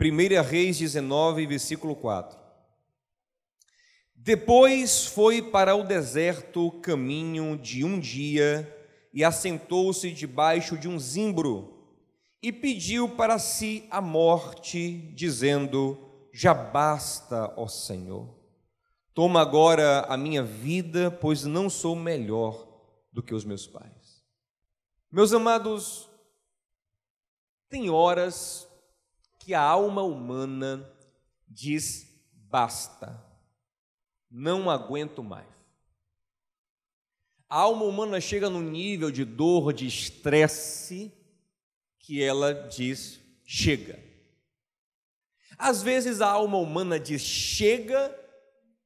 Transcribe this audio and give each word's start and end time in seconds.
1 0.00 0.42
Reis 0.42 0.78
19, 0.78 1.44
versículo 1.44 1.96
4. 1.96 2.38
Depois 4.14 5.06
foi 5.06 5.42
para 5.42 5.74
o 5.74 5.82
deserto 5.82 6.70
caminho 6.80 7.58
de 7.58 7.84
um 7.84 7.98
dia 7.98 8.76
e 9.12 9.24
assentou-se 9.24 10.12
debaixo 10.12 10.78
de 10.78 10.86
um 10.86 11.00
zimbro 11.00 11.78
e 12.40 12.52
pediu 12.52 13.08
para 13.08 13.40
si 13.40 13.88
a 13.90 14.00
morte, 14.00 15.12
dizendo: 15.16 15.98
Já 16.32 16.54
basta, 16.54 17.52
ó 17.56 17.66
Senhor. 17.66 18.38
Toma 19.12 19.40
agora 19.40 20.02
a 20.02 20.16
minha 20.16 20.44
vida, 20.44 21.10
pois 21.10 21.42
não 21.42 21.68
sou 21.68 21.96
melhor 21.96 22.68
do 23.12 23.20
que 23.20 23.34
os 23.34 23.44
meus 23.44 23.66
pais. 23.66 24.22
Meus 25.10 25.32
amados, 25.32 26.08
tem 27.68 27.90
horas 27.90 28.67
que 29.48 29.54
a 29.54 29.62
alma 29.62 30.02
humana 30.02 30.86
diz 31.48 32.06
basta, 32.50 33.18
não 34.30 34.68
aguento 34.68 35.22
mais. 35.24 35.48
A 37.48 37.56
alma 37.56 37.84
humana 37.84 38.20
chega 38.20 38.50
num 38.50 38.60
nível 38.60 39.10
de 39.10 39.24
dor, 39.24 39.72
de 39.72 39.86
estresse, 39.86 41.10
que 41.98 42.22
ela 42.22 42.52
diz 42.52 43.20
chega. 43.42 43.98
Às 45.56 45.82
vezes 45.82 46.20
a 46.20 46.28
alma 46.28 46.58
humana 46.58 47.00
diz 47.00 47.22
chega 47.22 48.14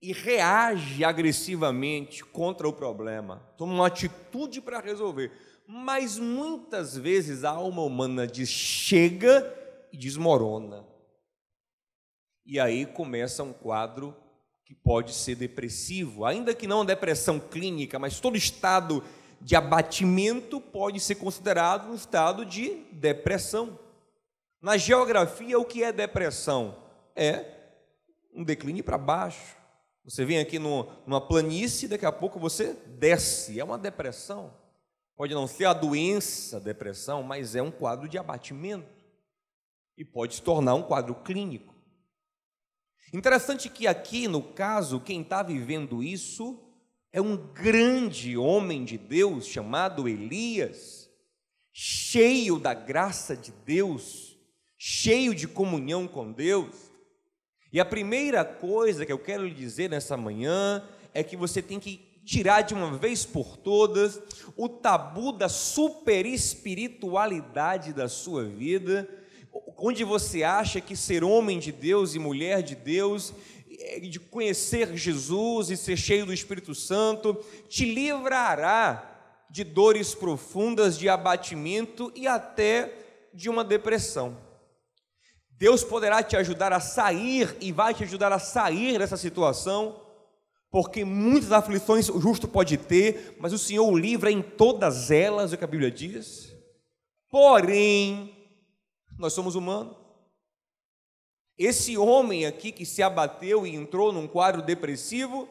e 0.00 0.12
reage 0.12 1.02
agressivamente 1.02 2.24
contra 2.24 2.68
o 2.68 2.72
problema, 2.72 3.38
toma 3.58 3.72
uma 3.74 3.88
atitude 3.88 4.60
para 4.60 4.78
resolver. 4.78 5.32
Mas 5.66 6.20
muitas 6.20 6.96
vezes 6.96 7.42
a 7.42 7.50
alma 7.50 7.82
humana 7.82 8.28
diz 8.28 8.48
chega 8.48 9.60
e 9.92 9.96
desmorona. 9.96 10.84
E 12.44 12.58
aí 12.58 12.86
começa 12.86 13.42
um 13.42 13.52
quadro 13.52 14.16
que 14.64 14.74
pode 14.74 15.12
ser 15.12 15.34
depressivo, 15.34 16.24
ainda 16.24 16.54
que 16.54 16.66
não 16.66 16.84
depressão 16.84 17.38
clínica, 17.38 17.98
mas 17.98 18.18
todo 18.18 18.36
estado 18.36 19.04
de 19.40 19.54
abatimento 19.54 20.60
pode 20.60 20.98
ser 21.00 21.16
considerado 21.16 21.90
um 21.90 21.94
estado 21.94 22.44
de 22.44 22.84
depressão. 22.92 23.78
Na 24.60 24.76
geografia, 24.76 25.58
o 25.58 25.64
que 25.64 25.82
é 25.82 25.92
depressão? 25.92 26.76
É 27.14 27.44
um 28.34 28.44
declínio 28.44 28.82
para 28.82 28.96
baixo. 28.96 29.56
Você 30.04 30.24
vem 30.24 30.38
aqui 30.38 30.58
numa 30.58 31.20
planície, 31.20 31.88
daqui 31.88 32.06
a 32.06 32.12
pouco 32.12 32.38
você 32.38 32.74
desce. 32.86 33.60
É 33.60 33.64
uma 33.64 33.78
depressão. 33.78 34.52
Pode 35.16 35.34
não 35.34 35.46
ser 35.46 35.66
a 35.66 35.72
doença 35.72 36.58
depressão, 36.58 37.22
mas 37.22 37.54
é 37.54 37.62
um 37.62 37.70
quadro 37.70 38.08
de 38.08 38.18
abatimento. 38.18 39.01
E 40.02 40.04
pode 40.04 40.34
se 40.34 40.42
tornar 40.42 40.74
um 40.74 40.82
quadro 40.82 41.14
clínico. 41.14 41.72
Interessante 43.14 43.68
que 43.68 43.86
aqui, 43.86 44.26
no 44.26 44.42
caso, 44.42 44.98
quem 44.98 45.22
está 45.22 45.44
vivendo 45.44 46.02
isso 46.02 46.58
é 47.12 47.20
um 47.20 47.36
grande 47.36 48.36
homem 48.36 48.84
de 48.84 48.98
Deus 48.98 49.46
chamado 49.46 50.08
Elias, 50.08 51.08
cheio 51.72 52.58
da 52.58 52.74
graça 52.74 53.36
de 53.36 53.52
Deus, 53.64 54.36
cheio 54.76 55.36
de 55.36 55.46
comunhão 55.46 56.08
com 56.08 56.32
Deus. 56.32 56.74
E 57.72 57.78
a 57.78 57.84
primeira 57.84 58.44
coisa 58.44 59.06
que 59.06 59.12
eu 59.12 59.20
quero 59.20 59.46
lhe 59.46 59.54
dizer 59.54 59.88
nessa 59.88 60.16
manhã 60.16 60.84
é 61.14 61.22
que 61.22 61.36
você 61.36 61.62
tem 61.62 61.78
que 61.78 62.20
tirar 62.24 62.62
de 62.62 62.74
uma 62.74 62.98
vez 62.98 63.24
por 63.24 63.56
todas 63.56 64.20
o 64.56 64.68
tabu 64.68 65.30
da 65.30 65.48
super 65.48 66.26
espiritualidade 66.26 67.92
da 67.92 68.08
sua 68.08 68.42
vida, 68.42 69.08
onde 69.78 70.04
você 70.04 70.42
acha 70.42 70.80
que 70.80 70.96
ser 70.96 71.22
homem 71.24 71.58
de 71.58 71.72
Deus 71.72 72.14
e 72.14 72.18
mulher 72.18 72.62
de 72.62 72.74
Deus 72.74 73.34
é, 73.80 74.00
de 74.00 74.20
conhecer 74.20 74.96
Jesus 74.96 75.70
e 75.70 75.76
ser 75.76 75.96
cheio 75.96 76.24
do 76.24 76.32
Espírito 76.32 76.74
Santo, 76.74 77.34
te 77.68 77.84
livrará 77.84 79.08
de 79.50 79.64
dores 79.64 80.14
profundas, 80.14 80.98
de 80.98 81.08
abatimento 81.08 82.12
e 82.14 82.26
até 82.26 82.92
de 83.34 83.50
uma 83.50 83.62
depressão. 83.62 84.36
Deus 85.50 85.84
poderá 85.84 86.22
te 86.22 86.36
ajudar 86.36 86.72
a 86.72 86.80
sair 86.80 87.56
e 87.60 87.70
vai 87.70 87.94
te 87.94 88.02
ajudar 88.02 88.32
a 88.32 88.38
sair 88.38 88.98
dessa 88.98 89.16
situação, 89.16 90.00
porque 90.70 91.04
muitas 91.04 91.52
aflições 91.52 92.08
o 92.08 92.20
justo 92.20 92.48
pode 92.48 92.76
ter, 92.76 93.36
mas 93.38 93.52
o 93.52 93.58
Senhor 93.58 93.86
o 93.86 93.96
livra 93.96 94.30
em 94.30 94.42
todas 94.42 95.10
elas, 95.10 95.52
é 95.52 95.54
o 95.54 95.58
que 95.58 95.64
a 95.64 95.68
Bíblia 95.68 95.90
diz. 95.90 96.52
Porém, 97.30 98.41
nós 99.22 99.32
somos 99.32 99.54
humanos. 99.54 99.96
Esse 101.56 101.96
homem 101.96 102.44
aqui 102.44 102.72
que 102.72 102.84
se 102.84 103.04
abateu 103.04 103.64
e 103.64 103.72
entrou 103.72 104.12
num 104.12 104.26
quadro 104.26 104.60
depressivo, 104.60 105.48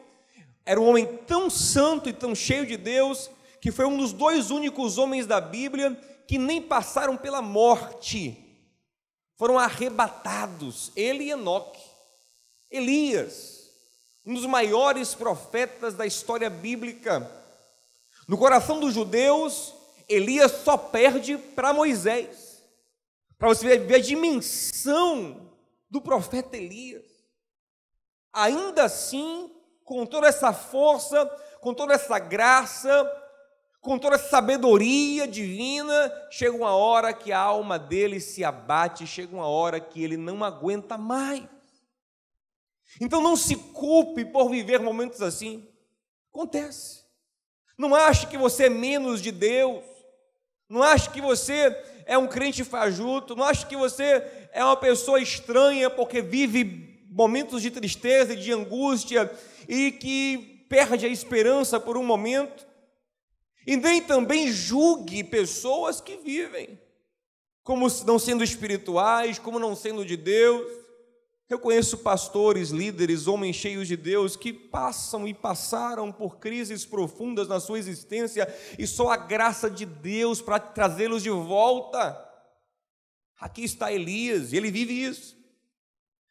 era 0.64 0.78
um 0.78 0.86
homem 0.86 1.06
tão 1.26 1.48
santo 1.48 2.06
e 2.06 2.12
tão 2.12 2.34
cheio 2.34 2.66
de 2.66 2.76
Deus, 2.76 3.30
que 3.62 3.72
foi 3.72 3.86
um 3.86 3.96
dos 3.96 4.12
dois 4.12 4.50
únicos 4.50 4.98
homens 4.98 5.26
da 5.26 5.40
Bíblia 5.40 5.94
que 6.28 6.36
nem 6.36 6.60
passaram 6.60 7.16
pela 7.16 7.40
morte, 7.40 8.38
foram 9.36 9.58
arrebatados, 9.58 10.92
ele 10.94 11.24
e 11.24 11.30
Enoque. 11.30 11.80
Elias, 12.70 13.70
um 14.24 14.34
dos 14.34 14.46
maiores 14.46 15.14
profetas 15.14 15.94
da 15.94 16.06
história 16.06 16.50
bíblica. 16.50 17.30
No 18.28 18.36
coração 18.36 18.78
dos 18.78 18.94
judeus, 18.94 19.74
Elias 20.08 20.52
só 20.62 20.76
perde 20.76 21.38
para 21.38 21.72
Moisés. 21.72 22.41
Para 23.42 23.48
você 23.48 23.76
ver 23.76 23.96
a 23.96 23.98
dimensão 23.98 25.50
do 25.90 26.00
profeta 26.00 26.56
Elias. 26.56 27.02
Ainda 28.32 28.84
assim, 28.84 29.50
com 29.82 30.06
toda 30.06 30.28
essa 30.28 30.52
força, 30.52 31.26
com 31.60 31.74
toda 31.74 31.92
essa 31.92 32.20
graça, 32.20 33.04
com 33.80 33.98
toda 33.98 34.14
essa 34.14 34.28
sabedoria 34.28 35.26
divina, 35.26 36.28
chega 36.30 36.56
uma 36.56 36.76
hora 36.76 37.12
que 37.12 37.32
a 37.32 37.40
alma 37.40 37.80
dele 37.80 38.20
se 38.20 38.44
abate, 38.44 39.08
chega 39.08 39.34
uma 39.34 39.48
hora 39.48 39.80
que 39.80 40.00
ele 40.00 40.16
não 40.16 40.44
aguenta 40.44 40.96
mais. 40.96 41.48
Então 43.00 43.20
não 43.20 43.34
se 43.34 43.56
culpe 43.56 44.24
por 44.24 44.50
viver 44.50 44.78
momentos 44.78 45.20
assim. 45.20 45.68
Acontece. 46.32 47.02
Não 47.76 47.92
ache 47.92 48.28
que 48.28 48.38
você 48.38 48.66
é 48.66 48.70
menos 48.70 49.20
de 49.20 49.32
Deus. 49.32 49.91
Não 50.72 50.82
ache 50.82 51.10
que 51.10 51.20
você 51.20 51.76
é 52.06 52.16
um 52.16 52.26
crente 52.26 52.64
fajuto. 52.64 53.36
Não 53.36 53.44
ache 53.44 53.66
que 53.66 53.76
você 53.76 54.24
é 54.52 54.64
uma 54.64 54.74
pessoa 54.74 55.20
estranha 55.20 55.90
porque 55.90 56.22
vive 56.22 57.04
momentos 57.10 57.60
de 57.60 57.70
tristeza 57.70 58.32
e 58.32 58.36
de 58.36 58.52
angústia 58.52 59.30
e 59.68 59.92
que 59.92 60.64
perde 60.70 61.04
a 61.04 61.10
esperança 61.10 61.78
por 61.78 61.98
um 61.98 62.02
momento. 62.02 62.66
E 63.66 63.76
nem 63.76 64.00
também 64.00 64.50
julgue 64.50 65.22
pessoas 65.22 66.00
que 66.00 66.16
vivem 66.16 66.80
como 67.62 67.86
não 68.06 68.18
sendo 68.18 68.42
espirituais, 68.42 69.38
como 69.38 69.58
não 69.58 69.76
sendo 69.76 70.06
de 70.06 70.16
Deus. 70.16 70.66
Eu 71.48 71.58
conheço 71.58 71.98
pastores, 71.98 72.70
líderes, 72.70 73.26
homens 73.26 73.56
cheios 73.56 73.86
de 73.86 73.96
Deus 73.96 74.36
que 74.36 74.52
passam 74.52 75.28
e 75.28 75.34
passaram 75.34 76.10
por 76.10 76.38
crises 76.38 76.84
profundas 76.84 77.46
na 77.46 77.60
sua 77.60 77.78
existência 77.78 78.48
e 78.78 78.86
só 78.86 79.10
a 79.10 79.16
graça 79.16 79.70
de 79.70 79.84
Deus 79.84 80.40
para 80.40 80.58
trazê-los 80.58 81.22
de 81.22 81.30
volta. 81.30 82.28
Aqui 83.38 83.64
está 83.64 83.92
Elias, 83.92 84.52
e 84.52 84.56
ele 84.56 84.70
vive 84.70 85.04
isso. 85.04 85.36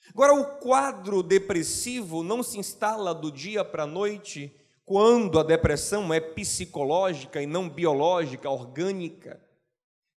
Agora, 0.09 0.33
o 0.33 0.57
quadro 0.59 1.21
depressivo 1.21 2.23
não 2.23 2.41
se 2.41 2.57
instala 2.57 3.13
do 3.13 3.31
dia 3.31 3.63
para 3.63 3.83
a 3.83 3.87
noite, 3.87 4.55
quando 4.85 5.39
a 5.39 5.43
depressão 5.43 6.13
é 6.13 6.19
psicológica 6.19 7.41
e 7.41 7.45
não 7.45 7.69
biológica, 7.69 8.49
orgânica. 8.49 9.41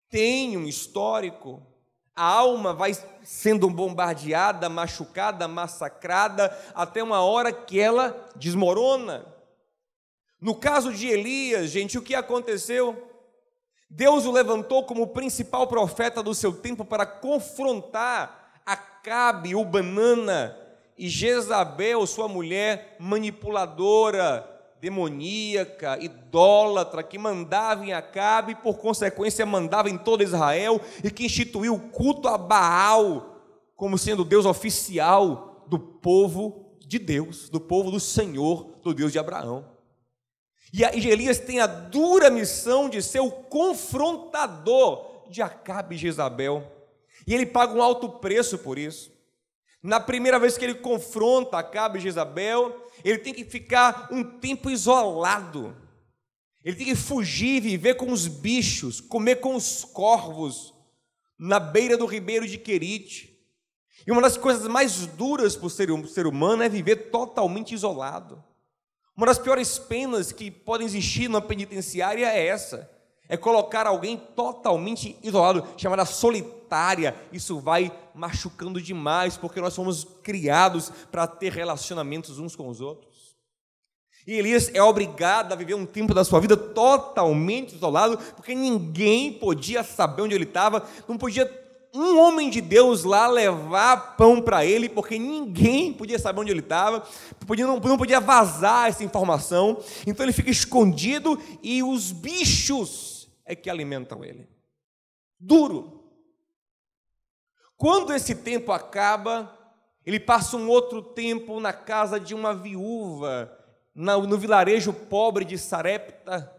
Tem 0.08 0.56
um 0.56 0.66
histórico. 0.66 1.66
A 2.14 2.24
alma 2.24 2.74
vai 2.74 2.92
sendo 3.22 3.70
bombardeada, 3.70 4.68
machucada, 4.68 5.48
massacrada, 5.48 6.56
até 6.74 7.02
uma 7.02 7.22
hora 7.22 7.52
que 7.52 7.80
ela 7.80 8.28
desmorona. 8.36 9.24
No 10.40 10.54
caso 10.54 10.92
de 10.92 11.08
Elias, 11.08 11.70
gente, 11.70 11.96
o 11.96 12.02
que 12.02 12.14
aconteceu? 12.14 13.10
Deus 13.88 14.26
o 14.26 14.32
levantou 14.32 14.84
como 14.84 15.08
principal 15.08 15.66
profeta 15.66 16.22
do 16.22 16.34
seu 16.34 16.52
tempo 16.52 16.84
para 16.84 17.06
confrontar 17.06 18.42
Acabe, 18.64 19.56
o 19.56 19.64
banana, 19.64 20.56
e 20.96 21.08
Jezabel, 21.08 22.06
sua 22.06 22.28
mulher 22.28 22.96
manipuladora, 22.98 24.51
demoníaca, 24.82 25.96
idólatra, 26.02 27.04
que 27.04 27.16
mandava 27.16 27.86
em 27.86 27.92
Acabe 27.92 28.50
e 28.50 28.56
por 28.56 28.78
consequência 28.78 29.46
mandava 29.46 29.88
em 29.88 29.96
todo 29.96 30.24
Israel 30.24 30.80
e 31.04 31.08
que 31.08 31.24
instituiu 31.24 31.74
o 31.74 31.88
culto 31.90 32.26
a 32.26 32.36
Baal 32.36 33.28
como 33.76 33.96
sendo 33.96 34.24
Deus 34.24 34.44
oficial 34.44 35.64
do 35.68 35.78
povo 35.78 36.76
de 36.80 36.98
Deus, 36.98 37.48
do 37.48 37.60
povo 37.60 37.92
do 37.92 38.00
Senhor, 38.00 38.80
do 38.82 38.92
Deus 38.92 39.12
de 39.12 39.20
Abraão. 39.20 39.64
E 40.72 40.82
Elias 40.82 41.38
tem 41.38 41.60
a 41.60 41.66
dura 41.66 42.28
missão 42.28 42.88
de 42.88 43.00
ser 43.00 43.20
o 43.20 43.30
confrontador 43.30 45.28
de 45.30 45.40
Acabe 45.40 45.94
e 45.94 45.98
Jezabel. 45.98 46.66
E 47.24 47.32
ele 47.32 47.46
paga 47.46 47.72
um 47.72 47.82
alto 47.82 48.08
preço 48.08 48.58
por 48.58 48.76
isso. 48.76 49.11
Na 49.82 49.98
primeira 49.98 50.38
vez 50.38 50.56
que 50.56 50.64
ele 50.64 50.74
confronta 50.74 51.58
Acabe 51.58 51.98
e 51.98 52.02
Jezabel, 52.02 52.88
ele 53.04 53.18
tem 53.18 53.34
que 53.34 53.44
ficar 53.44 54.08
um 54.12 54.22
tempo 54.22 54.70
isolado. 54.70 55.76
Ele 56.64 56.76
tem 56.76 56.86
que 56.86 56.94
fugir, 56.94 57.60
viver 57.60 57.94
com 57.94 58.12
os 58.12 58.28
bichos, 58.28 59.00
comer 59.00 59.36
com 59.36 59.56
os 59.56 59.84
corvos, 59.84 60.72
na 61.36 61.58
beira 61.58 61.96
do 61.96 62.06
ribeiro 62.06 62.46
de 62.46 62.56
Querite. 62.56 63.36
E 64.06 64.12
uma 64.12 64.22
das 64.22 64.36
coisas 64.36 64.68
mais 64.68 65.06
duras 65.06 65.56
para 65.56 65.66
o 65.66 65.70
ser, 65.70 66.26
humano 66.26 66.62
é 66.62 66.68
viver 66.68 67.10
totalmente 67.10 67.74
isolado. 67.74 68.42
Uma 69.16 69.26
das 69.26 69.38
piores 69.38 69.78
penas 69.78 70.30
que 70.30 70.50
podem 70.50 70.86
existir 70.86 71.28
numa 71.28 71.42
penitenciária 71.42 72.26
é 72.26 72.46
essa: 72.46 72.88
é 73.28 73.36
colocar 73.36 73.86
alguém 73.86 74.16
totalmente 74.16 75.16
isolado, 75.22 75.66
chamada 75.76 76.04
solitária. 76.04 77.14
Isso 77.32 77.60
vai 77.60 77.92
machucando 78.14 78.80
demais, 78.80 79.36
porque 79.36 79.60
nós 79.60 79.74
fomos 79.74 80.06
criados 80.22 80.92
para 81.10 81.26
ter 81.26 81.52
relacionamentos 81.52 82.38
uns 82.38 82.54
com 82.54 82.68
os 82.68 82.80
outros. 82.80 83.12
E 84.26 84.34
Elias 84.34 84.70
é 84.72 84.82
obrigado 84.82 85.52
a 85.52 85.56
viver 85.56 85.74
um 85.74 85.86
tempo 85.86 86.14
da 86.14 86.24
sua 86.24 86.40
vida 86.40 86.56
totalmente 86.56 87.74
isolado, 87.74 88.18
porque 88.36 88.54
ninguém 88.54 89.32
podia 89.32 89.82
saber 89.82 90.22
onde 90.22 90.34
ele 90.34 90.44
estava, 90.44 90.86
não 91.08 91.18
podia 91.18 91.50
um 91.94 92.18
homem 92.18 92.48
de 92.48 92.60
Deus 92.60 93.04
lá 93.04 93.26
levar 93.26 94.16
pão 94.16 94.40
para 94.40 94.64
ele, 94.64 94.88
porque 94.88 95.18
ninguém 95.18 95.92
podia 95.92 96.18
saber 96.18 96.40
onde 96.40 96.50
ele 96.50 96.60
estava, 96.60 97.04
não, 97.58 97.78
não 97.80 97.98
podia 97.98 98.20
vazar 98.20 98.88
essa 98.88 99.04
informação, 99.04 99.78
então 100.06 100.24
ele 100.24 100.32
fica 100.32 100.50
escondido 100.50 101.38
e 101.62 101.82
os 101.82 102.10
bichos 102.12 103.11
é 103.52 103.56
que 103.56 103.70
alimentam 103.70 104.24
ele. 104.24 104.48
Duro. 105.38 106.02
Quando 107.76 108.12
esse 108.12 108.34
tempo 108.34 108.72
acaba, 108.72 109.58
ele 110.04 110.20
passa 110.20 110.56
um 110.56 110.68
outro 110.68 111.02
tempo 111.02 111.60
na 111.60 111.72
casa 111.72 112.18
de 112.18 112.34
uma 112.34 112.54
viúva 112.54 113.58
no 113.94 114.38
vilarejo 114.38 114.92
pobre 114.92 115.44
de 115.44 115.58
Sarepta. 115.58 116.50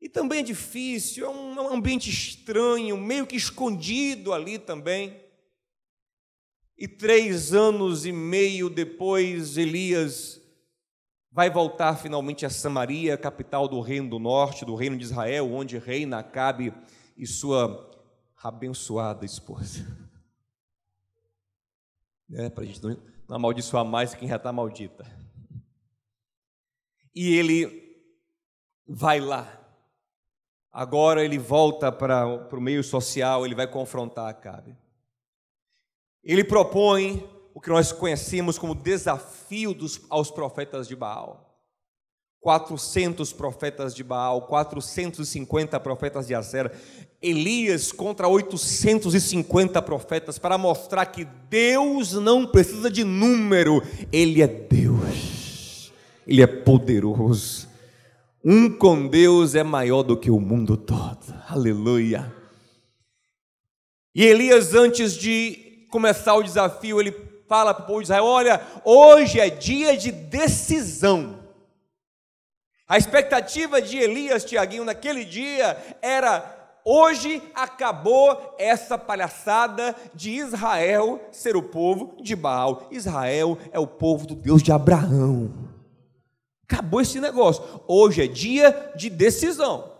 E 0.00 0.08
também 0.08 0.40
é 0.40 0.42
difícil, 0.42 1.26
é 1.26 1.28
um 1.28 1.74
ambiente 1.74 2.08
estranho, 2.08 2.96
meio 2.96 3.26
que 3.26 3.36
escondido 3.36 4.32
ali 4.32 4.58
também. 4.58 5.22
E 6.76 6.88
três 6.88 7.52
anos 7.52 8.06
e 8.06 8.12
meio 8.12 8.70
depois, 8.70 9.58
Elias 9.58 10.39
vai 11.30 11.48
voltar 11.48 11.96
finalmente 11.96 12.44
a 12.44 12.50
Samaria, 12.50 13.16
capital 13.16 13.68
do 13.68 13.80
reino 13.80 14.10
do 14.10 14.18
norte, 14.18 14.64
do 14.64 14.74
reino 14.74 14.96
de 14.96 15.04
Israel, 15.04 15.52
onde 15.52 15.78
reina 15.78 16.18
Acabe 16.18 16.74
e 17.16 17.26
sua 17.26 17.88
abençoada 18.42 19.24
esposa. 19.24 19.86
É, 22.32 22.48
para 22.48 22.64
a 22.64 22.66
gente 22.66 22.82
não, 22.82 22.96
não 23.28 23.36
amaldiçoar 23.36 23.84
mais 23.84 24.14
quem 24.14 24.28
já 24.28 24.36
está 24.36 24.52
maldita. 24.52 25.04
E 27.14 27.34
ele 27.34 27.90
vai 28.86 29.20
lá. 29.20 29.56
Agora 30.72 31.24
ele 31.24 31.38
volta 31.38 31.90
para 31.90 32.26
o 32.26 32.60
meio 32.60 32.82
social, 32.84 33.44
ele 33.44 33.54
vai 33.54 33.66
confrontar 33.66 34.28
Acabe. 34.28 34.76
Ele 36.22 36.44
propõe 36.44 37.28
o 37.60 37.62
que 37.62 37.68
nós 37.68 37.92
conhecemos 37.92 38.58
como 38.58 38.74
desafio 38.74 39.74
dos, 39.74 40.00
aos 40.08 40.30
profetas 40.30 40.88
de 40.88 40.96
Baal. 40.96 41.46
400 42.40 43.34
profetas 43.34 43.94
de 43.94 44.02
Baal, 44.02 44.46
450 44.46 45.78
profetas 45.78 46.26
de 46.26 46.34
Acera, 46.34 46.72
Elias 47.20 47.92
contra 47.92 48.26
850 48.26 49.82
profetas, 49.82 50.38
para 50.38 50.56
mostrar 50.56 51.04
que 51.04 51.26
Deus 51.50 52.14
não 52.14 52.46
precisa 52.46 52.90
de 52.90 53.04
número, 53.04 53.82
Ele 54.10 54.40
é 54.40 54.46
Deus. 54.46 55.92
Ele 56.26 56.40
é 56.40 56.46
poderoso. 56.46 57.68
Um 58.42 58.74
com 58.74 59.06
Deus 59.06 59.54
é 59.54 59.62
maior 59.62 60.02
do 60.02 60.16
que 60.16 60.30
o 60.30 60.40
mundo 60.40 60.78
todo. 60.78 61.34
Aleluia. 61.46 62.34
E 64.14 64.24
Elias, 64.24 64.72
antes 64.72 65.12
de 65.12 65.86
começar 65.90 66.34
o 66.36 66.42
desafio, 66.42 66.98
ele 66.98 67.28
fala 67.50 67.74
para 67.74 67.82
o 67.82 67.86
povo 67.88 67.98
de 67.98 68.04
Israel: 68.04 68.24
Olha, 68.24 68.64
hoje 68.84 69.40
é 69.40 69.50
dia 69.50 69.96
de 69.96 70.12
decisão. 70.12 71.40
A 72.86 72.96
expectativa 72.96 73.82
de 73.82 73.98
Elias, 73.98 74.44
Tiaguinho, 74.44 74.84
naquele 74.84 75.24
dia 75.24 75.76
era: 76.00 76.78
hoje 76.84 77.42
acabou 77.52 78.54
essa 78.56 78.96
palhaçada 78.96 79.96
de 80.14 80.30
Israel 80.30 81.20
ser 81.32 81.56
o 81.56 81.62
povo 81.62 82.16
de 82.22 82.36
Baal. 82.36 82.86
Israel 82.92 83.58
é 83.72 83.80
o 83.80 83.86
povo 83.86 84.28
do 84.28 84.36
Deus 84.36 84.62
de 84.62 84.70
Abraão. 84.70 85.52
Acabou 86.70 87.00
esse 87.00 87.20
negócio. 87.20 87.64
Hoje 87.88 88.22
é 88.22 88.28
dia 88.28 88.92
de 88.94 89.10
decisão. 89.10 89.90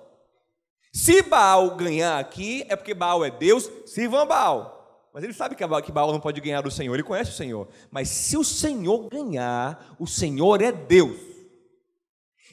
Se 0.92 1.20
Baal 1.22 1.74
ganhar 1.74 2.18
aqui, 2.20 2.64
é 2.68 2.76
porque 2.76 2.94
Baal 2.94 3.24
é 3.24 3.30
Deus, 3.30 3.68
sirvam 3.86 4.24
Baal. 4.24 4.79
Mas 5.12 5.24
ele 5.24 5.32
sabe 5.32 5.56
que 5.56 5.66
Baal 5.66 6.12
não 6.12 6.20
pode 6.20 6.40
ganhar 6.40 6.60
do 6.60 6.70
Senhor, 6.70 6.94
ele 6.94 7.02
conhece 7.02 7.32
o 7.32 7.34
Senhor. 7.34 7.68
Mas 7.90 8.08
se 8.08 8.36
o 8.36 8.44
Senhor 8.44 9.08
ganhar, 9.08 9.96
o 9.98 10.06
Senhor 10.06 10.62
é 10.62 10.70
Deus. 10.70 11.18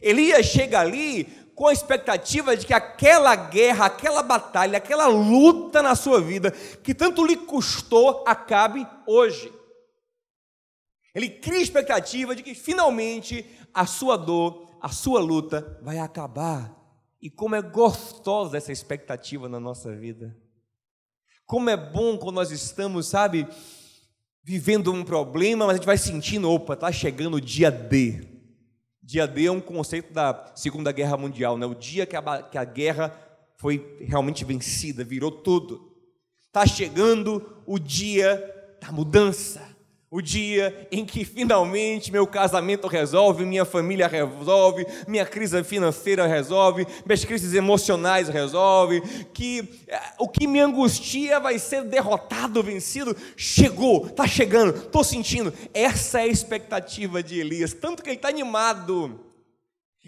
Elias 0.02 0.46
chega 0.46 0.80
ali 0.80 1.26
com 1.56 1.68
a 1.68 1.74
expectativa 1.74 2.56
de 2.56 2.66
que 2.66 2.74
aquela 2.74 3.36
guerra, 3.36 3.86
aquela 3.86 4.22
batalha, 4.22 4.78
aquela 4.78 5.08
luta 5.08 5.82
na 5.82 5.96
sua 5.96 6.22
vida, 6.22 6.52
que 6.52 6.94
tanto 6.94 7.26
lhe 7.26 7.36
custou, 7.36 8.24
acabe 8.28 8.88
hoje. 9.08 9.52
Ele 11.16 11.30
cria 11.30 11.58
a 11.58 11.64
expectativa 11.64 12.36
de 12.36 12.44
que 12.44 12.54
finalmente 12.54 13.44
a 13.74 13.88
sua 13.88 14.16
dor, 14.16 14.78
a 14.80 14.90
sua 14.90 15.20
luta 15.20 15.80
vai 15.82 15.98
acabar. 15.98 16.76
E 17.20 17.30
como 17.30 17.56
é 17.56 17.62
gostosa 17.62 18.58
essa 18.58 18.72
expectativa 18.72 19.50
na 19.50 19.60
nossa 19.60 19.96
vida. 19.96 20.38
Como 21.48 21.70
é 21.70 21.78
bom 21.78 22.18
quando 22.18 22.36
nós 22.36 22.52
estamos, 22.52 23.08
sabe, 23.08 23.48
vivendo 24.44 24.92
um 24.92 25.02
problema, 25.02 25.66
mas 25.66 25.76
a 25.76 25.78
gente 25.78 25.86
vai 25.86 25.98
sentindo, 25.98 26.52
opa, 26.52 26.74
está 26.74 26.92
chegando 26.92 27.38
o 27.38 27.42
dia 27.42 27.72
D. 27.72 28.22
Dia 29.02 29.26
D 29.26 29.46
é 29.46 29.52
um 29.52 29.62
conceito 29.62 30.12
da 30.14 30.52
Segunda 30.54 30.92
Guerra 30.92 31.16
Mundial, 31.16 31.58
né? 31.58 31.66
o 31.66 31.74
dia 31.74 32.06
que 32.06 32.18
a, 32.18 32.44
que 32.44 32.58
a 32.58 32.66
guerra 32.66 33.18
foi 33.56 33.98
realmente 34.02 34.44
vencida, 34.44 35.06
virou 35.06 35.32
tudo. 35.32 35.96
Está 36.46 36.68
chegando 36.68 37.64
o 37.66 37.80
dia 37.80 38.76
da 38.82 38.92
mudança. 38.92 39.77
O 40.10 40.22
dia 40.22 40.88
em 40.90 41.06
que 41.06 41.26
finalmente 41.26 42.14
meu 42.14 42.26
casamento 42.26 42.88
resolve, 42.88 43.44
minha 43.44 43.66
família 43.66 44.08
resolve, 44.08 44.88
minha 45.06 45.26
crise 45.26 45.62
financeira 45.66 46.26
resolve, 46.26 46.88
minhas 47.06 47.26
crises 47.26 47.54
emocionais 47.54 48.30
resolve, 48.30 49.02
que 49.34 49.68
eh, 49.86 50.00
o 50.18 50.30
que 50.30 50.48
me 50.48 50.62
angustia 50.62 51.42
vai 51.42 51.60
ser 51.60 51.84
derrotado, 51.84 52.64
vencido. 52.64 53.18
Chegou, 53.36 54.08
está 54.08 54.26
chegando, 54.26 54.78
estou 54.78 55.04
sentindo. 55.04 55.54
Essa 55.74 56.20
é 56.20 56.24
a 56.24 56.28
expectativa 56.28 57.22
de 57.22 57.42
Elias, 57.42 57.74
tanto 57.74 58.02
que 58.02 58.10
ele 58.10 58.16
está 58.16 58.30
animado. 58.30 59.27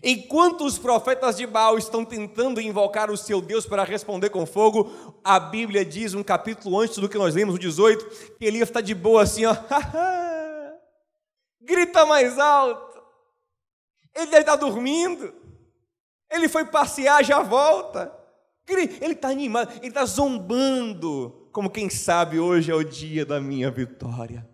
Enquanto 0.03 0.65
os 0.65 0.77
profetas 0.77 1.35
de 1.35 1.45
Baal 1.45 1.77
estão 1.77 2.05
tentando 2.05 2.61
invocar 2.61 3.11
o 3.11 3.17
seu 3.17 3.41
Deus 3.41 3.65
para 3.65 3.83
responder 3.83 4.29
com 4.29 4.45
fogo, 4.45 5.19
a 5.23 5.39
Bíblia 5.39 5.83
diz, 5.83 6.13
um 6.13 6.23
capítulo 6.23 6.79
antes 6.79 6.97
do 6.97 7.09
que 7.09 7.17
nós 7.17 7.35
lemos, 7.35 7.55
o 7.55 7.59
18, 7.59 8.37
que 8.37 8.45
Elias 8.45 8.69
está 8.69 8.81
de 8.81 8.95
boa 8.95 9.23
assim, 9.23 9.45
ó. 9.45 9.55
Grita 11.61 12.05
mais 12.05 12.39
alto. 12.39 13.01
Ele 14.15 14.27
deve 14.27 14.41
estar 14.41 14.55
dormindo. 14.55 15.33
Ele 16.31 16.47
foi 16.47 16.65
passear, 16.65 17.23
já 17.23 17.41
volta. 17.41 18.13
Ele 18.67 19.13
está 19.13 19.29
animado, 19.29 19.73
ele 19.77 19.87
está 19.87 20.05
zombando, 20.05 21.49
como 21.51 21.69
quem 21.69 21.89
sabe 21.89 22.39
hoje 22.39 22.71
é 22.71 22.75
o 22.75 22.83
dia 22.83 23.25
da 23.25 23.41
minha 23.41 23.71
vitória. 23.71 24.47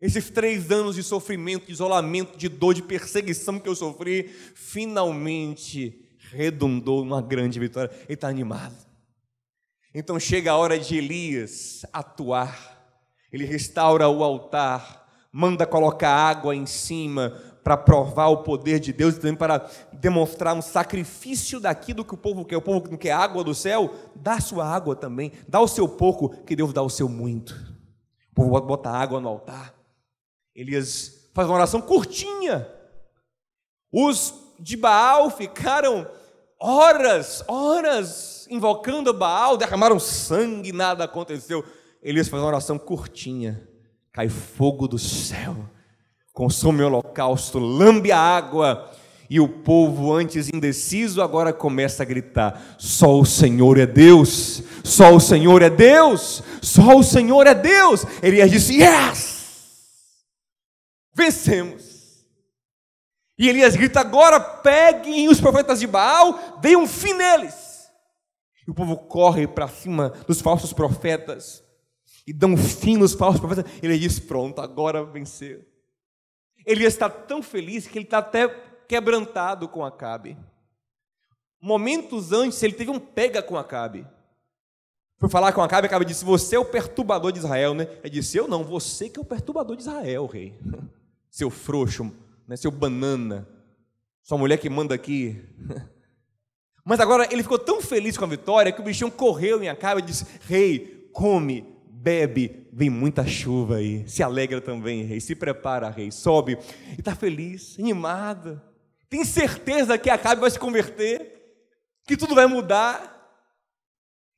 Esses 0.00 0.28
três 0.28 0.70
anos 0.70 0.94
de 0.94 1.02
sofrimento, 1.02 1.66
de 1.66 1.72
isolamento, 1.72 2.36
de 2.36 2.48
dor, 2.48 2.74
de 2.74 2.82
perseguição 2.82 3.58
que 3.58 3.68
eu 3.68 3.74
sofri, 3.74 4.24
finalmente 4.54 6.06
redundou 6.30 7.04
numa 7.04 7.22
grande 7.22 7.58
vitória. 7.58 7.90
Ele 8.04 8.14
está 8.14 8.28
animado. 8.28 8.76
Então 9.94 10.20
chega 10.20 10.52
a 10.52 10.56
hora 10.56 10.78
de 10.78 10.98
Elias 10.98 11.86
atuar. 11.92 12.76
Ele 13.32 13.46
restaura 13.46 14.08
o 14.08 14.22
altar, 14.22 15.08
manda 15.32 15.66
colocar 15.66 16.10
água 16.10 16.54
em 16.54 16.66
cima 16.66 17.30
para 17.64 17.76
provar 17.76 18.28
o 18.28 18.42
poder 18.42 18.78
de 18.78 18.92
Deus 18.92 19.16
e 19.16 19.20
também 19.20 19.34
para 19.34 19.68
demonstrar 19.92 20.54
um 20.54 20.62
sacrifício 20.62 21.58
daquilo 21.58 22.04
que 22.04 22.14
o 22.14 22.18
povo 22.18 22.44
quer. 22.44 22.58
O 22.58 22.62
povo 22.62 22.90
não 22.90 22.98
quer 22.98 23.12
água 23.12 23.42
do 23.42 23.54
céu, 23.54 23.92
dá 24.14 24.38
sua 24.40 24.66
água 24.66 24.94
também. 24.94 25.32
Dá 25.48 25.58
o 25.60 25.66
seu 25.66 25.88
pouco, 25.88 26.28
que 26.44 26.54
Deus 26.54 26.72
dá 26.72 26.82
o 26.82 26.90
seu 26.90 27.08
muito. 27.08 27.52
O 28.30 28.34
povo 28.34 28.60
bota 28.60 28.90
água 28.90 29.20
no 29.20 29.28
altar. 29.28 29.75
Elias 30.56 31.28
faz 31.34 31.46
uma 31.46 31.56
oração 31.56 31.82
curtinha. 31.82 32.66
Os 33.92 34.32
de 34.58 34.74
Baal 34.74 35.30
ficaram 35.30 36.08
horas, 36.58 37.44
horas 37.46 38.48
invocando 38.50 39.12
Baal, 39.12 39.58
derramaram 39.58 40.00
sangue, 40.00 40.72
nada 40.72 41.04
aconteceu. 41.04 41.62
Elias 42.02 42.28
faz 42.28 42.42
uma 42.42 42.48
oração 42.48 42.78
curtinha. 42.78 43.68
Cai 44.10 44.30
fogo 44.30 44.88
do 44.88 44.98
céu, 44.98 45.54
consome 46.32 46.82
o 46.82 46.86
holocausto, 46.86 47.58
lambe 47.58 48.10
a 48.10 48.18
água. 48.18 48.90
E 49.28 49.38
o 49.40 49.48
povo, 49.48 50.14
antes 50.14 50.48
indeciso, 50.48 51.20
agora 51.20 51.52
começa 51.52 52.02
a 52.02 52.06
gritar: 52.06 52.76
Só 52.78 53.18
o 53.18 53.26
Senhor 53.26 53.76
é 53.76 53.84
Deus, 53.84 54.62
só 54.82 55.14
o 55.14 55.20
Senhor 55.20 55.60
é 55.60 55.68
Deus, 55.68 56.42
só 56.62 56.96
o 56.96 57.02
Senhor 57.02 57.46
é 57.46 57.54
Deus. 57.54 58.06
Elias 58.22 58.50
disse: 58.50 58.80
Yes! 58.80 59.35
Vencemos. 61.26 62.24
E 63.38 63.48
Elias 63.48 63.74
grita: 63.74 64.00
Agora 64.00 64.38
peguem 64.38 65.28
os 65.28 65.40
profetas 65.40 65.80
de 65.80 65.86
Baal, 65.86 66.58
deem 66.60 66.76
um 66.76 66.86
fim 66.86 67.12
neles. 67.14 67.90
E 68.66 68.70
o 68.70 68.74
povo 68.74 68.96
corre 68.96 69.46
para 69.46 69.68
cima 69.68 70.10
dos 70.26 70.40
falsos 70.40 70.72
profetas 70.72 71.64
e 72.26 72.32
dão 72.32 72.56
fim 72.56 72.96
nos 72.96 73.14
falsos 73.14 73.40
profetas. 73.40 73.70
Ele 73.82 73.98
diz: 73.98 74.20
Pronto, 74.20 74.60
agora 74.60 75.04
venceu. 75.04 75.64
Ele 76.64 76.84
está 76.84 77.08
tão 77.08 77.42
feliz 77.42 77.86
que 77.86 77.98
ele 77.98 78.04
está 78.04 78.18
até 78.18 78.48
quebrantado 78.88 79.68
com 79.68 79.84
Acabe. 79.84 80.36
Momentos 81.60 82.32
antes, 82.32 82.62
ele 82.62 82.74
teve 82.74 82.90
um 82.90 83.00
pega 83.00 83.42
com 83.42 83.56
Acabe. 83.56 84.06
Foi 85.18 85.28
falar 85.28 85.52
com 85.52 85.62
Acabe, 85.62 85.86
Acabe 85.88 86.04
disse: 86.04 86.24
Você 86.24 86.54
é 86.54 86.58
o 86.58 86.64
perturbador 86.64 87.32
de 87.32 87.38
Israel, 87.38 87.74
né? 87.74 87.88
Ele 88.02 88.10
disse: 88.10 88.36
Eu 88.36 88.46
não, 88.46 88.62
você 88.62 89.08
que 89.08 89.18
é 89.18 89.22
o 89.22 89.24
perturbador 89.24 89.74
de 89.74 89.82
Israel, 89.82 90.26
rei. 90.26 90.56
Seu 91.30 91.50
frouxo, 91.50 92.12
né? 92.46 92.56
seu 92.56 92.70
banana. 92.70 93.48
Sua 94.22 94.38
mulher 94.38 94.58
que 94.58 94.68
manda 94.68 94.94
aqui. 94.94 95.42
Mas 96.84 97.00
agora 97.00 97.28
ele 97.32 97.42
ficou 97.42 97.58
tão 97.58 97.80
feliz 97.82 98.16
com 98.16 98.24
a 98.24 98.28
vitória 98.28 98.70
que 98.70 98.80
o 98.80 98.84
bichão 98.84 99.10
correu 99.10 99.62
em 99.62 99.68
Acabe 99.68 100.00
e 100.00 100.04
disse: 100.04 100.24
Rei, 100.42 101.08
come, 101.12 101.64
bebe, 101.88 102.68
vem 102.72 102.88
muita 102.88 103.26
chuva 103.26 103.76
aí. 103.76 104.08
Se 104.08 104.22
alegra 104.22 104.60
também, 104.60 105.02
rei. 105.02 105.20
Se 105.20 105.34
prepara, 105.34 105.90
rei. 105.90 106.12
Sobe. 106.12 106.56
E 106.96 107.00
está 107.00 107.16
feliz, 107.16 107.76
animado. 107.78 108.62
Tem 109.08 109.24
certeza 109.24 109.98
que 109.98 110.10
Acabe 110.10 110.40
vai 110.40 110.50
se 110.50 110.58
converter, 110.58 111.58
que 112.06 112.16
tudo 112.16 112.34
vai 112.34 112.46
mudar. 112.46 113.14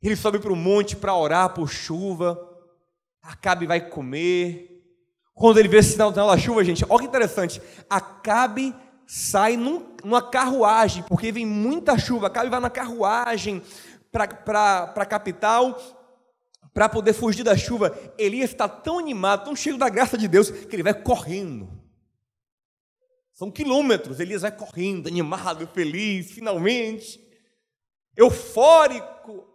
Ele 0.03 0.17
sobe 0.17 0.39
para 0.39 0.53
o 0.53 0.57
monte 0.57 0.97
para 0.97 1.15
orar 1.15 1.53
por 1.53 1.69
chuva. 1.69 2.39
Acabe 3.21 3.67
vai 3.67 3.89
comer. 3.89 4.78
Quando 5.39 5.59
ele 5.59 5.69
vê 5.69 5.79
esse 5.79 5.93
sinal 5.93 6.11
da 6.11 6.37
chuva, 6.37 6.65
gente, 6.65 6.85
olha 6.89 6.99
que 6.99 7.07
interessante. 7.07 7.63
Acabe 7.89 8.75
sai 9.07 9.57
num, 9.57 9.97
numa 10.03 10.21
carruagem, 10.21 11.05
porque 11.05 11.31
vem 11.31 11.47
muita 11.47 11.97
chuva, 11.97 12.27
Acabe 12.27 12.51
vai 12.51 12.59
na 12.61 12.69
carruagem 12.69 13.63
para 14.11 14.93
a 14.97 15.07
capital, 15.07 15.79
para 16.75 16.89
poder 16.89 17.13
fugir 17.13 17.45
da 17.45 17.57
chuva. 17.57 17.97
Elias 18.19 18.51
está 18.51 18.69
tão 18.69 18.99
animado, 18.99 19.45
tão 19.45 19.55
cheio 19.55 19.79
da 19.79 19.89
graça 19.89 20.19
de 20.19 20.27
Deus, 20.27 20.51
que 20.51 20.75
ele 20.75 20.83
vai 20.83 20.95
correndo. 20.95 21.71
São 23.33 23.49
quilômetros, 23.49 24.19
Elias 24.19 24.43
vai 24.43 24.51
correndo, 24.51 25.07
animado, 25.07 25.69
feliz, 25.69 26.33
finalmente, 26.33 27.25
eufórico, 28.17 29.47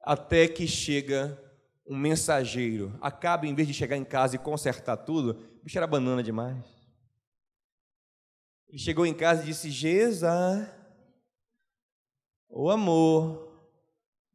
até 0.00 0.46
que 0.46 0.68
chega 0.68 1.47
um 1.88 1.96
mensageiro. 1.96 2.96
Acaba, 3.00 3.46
em 3.46 3.54
vez 3.54 3.66
de 3.66 3.72
chegar 3.74 3.96
em 3.96 4.04
casa 4.04 4.36
e 4.36 4.38
consertar 4.38 4.98
tudo, 4.98 5.30
o 5.60 5.64
bicho 5.64 5.78
era 5.78 5.86
banana 5.86 6.22
demais. 6.22 6.64
Ele 8.68 8.78
chegou 8.78 9.06
em 9.06 9.14
casa 9.14 9.42
e 9.42 9.46
disse: 9.46 9.70
Geza, 9.70 10.70
o 12.48 12.70
amor, 12.70 13.48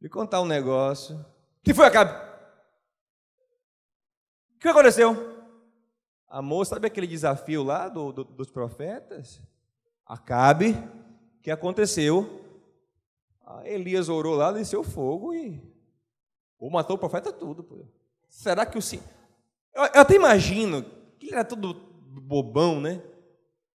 me 0.00 0.08
contar 0.08 0.42
um 0.42 0.46
negócio. 0.46 1.24
Que 1.62 1.72
foi, 1.72 1.86
Acabe? 1.86 2.12
O 4.56 4.58
que 4.58 4.68
aconteceu? 4.68 5.32
Amor, 6.26 6.66
sabe 6.66 6.88
aquele 6.88 7.06
desafio 7.06 7.62
lá 7.62 7.88
do, 7.88 8.10
do, 8.10 8.24
dos 8.24 8.50
profetas? 8.50 9.40
Acabe, 10.04 10.70
o 11.38 11.42
que 11.42 11.50
aconteceu? 11.50 12.42
A 13.46 13.68
Elias 13.68 14.08
orou 14.08 14.34
lá, 14.34 14.50
desceu 14.50 14.82
fogo 14.82 15.32
e 15.32 15.73
ou 16.64 16.70
matou 16.70 16.96
o 16.96 16.98
profeta 16.98 17.30
tudo. 17.30 17.62
Pô. 17.62 17.84
Será 18.26 18.64
que 18.64 18.78
o 18.78 18.82
Senhor. 18.82 19.04
Eu, 19.74 19.82
eu 19.82 20.00
até 20.00 20.14
imagino 20.14 20.82
que 21.18 21.26
ele 21.26 21.34
era 21.34 21.44
todo 21.44 21.74
bobão, 22.22 22.80
né? 22.80 23.02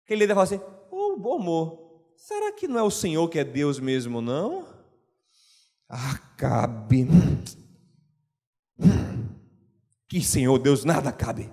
Que 0.06 0.12
ele 0.14 0.24
fala 0.28 0.44
assim: 0.44 0.60
Ô 0.88 1.18
oh, 1.20 1.34
amor, 1.34 2.12
será 2.16 2.52
que 2.52 2.68
não 2.68 2.78
é 2.78 2.82
o 2.84 2.90
Senhor 2.90 3.28
que 3.28 3.40
é 3.40 3.44
Deus 3.44 3.80
mesmo, 3.80 4.20
não? 4.20 4.64
Acabe. 5.88 7.08
Que 10.08 10.22
Senhor 10.22 10.56
Deus 10.60 10.84
nada 10.84 11.10
cabe. 11.10 11.52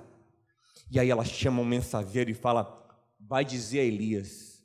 E 0.92 1.00
aí 1.00 1.10
ela 1.10 1.26
chama 1.26 1.64
um 1.64 1.66
mensageiro 1.66 2.30
e 2.30 2.36
fala: 2.36 2.88
Vai 3.20 3.44
dizer 3.44 3.80
a 3.80 3.84
Elias 3.84 4.64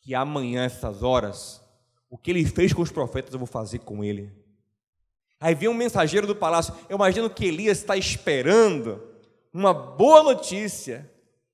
que 0.00 0.14
amanhã, 0.14 0.64
essas 0.64 1.02
horas, 1.02 1.60
o 2.08 2.16
que 2.16 2.30
ele 2.30 2.44
fez 2.44 2.72
com 2.72 2.82
os 2.82 2.92
profetas 2.92 3.32
eu 3.32 3.38
vou 3.40 3.48
fazer 3.48 3.80
com 3.80 4.04
ele. 4.04 4.37
Aí 5.40 5.54
vem 5.54 5.68
um 5.68 5.74
mensageiro 5.74 6.26
do 6.26 6.34
palácio. 6.34 6.74
Eu 6.88 6.96
imagino 6.96 7.30
que 7.30 7.46
Elias 7.46 7.78
está 7.78 7.96
esperando 7.96 9.02
uma 9.52 9.72
boa 9.72 10.22
notícia 10.22 11.10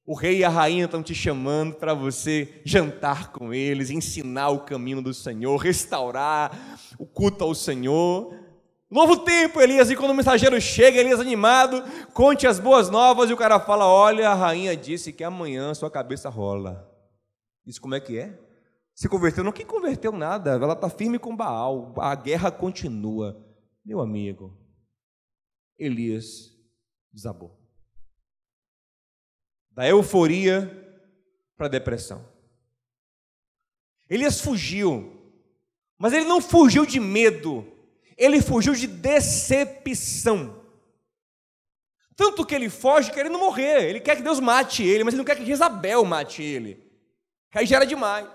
o 0.06 0.14
rei 0.14 0.38
e 0.38 0.44
a 0.44 0.50
rainha 0.50 0.84
estão 0.84 1.02
te 1.02 1.14
chamando 1.14 1.76
para 1.76 1.94
você 1.94 2.60
jantar 2.62 3.32
com 3.32 3.54
eles, 3.54 3.88
ensinar 3.88 4.50
o 4.50 4.60
caminho 4.60 5.00
do 5.00 5.14
Senhor, 5.14 5.56
restaurar 5.56 6.78
o 6.98 7.06
culto 7.06 7.42
ao 7.42 7.54
Senhor. 7.54 8.38
Novo 8.90 9.16
tempo, 9.16 9.62
Elias, 9.62 9.90
e 9.90 9.96
quando 9.96 10.10
o 10.10 10.14
mensageiro 10.14 10.60
chega, 10.60 11.00
Elias 11.00 11.20
animado, 11.20 11.82
conte 12.12 12.46
as 12.46 12.60
boas 12.60 12.90
novas, 12.90 13.30
e 13.30 13.32
o 13.32 13.36
cara 13.36 13.58
fala: 13.58 13.86
Olha, 13.86 14.28
a 14.28 14.34
rainha 14.34 14.76
disse 14.76 15.10
que 15.10 15.24
amanhã 15.24 15.72
sua 15.72 15.90
cabeça 15.90 16.28
rola. 16.28 16.86
Isso 17.66 17.80
como 17.80 17.94
é 17.94 18.00
que 18.00 18.18
é? 18.18 18.38
Se 18.94 19.08
converteu? 19.08 19.42
Não, 19.42 19.52
quem 19.52 19.64
converteu 19.64 20.12
nada, 20.12 20.50
ela 20.50 20.74
está 20.74 20.90
firme 20.90 21.18
com 21.18 21.34
Baal, 21.34 21.94
a 21.96 22.14
guerra 22.14 22.50
continua. 22.50 23.42
Meu 23.84 24.00
amigo, 24.00 24.56
Elias 25.78 26.52
desabou 27.12 27.64
da 29.74 29.86
euforia 29.88 30.70
para 31.56 31.66
a 31.66 31.70
depressão. 31.70 32.24
Elias 34.08 34.40
fugiu, 34.40 35.12
mas 35.98 36.12
ele 36.12 36.26
não 36.26 36.40
fugiu 36.40 36.86
de 36.86 37.00
medo, 37.00 37.66
ele 38.16 38.40
fugiu 38.40 38.74
de 38.74 38.86
decepção. 38.86 40.62
Tanto 42.16 42.46
que 42.46 42.54
ele 42.54 42.70
foge 42.70 43.10
querendo 43.10 43.38
morrer, 43.38 43.88
ele 43.88 43.98
quer 43.98 44.16
que 44.16 44.22
Deus 44.22 44.38
mate 44.38 44.84
ele, 44.84 45.02
mas 45.02 45.14
ele 45.14 45.18
não 45.18 45.24
quer 45.24 45.36
que 45.36 45.44
Jezabel 45.44 46.04
mate 46.04 46.42
ele. 46.42 46.84
Aí 47.52 47.66
já 47.66 47.84
demais. 47.84 48.28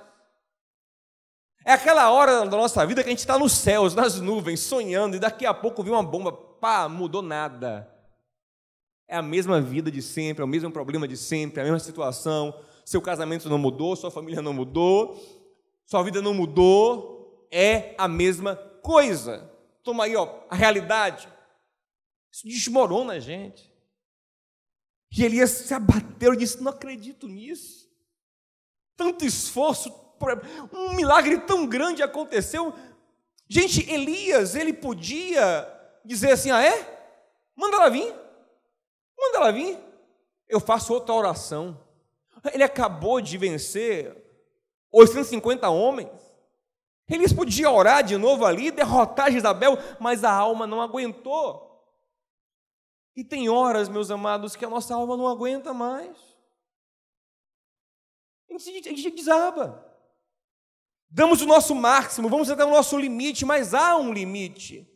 É 1.70 1.74
aquela 1.74 2.10
hora 2.10 2.48
da 2.48 2.58
nossa 2.58 2.84
vida 2.84 3.04
que 3.04 3.10
a 3.10 3.12
gente 3.12 3.20
está 3.20 3.38
nos 3.38 3.52
céus, 3.52 3.94
nas 3.94 4.20
nuvens, 4.20 4.60
sonhando, 4.60 5.16
e 5.16 5.20
daqui 5.20 5.46
a 5.46 5.54
pouco 5.54 5.84
vem 5.84 5.94
uma 5.94 6.02
bomba, 6.02 6.32
pá, 6.32 6.90
mudou 6.90 7.22
nada. 7.22 7.88
É 9.08 9.16
a 9.16 9.22
mesma 9.22 9.62
vida 9.62 9.92
de 9.92 10.02
sempre, 10.02 10.42
é 10.42 10.44
o 10.46 10.48
mesmo 10.48 10.72
problema 10.72 11.08
de 11.08 11.16
sempre, 11.16 11.60
é 11.60 11.62
a 11.62 11.66
mesma 11.66 11.78
situação. 11.78 12.60
Seu 12.84 13.00
casamento 13.00 13.48
não 13.48 13.60
mudou, 13.60 13.96
sua 13.96 14.10
família 14.10 14.42
não 14.42 14.52
mudou, 14.52 15.16
sua 15.86 16.02
vida 16.02 16.24
não 16.24 16.34
mudou, 16.34 17.48
é 17.52 17.94
a 18.00 18.08
mesma 18.08 18.56
coisa. 18.56 19.48
Toma 19.84 20.06
aí, 20.06 20.16
ó, 20.16 20.40
a 20.50 20.56
realidade. 20.56 21.32
Isso 22.32 22.48
desmorona 22.48 23.14
a 23.14 23.20
gente. 23.20 23.72
E 25.16 25.24
Elias 25.24 25.52
se 25.52 25.74
abateu 25.76 26.34
e 26.34 26.38
disse: 26.38 26.64
Não 26.64 26.72
acredito 26.72 27.28
nisso. 27.28 27.88
Tanto 28.98 29.24
esforço, 29.24 30.09
um 30.74 30.96
milagre 30.96 31.38
tão 31.40 31.66
grande 31.66 32.04
aconteceu. 32.04 32.74
Gente, 33.48 33.90
Elias, 33.92 34.56
ele 34.56 34.74
podia 34.74 35.68
dizer 36.04 36.32
assim: 36.32 36.52
Ah, 36.52 36.64
é? 36.64 37.00
Manda 37.56 37.78
ela 37.78 37.90
vir. 37.90 38.14
Manda 39.18 39.38
ela 39.38 39.52
vir. 39.52 39.78
Eu 40.48 40.60
faço 40.60 40.94
outra 40.94 41.14
oração. 41.14 41.80
Ele 42.54 42.64
acabou 42.64 43.20
de 43.20 43.38
vencer 43.38 44.16
850 44.92 45.70
homens. 45.70 46.10
Eles 47.08 47.34
podiam 47.34 47.76
orar 47.76 48.04
de 48.04 48.18
novo 48.18 48.46
ali, 48.46 48.70
derrotar 48.70 49.32
Jezabel, 49.32 49.78
mas 50.00 50.24
a 50.24 50.32
alma 50.32 50.68
não 50.68 50.80
aguentou. 50.80 51.70
E 53.16 53.24
tem 53.24 53.50
horas, 53.50 53.90
meus 53.90 54.12
amados, 54.12 54.56
que 54.56 54.64
a 54.64 54.70
nossa 54.70 54.94
alma 54.94 55.18
não 55.18 55.28
aguenta 55.28 55.74
mais. 55.74 56.16
A 58.50 58.58
gente, 58.58 58.90
a 58.90 58.92
gente 58.92 59.12
desaba. 59.12 59.89
Damos 61.10 61.42
o 61.42 61.46
nosso 61.46 61.74
máximo, 61.74 62.30
vamos 62.30 62.50
até 62.52 62.64
o 62.64 62.70
nosso 62.70 62.98
limite, 62.98 63.46
mas 63.46 63.74
há 63.74 63.98
um 63.98 64.14
limite. 64.14 64.88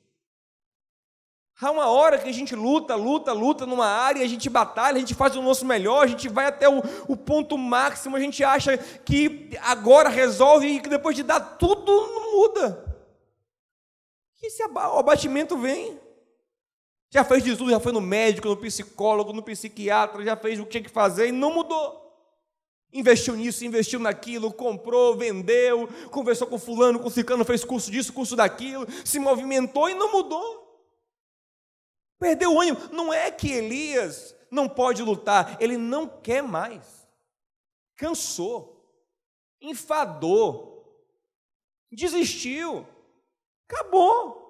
Há 1.60 1.72
uma 1.72 1.88
hora 1.88 2.18
que 2.18 2.28
a 2.28 2.32
gente 2.32 2.56
luta, 2.56 2.96
luta, 2.96 3.32
luta 3.32 3.66
numa 3.66 3.86
área, 3.86 4.24
a 4.24 4.28
gente 4.28 4.50
batalha, 4.50 4.98
a 4.98 5.00
gente 5.00 5.16
faz 5.16 5.36
o 5.36 5.42
nosso 5.42 5.66
melhor, 5.66 6.04
a 6.04 6.08
gente 6.08 6.28
vai 6.28 6.46
até 6.46 6.68
o, 6.68 6.82
o 7.08 7.16
ponto 7.16 7.58
máximo, 7.58 8.16
a 8.16 8.20
gente 8.20 8.44
acha 8.44 8.78
que 8.78 9.52
agora 9.62 10.10
resolve 10.10 10.68
e 10.68 10.80
que 10.82 10.90
depois 10.90 11.16
de 11.16 11.24
dar 11.24 11.40
tudo 11.40 11.92
não 12.08 12.38
muda. 12.38 12.94
E 14.42 14.48
esse 14.48 14.62
abatimento 14.62 15.58
vem. 15.58 16.00
Já 17.10 17.24
fez 17.24 17.44
de 17.44 17.56
tudo, 17.56 17.72
já 17.72 17.80
foi 17.80 17.92
no 17.92 18.02
médico, 18.02 18.50
no 18.50 18.58
psicólogo, 18.58 19.32
no 19.32 19.44
psiquiatra, 19.44 20.24
já 20.24 20.36
fez 20.36 20.60
o 20.60 20.66
que 20.66 20.72
tinha 20.72 20.84
que 20.84 20.90
fazer 20.90 21.28
e 21.28 21.32
não 21.32 21.54
mudou. 21.54 22.03
Investiu 22.94 23.36
nisso, 23.36 23.66
investiu 23.66 24.00
naquilo, 24.00 24.54
comprou, 24.54 25.18
vendeu, 25.18 25.90
conversou 26.12 26.46
com 26.46 26.60
fulano, 26.60 27.00
com 27.00 27.10
ciclano, 27.10 27.44
fez 27.44 27.66
curso 27.66 27.90
disso, 27.90 28.14
curso 28.14 28.36
daquilo, 28.36 28.86
se 29.04 29.18
movimentou 29.18 29.90
e 29.90 29.96
não 29.96 30.12
mudou. 30.12 30.64
Perdeu 32.20 32.54
o 32.54 32.62
ânimo. 32.62 32.78
Não 32.92 33.12
é 33.12 33.32
que 33.32 33.52
Elias 33.52 34.36
não 34.52 34.70
pode 34.70 35.02
lutar, 35.02 35.58
ele 35.60 35.76
não 35.76 36.08
quer 36.08 36.44
mais. 36.44 37.08
Cansou, 37.96 38.88
enfadou, 39.60 41.04
desistiu, 41.92 42.88
acabou. 43.68 44.44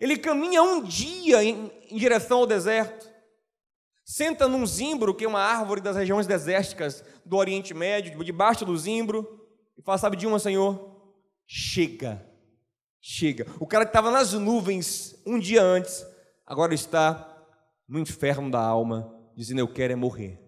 Ele 0.00 0.18
caminha 0.18 0.62
um 0.62 0.82
dia 0.82 1.44
em, 1.44 1.70
em 1.88 1.96
direção 1.96 2.38
ao 2.38 2.46
deserto, 2.46 3.09
senta 4.10 4.48
num 4.48 4.66
zimbro, 4.66 5.14
que 5.14 5.24
é 5.24 5.28
uma 5.28 5.40
árvore 5.40 5.80
das 5.80 5.94
regiões 5.94 6.26
desérticas 6.26 7.04
do 7.24 7.36
Oriente 7.36 7.72
Médio, 7.72 8.24
debaixo 8.24 8.64
do 8.64 8.76
zimbro, 8.76 9.46
e 9.78 9.82
fala: 9.82 9.98
Sabe 9.98 10.16
de 10.16 10.26
uma, 10.26 10.40
Senhor? 10.40 11.00
Chega, 11.46 12.28
chega. 13.00 13.46
O 13.60 13.66
cara 13.68 13.84
que 13.84 13.90
estava 13.90 14.10
nas 14.10 14.32
nuvens 14.32 15.14
um 15.24 15.38
dia 15.38 15.62
antes, 15.62 16.04
agora 16.44 16.74
está 16.74 17.46
no 17.88 18.00
inferno 18.00 18.50
da 18.50 18.60
alma, 18.60 19.14
dizendo: 19.36 19.60
Eu 19.60 19.72
quero 19.72 19.92
é 19.92 19.96
morrer. 19.96 20.40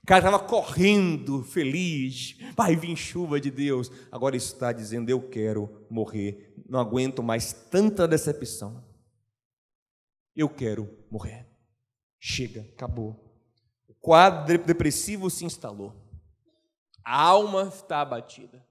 O 0.00 0.06
cara 0.06 0.20
estava 0.20 0.38
correndo, 0.38 1.42
feliz, 1.42 2.36
vai 2.56 2.76
vir 2.76 2.96
chuva 2.96 3.40
de 3.40 3.50
Deus. 3.50 3.90
Agora 4.12 4.36
está 4.36 4.72
dizendo: 4.72 5.10
Eu 5.10 5.28
quero 5.28 5.84
morrer. 5.90 6.54
Não 6.68 6.78
aguento 6.78 7.20
mais 7.20 7.52
tanta 7.52 8.06
decepção. 8.06 8.84
Eu 10.36 10.48
quero 10.48 10.88
morrer. 11.10 11.50
Chega, 12.20 12.60
acabou. 12.72 13.16
O 13.88 13.94
quadro 13.94 14.58
depressivo 14.58 15.30
se 15.30 15.44
instalou. 15.44 15.96
A 17.04 17.20
alma 17.20 17.72
está 17.74 18.02
abatida. 18.02 18.64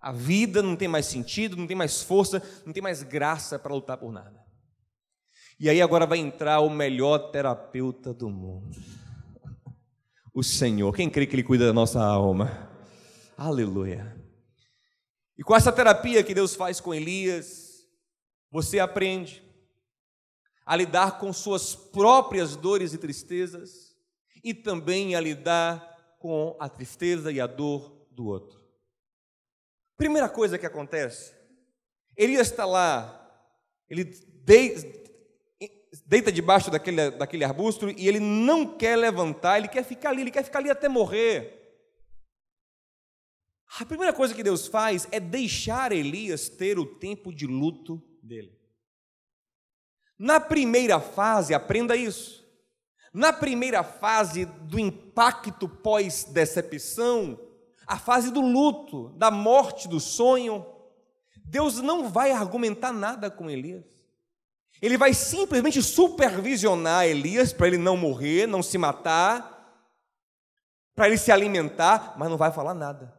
A 0.00 0.10
vida 0.10 0.62
não 0.62 0.74
tem 0.74 0.88
mais 0.88 1.06
sentido, 1.06 1.56
não 1.56 1.66
tem 1.66 1.76
mais 1.76 2.02
força, 2.02 2.42
não 2.64 2.72
tem 2.72 2.82
mais 2.82 3.02
graça 3.02 3.58
para 3.58 3.74
lutar 3.74 3.98
por 3.98 4.10
nada. 4.10 4.40
E 5.58 5.68
aí 5.68 5.82
agora 5.82 6.06
vai 6.06 6.18
entrar 6.18 6.60
o 6.60 6.70
melhor 6.70 7.30
terapeuta 7.30 8.14
do 8.14 8.30
mundo 8.30 8.74
o 10.32 10.42
Senhor. 10.42 10.94
Quem 10.94 11.10
crê 11.10 11.26
que 11.26 11.34
Ele 11.34 11.42
cuida 11.42 11.66
da 11.66 11.72
nossa 11.72 12.00
alma? 12.00 12.70
Aleluia. 13.36 14.16
E 15.36 15.42
com 15.42 15.54
essa 15.54 15.72
terapia 15.72 16.22
que 16.22 16.34
Deus 16.34 16.54
faz 16.54 16.80
com 16.80 16.94
Elias, 16.94 17.84
você 18.50 18.78
aprende 18.78 19.42
a 20.70 20.76
lidar 20.76 21.18
com 21.18 21.32
suas 21.32 21.74
próprias 21.74 22.54
dores 22.54 22.94
e 22.94 22.98
tristezas 22.98 23.92
e 24.44 24.54
também 24.54 25.16
a 25.16 25.20
lidar 25.20 26.14
com 26.20 26.56
a 26.60 26.68
tristeza 26.68 27.32
e 27.32 27.40
a 27.40 27.46
dor 27.48 28.06
do 28.12 28.26
outro. 28.26 28.60
Primeira 29.96 30.28
coisa 30.28 30.56
que 30.56 30.64
acontece, 30.64 31.34
Elias 32.16 32.52
está 32.52 32.64
lá, 32.64 33.50
ele 33.88 34.04
deita 36.06 36.30
debaixo 36.30 36.70
daquele, 36.70 37.10
daquele 37.10 37.42
arbusto 37.42 37.90
e 37.90 38.06
ele 38.06 38.20
não 38.20 38.64
quer 38.78 38.94
levantar, 38.94 39.58
ele 39.58 39.66
quer 39.66 39.82
ficar 39.82 40.10
ali, 40.10 40.20
ele 40.20 40.30
quer 40.30 40.44
ficar 40.44 40.60
ali 40.60 40.70
até 40.70 40.88
morrer. 40.88 41.82
A 43.80 43.84
primeira 43.84 44.12
coisa 44.12 44.32
que 44.32 44.44
Deus 44.44 44.68
faz 44.68 45.08
é 45.10 45.18
deixar 45.18 45.90
Elias 45.90 46.48
ter 46.48 46.78
o 46.78 46.86
tempo 46.86 47.34
de 47.34 47.44
luto 47.44 48.00
dele. 48.22 48.59
Na 50.20 50.38
primeira 50.38 51.00
fase, 51.00 51.54
aprenda 51.54 51.96
isso. 51.96 52.46
Na 53.10 53.32
primeira 53.32 53.82
fase 53.82 54.44
do 54.44 54.78
impacto 54.78 55.66
pós-decepção, 55.66 57.40
a 57.86 57.98
fase 57.98 58.30
do 58.30 58.42
luto, 58.42 59.08
da 59.16 59.30
morte, 59.30 59.88
do 59.88 59.98
sonho, 59.98 60.66
Deus 61.42 61.80
não 61.80 62.06
vai 62.06 62.32
argumentar 62.32 62.92
nada 62.92 63.30
com 63.30 63.48
Elias. 63.48 63.86
Ele 64.82 64.98
vai 64.98 65.14
simplesmente 65.14 65.82
supervisionar 65.82 67.06
Elias 67.06 67.50
para 67.50 67.68
ele 67.68 67.78
não 67.78 67.96
morrer, 67.96 68.46
não 68.46 68.62
se 68.62 68.76
matar, 68.76 69.58
para 70.94 71.08
ele 71.08 71.16
se 71.16 71.32
alimentar, 71.32 72.14
mas 72.18 72.28
não 72.28 72.36
vai 72.36 72.52
falar 72.52 72.74
nada. 72.74 73.18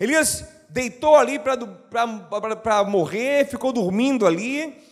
Elias 0.00 0.42
deitou 0.70 1.16
ali 1.16 1.38
para 1.38 2.82
morrer, 2.82 3.46
ficou 3.46 3.74
dormindo 3.74 4.26
ali. 4.26 4.88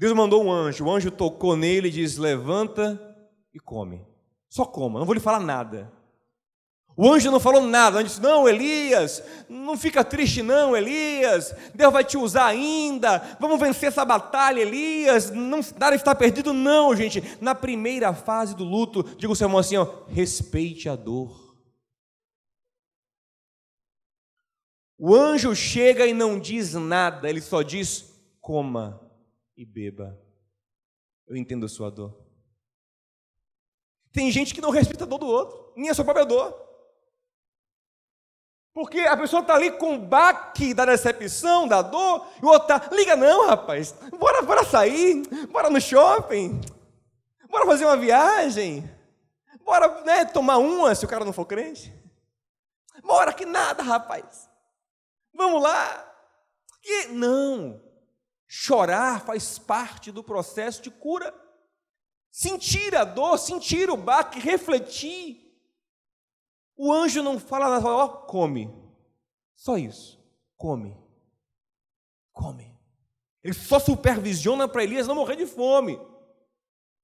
Deus 0.00 0.14
mandou 0.14 0.42
um 0.42 0.50
anjo. 0.50 0.86
O 0.86 0.90
anjo 0.90 1.10
tocou 1.10 1.54
nele 1.54 1.88
e 1.88 1.90
diz: 1.90 2.16
Levanta 2.16 2.98
e 3.52 3.60
come. 3.60 4.02
Só 4.48 4.64
coma, 4.64 4.98
não 4.98 5.04
vou 5.04 5.14
lhe 5.14 5.20
falar 5.20 5.40
nada. 5.40 5.92
O 6.96 7.12
anjo 7.12 7.30
não 7.30 7.38
falou 7.38 7.60
nada, 7.60 7.96
o 7.96 7.98
anjo 7.98 8.08
disse: 8.08 8.22
Não, 8.22 8.48
Elias, 8.48 9.22
não 9.46 9.76
fica 9.76 10.02
triste, 10.02 10.40
não, 10.40 10.74
Elias, 10.74 11.54
Deus 11.74 11.92
vai 11.92 12.02
te 12.02 12.16
usar 12.16 12.46
ainda, 12.46 13.36
vamos 13.38 13.60
vencer 13.60 13.90
essa 13.90 14.02
batalha, 14.02 14.62
Elias, 14.62 15.30
não, 15.30 15.60
nada 15.78 15.94
está 15.94 16.14
perdido, 16.14 16.54
não, 16.54 16.96
gente. 16.96 17.22
Na 17.38 17.54
primeira 17.54 18.14
fase 18.14 18.56
do 18.56 18.64
luto, 18.64 19.02
diga 19.18 19.30
o 19.30 19.36
seu 19.36 19.48
irmão 19.48 19.60
assim: 19.60 19.76
ó, 19.76 19.86
respeite 20.08 20.88
a 20.88 20.96
dor. 20.96 21.58
O 24.98 25.14
anjo 25.14 25.54
chega 25.54 26.06
e 26.06 26.14
não 26.14 26.40
diz 26.40 26.72
nada, 26.72 27.28
ele 27.28 27.42
só 27.42 27.60
diz: 27.60 28.18
coma 28.40 29.09
e 29.60 29.66
beba. 29.66 30.18
Eu 31.26 31.36
entendo 31.36 31.66
a 31.66 31.68
sua 31.68 31.90
dor. 31.90 32.18
Tem 34.10 34.30
gente 34.30 34.54
que 34.54 34.60
não 34.60 34.70
respeita 34.70 35.04
a 35.04 35.06
dor 35.06 35.18
do 35.18 35.26
outro, 35.26 35.74
nem 35.76 35.90
a 35.90 35.94
sua 35.94 36.02
própria 36.02 36.24
dor. 36.24 36.58
Porque 38.72 39.00
a 39.00 39.14
pessoa 39.18 39.42
está 39.42 39.54
ali 39.54 39.72
com 39.72 39.96
o 39.96 39.98
baque 39.98 40.72
da 40.72 40.86
decepção, 40.86 41.68
da 41.68 41.82
dor, 41.82 42.26
e 42.42 42.44
o 42.44 42.48
outro 42.48 42.74
está, 42.74 42.88
liga 42.94 43.14
não, 43.16 43.48
rapaz, 43.48 43.92
bora, 44.18 44.40
bora 44.40 44.64
sair, 44.64 45.28
bora 45.48 45.68
no 45.68 45.80
shopping, 45.80 46.58
bora 47.50 47.66
fazer 47.66 47.84
uma 47.84 47.98
viagem, 47.98 48.88
bora 49.62 50.02
né, 50.04 50.24
tomar 50.24 50.56
uma 50.56 50.94
se 50.94 51.04
o 51.04 51.08
cara 51.08 51.24
não 51.24 51.34
for 51.34 51.44
crente. 51.44 51.92
Bora 53.02 53.34
que 53.34 53.44
nada, 53.44 53.82
rapaz. 53.82 54.48
Vamos 55.34 55.62
lá. 55.62 56.06
E 56.82 57.08
não, 57.08 57.89
chorar 58.52 59.24
faz 59.24 59.60
parte 59.60 60.10
do 60.10 60.24
processo 60.24 60.82
de 60.82 60.90
cura. 60.90 61.32
Sentir 62.32 62.96
a 62.96 63.04
dor, 63.04 63.38
sentir 63.38 63.88
o 63.88 63.96
baque, 63.96 64.40
refletir 64.40 65.50
o 66.82 66.90
anjo 66.90 67.22
não 67.22 67.38
fala 67.38 67.68
nada, 67.68 67.82
fala, 67.82 68.04
ó, 68.04 68.08
come. 68.08 68.74
Só 69.54 69.76
isso. 69.76 70.18
Come. 70.56 70.96
Come. 72.32 72.74
Ele 73.44 73.52
só 73.52 73.78
supervisiona 73.78 74.66
para 74.66 74.82
Elias 74.82 75.06
não 75.06 75.14
morrer 75.14 75.36
de 75.36 75.44
fome. 75.44 76.00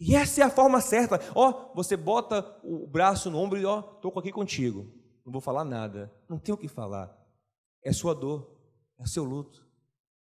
E 0.00 0.16
essa 0.16 0.40
é 0.40 0.44
a 0.44 0.48
forma 0.48 0.80
certa. 0.80 1.20
Ó, 1.34 1.74
você 1.74 1.94
bota 1.94 2.58
o 2.64 2.86
braço 2.86 3.30
no 3.30 3.38
ombro 3.38 3.58
e 3.58 3.66
ó, 3.66 3.80
estou 3.80 4.18
aqui 4.18 4.32
contigo. 4.32 4.90
Não 5.22 5.30
vou 5.30 5.42
falar 5.42 5.62
nada. 5.62 6.10
Não 6.26 6.38
tem 6.38 6.54
o 6.54 6.58
que 6.58 6.68
falar. 6.68 7.14
É 7.84 7.92
sua 7.92 8.14
dor. 8.14 8.58
É 8.98 9.06
seu 9.06 9.24
luto. 9.24 9.62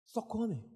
Só 0.05 0.23
come. 0.23 0.67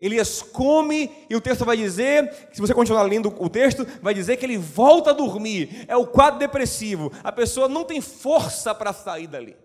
Elias 0.00 0.40
come, 0.40 1.26
e 1.28 1.36
o 1.36 1.40
texto 1.40 1.64
vai 1.64 1.76
dizer, 1.76 2.48
se 2.52 2.60
você 2.60 2.72
continuar 2.72 3.02
lendo 3.02 3.28
o 3.38 3.50
texto, 3.50 3.84
vai 4.00 4.14
dizer 4.14 4.38
que 4.38 4.46
ele 4.46 4.56
volta 4.56 5.10
a 5.10 5.12
dormir. 5.12 5.84
É 5.86 5.96
o 5.96 6.06
quadro 6.06 6.40
depressivo. 6.40 7.12
A 7.22 7.30
pessoa 7.30 7.68
não 7.68 7.84
tem 7.84 8.00
força 8.00 8.74
para 8.74 8.94
sair 8.94 9.26
dali. 9.26 9.56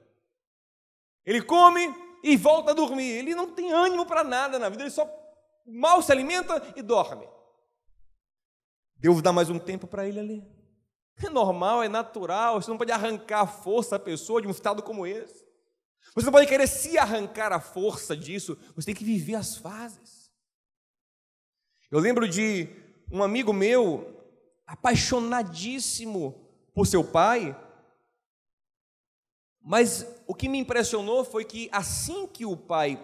Ele 1.25 1.41
come 1.41 1.93
e 2.21 2.35
volta 2.35 2.71
a 2.71 2.73
dormir. 2.73 3.09
Ele 3.09 3.33
não 3.33 3.49
tem 3.51 3.71
ânimo 3.71 4.05
para 4.05 4.23
nada 4.23 4.59
na 4.59 4.67
vida, 4.67 4.83
ele 4.83 4.89
só 4.89 5.09
mal 5.65 6.01
se 6.01 6.11
alimenta 6.11 6.61
e 6.75 6.81
dorme. 6.81 7.27
Deus 8.97 9.21
dá 9.21 9.31
mais 9.31 9.49
um 9.49 9.57
tempo 9.57 9.87
para 9.87 10.07
ele 10.07 10.19
ali. 10.19 10.43
É 11.23 11.29
normal, 11.29 11.81
é 11.81 11.87
natural, 11.87 12.61
você 12.61 12.69
não 12.69 12.77
pode 12.77 12.91
arrancar 12.91 13.41
a 13.41 13.47
força 13.47 13.95
à 13.95 13.99
pessoa 13.99 14.41
de 14.41 14.47
um 14.47 14.51
estado 14.51 14.83
como 14.83 15.07
esse. 15.07 15.45
Você 16.13 16.25
não 16.25 16.31
pode 16.31 16.47
querer 16.47 16.67
se 16.67 16.97
arrancar 16.97 17.53
a 17.53 17.59
força 17.59 18.17
disso, 18.17 18.57
você 18.75 18.87
tem 18.87 18.95
que 18.95 19.05
viver 19.05 19.35
as 19.35 19.55
fases. 19.55 20.24
Eu 21.95 22.01
lembro 22.01 22.27
de 22.27 22.67
um 23.09 23.23
amigo 23.23 23.53
meu, 23.53 24.21
apaixonadíssimo 24.67 26.45
por 26.73 26.85
seu 26.85 27.05
pai, 27.05 27.57
mas 29.61 30.05
o 30.27 30.35
que 30.35 30.49
me 30.49 30.57
impressionou 30.57 31.23
foi 31.23 31.45
que 31.45 31.69
assim 31.71 32.27
que 32.27 32.45
o 32.45 32.57
pai 32.57 33.01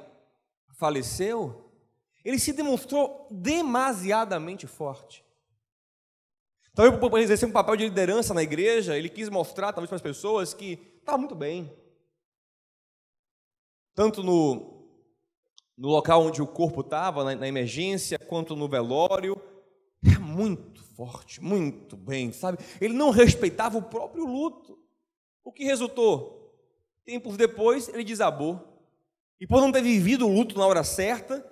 faleceu, 0.74 1.72
ele 2.26 2.38
se 2.38 2.52
demonstrou 2.52 3.30
demasiadamente 3.32 4.68
forte. 4.68 5.24
Talvez 6.76 7.00
por 7.00 7.18
exercer 7.18 7.48
um 7.48 7.54
papel 7.54 7.78
de 7.78 7.84
liderança 7.86 8.34
na 8.34 8.44
igreja, 8.44 8.98
ele 8.98 9.08
quis 9.08 9.30
mostrar, 9.30 9.72
talvez 9.72 9.88
para 9.88 9.96
as 9.96 10.02
pessoas, 10.02 10.54
que 10.54 10.98
estava 11.00 11.18
muito 11.18 11.34
bem. 11.34 11.74
Tanto 13.96 14.22
no, 14.22 14.71
no 15.82 15.88
local 15.88 16.22
onde 16.22 16.44
o 16.44 16.48
corpo 16.48 16.82
estava, 16.82 17.24
na, 17.24 17.36
na 17.36 17.48
emergência, 17.48 18.20
quanto 18.20 18.56
no 18.56 18.70
velório. 18.70 19.42
Era 20.06 20.20
muito 20.20 20.84
forte, 20.96 21.42
muito 21.42 21.98
bem, 21.98 22.32
sabe? 22.32 22.60
Ele 22.80 22.94
não 22.94 23.10
respeitava 23.10 23.80
o 23.80 23.82
próprio 23.82 24.24
luto. 24.24 24.78
O 25.44 25.52
que 25.52 25.64
resultou? 25.64 26.56
Tempos 27.04 27.36
depois, 27.36 27.90
ele 27.90 28.04
desabou. 28.04 28.80
E 29.40 29.48
por 29.48 29.60
não 29.60 29.72
ter 29.72 29.82
vivido 29.82 30.28
o 30.28 30.32
luto 30.32 30.56
na 30.56 30.68
hora 30.68 30.84
certa, 30.84 31.44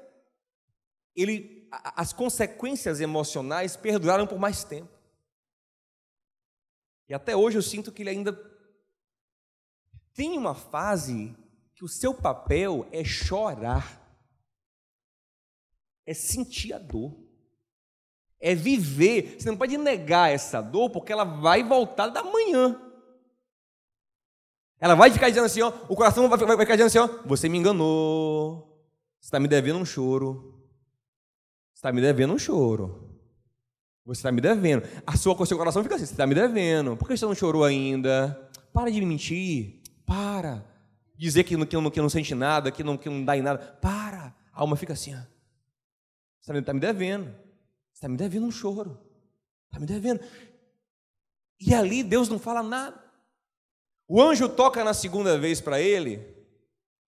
ele, 1.16 1.68
as 1.72 2.14
consequências 2.14 3.02
emocionais 3.02 3.76
perduraram 3.76 4.28
por 4.28 4.38
mais 4.38 4.64
tempo. 4.64 4.96
E 7.08 7.16
até 7.16 7.36
hoje 7.36 7.58
eu 7.58 7.64
sinto 7.64 7.92
que 7.92 8.04
ele 8.04 8.12
ainda 8.12 8.40
tem 10.14 10.38
uma 10.38 10.54
fase 10.54 11.36
que 11.74 11.84
o 11.84 11.88
seu 11.88 12.14
papel 12.14 12.88
é 12.92 13.04
chorar, 13.04 13.99
é 16.10 16.14
sentir 16.16 16.74
a 16.74 16.80
dor, 16.80 17.16
é 18.42 18.56
viver. 18.56 19.36
Você 19.38 19.48
não 19.48 19.58
pode 19.58 19.78
negar 19.78 20.32
essa 20.32 20.60
dor, 20.60 20.90
porque 20.90 21.14
ela 21.14 21.24
vai 21.24 21.64
voltar 21.64 22.08
da 22.08 22.24
manhã. 22.24 22.82
Ela 24.80 24.96
vai 24.96 25.12
ficar 25.12 25.30
dizendo 25.30 25.46
assim, 25.46 25.62
ó, 25.62 25.72
o 25.88 25.96
coração 25.96 26.28
vai, 26.28 26.40
ficar 26.40 26.76
dizendo 26.76 26.88
assim, 26.88 26.98
ó, 26.98 27.28
você 27.28 27.48
me 27.48 27.60
enganou, 27.60 28.90
você 29.20 29.28
está 29.28 29.40
me 29.40 29.48
devendo 29.48 29.78
um 29.78 29.86
choro, 29.86 30.60
você 31.74 31.80
está 31.80 31.92
me 31.92 32.02
devendo 32.02 32.34
um 32.34 32.40
choro, 32.40 33.16
você 34.04 34.20
está 34.20 34.32
me 34.32 34.42
devendo. 34.42 34.82
A 35.06 35.16
sua, 35.16 35.40
o 35.40 35.46
seu 35.46 35.60
coração 35.60 35.84
fica 35.84 35.94
assim, 35.94 36.08
você 36.08 36.14
está 36.14 36.26
me 36.26 36.34
devendo, 36.34 36.98
por 36.98 37.08
que 37.08 37.16
você 37.16 37.26
não 37.26 37.36
chorou 37.36 37.64
ainda? 37.64 38.50
Para 38.74 38.90
de 38.90 39.00
me 39.00 39.06
mentir, 39.06 39.84
para. 40.08 40.66
Dizer 41.16 41.44
que, 41.44 41.56
que, 41.68 41.76
não, 41.76 41.92
que 41.92 42.02
não 42.02 42.10
sente 42.10 42.34
nada, 42.34 42.72
que 42.72 42.84
não, 42.84 42.98
que 42.98 43.10
não 43.10 43.24
dá 43.24 43.38
em 43.38 43.44
nada, 43.44 43.60
para. 43.80 44.34
A 44.52 44.62
alma 44.62 44.76
fica 44.76 44.94
assim, 44.94 45.14
ó. 45.14 45.39
Está 46.58 46.74
me 46.74 46.80
devendo, 46.80 47.34
está 47.94 48.10
me 48.10 48.18
devendo 48.18 48.46
um 48.46 48.52
choro, 48.52 49.00
está 49.68 49.80
me 49.80 49.86
devendo. 49.86 50.22
E 51.60 51.74
ali 51.74 52.02
Deus 52.02 52.30
não 52.30 52.40
fala 52.40 52.64
nada. 52.64 53.00
O 54.08 54.20
anjo 54.22 54.50
toca 54.50 54.84
na 54.84 54.94
segunda 54.94 55.38
vez 55.38 55.62
para 55.62 55.80
ele, 55.80 56.26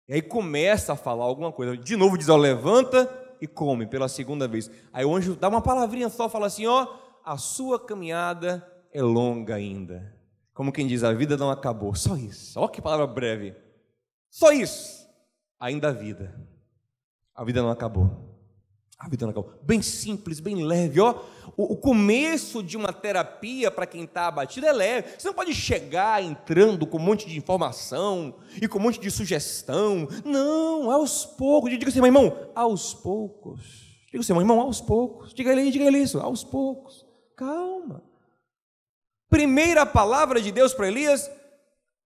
e 0.08 0.14
aí 0.14 0.22
começa 0.22 0.94
a 0.94 0.96
falar 0.96 1.24
alguma 1.24 1.52
coisa. 1.52 1.76
De 1.76 1.94
novo 1.94 2.18
diz: 2.18 2.28
ó, 2.28 2.36
levanta 2.36 3.08
e 3.40 3.46
come 3.46 3.86
pela 3.86 4.08
segunda 4.08 4.48
vez. 4.48 4.70
Aí 4.92 5.04
o 5.04 5.14
anjo 5.14 5.36
dá 5.36 5.48
uma 5.48 5.62
palavrinha 5.62 6.08
só, 6.08 6.28
fala 6.28 6.46
assim: 6.46 6.66
ó, 6.66 6.96
a 7.24 7.36
sua 7.36 7.78
caminhada 7.78 8.66
é 8.92 9.02
longa 9.02 9.54
ainda. 9.54 10.16
Como 10.52 10.72
quem 10.72 10.88
diz, 10.88 11.04
a 11.04 11.12
vida 11.12 11.36
não 11.36 11.50
acabou. 11.52 11.94
Só 11.94 12.16
isso. 12.16 12.58
Ó 12.58 12.66
que 12.66 12.82
palavra 12.82 13.06
breve. 13.06 13.54
Só 14.28 14.50
isso. 14.50 15.08
Ainda 15.60 15.90
a 15.90 15.92
vida. 15.92 16.34
A 17.32 17.44
vida 17.44 17.62
não 17.62 17.70
acabou. 17.70 18.27
A 18.98 19.08
vida 19.08 19.24
não 19.24 19.30
acabou. 19.30 19.54
Bem 19.62 19.80
simples, 19.80 20.40
bem 20.40 20.64
leve, 20.64 21.00
ó. 21.00 21.22
O, 21.56 21.74
o 21.74 21.76
começo 21.76 22.62
de 22.64 22.76
uma 22.76 22.92
terapia 22.92 23.70
para 23.70 23.86
quem 23.86 24.02
está 24.02 24.26
abatido 24.26 24.66
é 24.66 24.72
leve. 24.72 25.10
Você 25.16 25.28
não 25.28 25.34
pode 25.34 25.54
chegar 25.54 26.20
entrando 26.22 26.84
com 26.84 26.98
um 26.98 27.02
monte 27.02 27.28
de 27.28 27.38
informação 27.38 28.34
e 28.60 28.66
com 28.66 28.78
um 28.78 28.82
monte 28.82 28.98
de 28.98 29.08
sugestão. 29.08 30.08
Não, 30.24 30.90
aos 30.90 31.24
poucos. 31.24 31.70
Diga 31.70 31.88
assim, 31.88 32.00
meu 32.00 32.06
irmão, 32.06 32.50
aos 32.56 32.92
poucos. 32.92 33.60
Diga 34.10 34.20
assim, 34.20 34.32
meu 34.32 34.42
irmão, 34.42 34.60
aos 34.60 34.80
poucos. 34.80 35.32
Diga 35.32 35.52
ele, 35.52 35.70
diga 35.70 35.84
ele 35.84 35.98
isso, 35.98 36.18
aos 36.18 36.42
poucos. 36.42 37.06
Calma. 37.36 38.02
Primeira 39.28 39.86
palavra 39.86 40.40
de 40.40 40.50
Deus 40.50 40.74
para 40.74 40.88
Elias: 40.88 41.30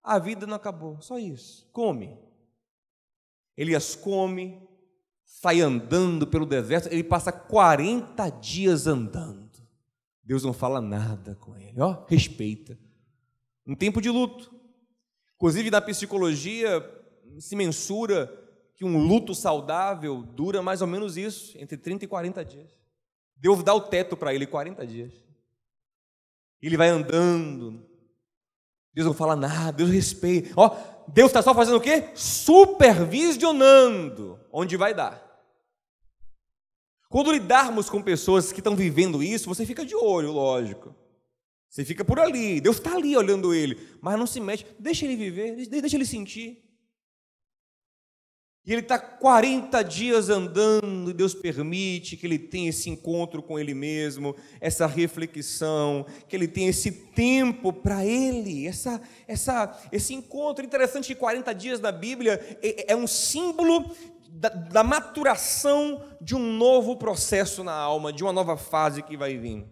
a 0.02 0.18
vida 0.18 0.46
não 0.46 0.56
acabou. 0.56 1.00
Só 1.00 1.18
isso. 1.18 1.66
Come. 1.72 2.18
Elias 3.56 3.94
come, 3.94 4.60
sai 5.40 5.62
andando 5.62 6.26
pelo 6.26 6.44
deserto, 6.44 6.88
ele 6.92 7.02
passa 7.02 7.32
40 7.32 8.28
dias 8.28 8.86
andando. 8.86 9.50
Deus 10.22 10.44
não 10.44 10.52
fala 10.52 10.80
nada 10.80 11.34
com 11.36 11.56
ele, 11.56 11.80
ó, 11.80 12.04
respeita. 12.06 12.78
Um 13.66 13.74
tempo 13.74 14.00
de 14.00 14.10
luto. 14.10 14.54
Inclusive 15.34 15.70
na 15.70 15.80
psicologia 15.80 16.84
se 17.38 17.56
mensura 17.56 18.30
que 18.76 18.84
um 18.84 19.04
luto 19.04 19.34
saudável 19.34 20.22
dura 20.22 20.62
mais 20.62 20.82
ou 20.82 20.86
menos 20.86 21.16
isso, 21.16 21.58
entre 21.58 21.78
30 21.78 22.04
e 22.04 22.08
40 22.08 22.44
dias. 22.44 22.70
Deus 23.34 23.64
dá 23.64 23.74
o 23.74 23.80
teto 23.80 24.16
para 24.16 24.34
ele 24.34 24.46
40 24.46 24.86
dias. 24.86 25.12
Ele 26.60 26.76
vai 26.76 26.90
andando. 26.90 27.84
Deus 28.94 29.06
não 29.06 29.14
fala 29.14 29.34
nada, 29.34 29.72
Deus 29.72 29.90
respeita. 29.90 30.52
Ó, 30.56 30.76
Deus 31.08 31.30
está 31.30 31.42
só 31.42 31.54
fazendo 31.54 31.76
o 31.76 31.80
quê? 31.80 32.10
Supervisionando 32.14 34.38
onde 34.52 34.76
vai 34.76 34.94
dar. 34.94 35.30
Quando 37.08 37.32
lidarmos 37.32 37.90
com 37.90 38.00
pessoas 38.00 38.52
que 38.52 38.60
estão 38.60 38.74
vivendo 38.74 39.22
isso, 39.22 39.48
você 39.48 39.66
fica 39.66 39.84
de 39.84 39.94
olho, 39.94 40.32
lógico. 40.32 40.94
Você 41.68 41.84
fica 41.84 42.04
por 42.04 42.18
ali, 42.18 42.60
Deus 42.60 42.76
está 42.76 42.94
ali 42.94 43.16
olhando 43.16 43.54
ele, 43.54 43.78
mas 44.00 44.18
não 44.18 44.26
se 44.26 44.40
mexe, 44.40 44.66
deixa 44.78 45.06
ele 45.06 45.16
viver, 45.16 45.66
deixa 45.66 45.96
ele 45.96 46.04
sentir. 46.04 46.61
E 48.64 48.72
ele 48.72 48.82
está 48.82 48.96
40 48.96 49.82
dias 49.82 50.30
andando, 50.30 51.10
e 51.10 51.12
Deus 51.12 51.34
permite 51.34 52.16
que 52.16 52.24
ele 52.24 52.38
tenha 52.38 52.70
esse 52.70 52.88
encontro 52.88 53.42
com 53.42 53.58
ele 53.58 53.74
mesmo, 53.74 54.36
essa 54.60 54.86
reflexão, 54.86 56.06
que 56.28 56.36
ele 56.36 56.46
tenha 56.46 56.70
esse 56.70 56.92
tempo 56.92 57.72
para 57.72 58.06
ele, 58.06 58.68
essa, 58.68 59.02
essa, 59.26 59.76
esse 59.90 60.14
encontro 60.14 60.64
interessante 60.64 61.08
de 61.08 61.16
40 61.16 61.52
dias 61.52 61.80
na 61.80 61.90
Bíblia 61.90 62.40
é, 62.62 62.92
é 62.92 62.96
um 62.96 63.08
símbolo 63.08 63.90
da, 64.30 64.48
da 64.48 64.84
maturação 64.84 66.00
de 66.20 66.36
um 66.36 66.56
novo 66.56 66.96
processo 66.96 67.64
na 67.64 67.74
alma, 67.74 68.12
de 68.12 68.22
uma 68.22 68.32
nova 68.32 68.56
fase 68.56 69.02
que 69.02 69.16
vai 69.16 69.36
vir. 69.36 69.66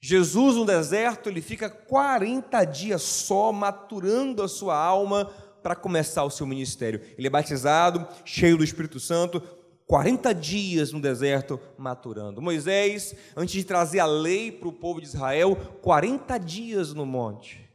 Jesus 0.00 0.56
no 0.56 0.64
deserto, 0.64 1.28
ele 1.28 1.42
fica 1.42 1.68
40 1.68 2.64
dias 2.64 3.02
só 3.02 3.52
maturando 3.52 4.42
a 4.42 4.48
sua 4.48 4.76
alma 4.76 5.30
para 5.66 5.74
começar 5.74 6.22
o 6.22 6.30
seu 6.30 6.46
ministério. 6.46 7.00
Ele 7.18 7.26
é 7.26 7.30
batizado, 7.30 8.06
cheio 8.24 8.56
do 8.56 8.62
Espírito 8.62 9.00
Santo, 9.00 9.42
40 9.84 10.32
dias 10.32 10.92
no 10.92 11.00
deserto 11.00 11.58
maturando. 11.76 12.40
Moisés, 12.40 13.16
antes 13.36 13.52
de 13.52 13.64
trazer 13.64 13.98
a 13.98 14.06
lei 14.06 14.52
para 14.52 14.68
o 14.68 14.72
povo 14.72 15.00
de 15.00 15.08
Israel, 15.08 15.56
40 15.82 16.38
dias 16.38 16.94
no 16.94 17.04
monte. 17.04 17.68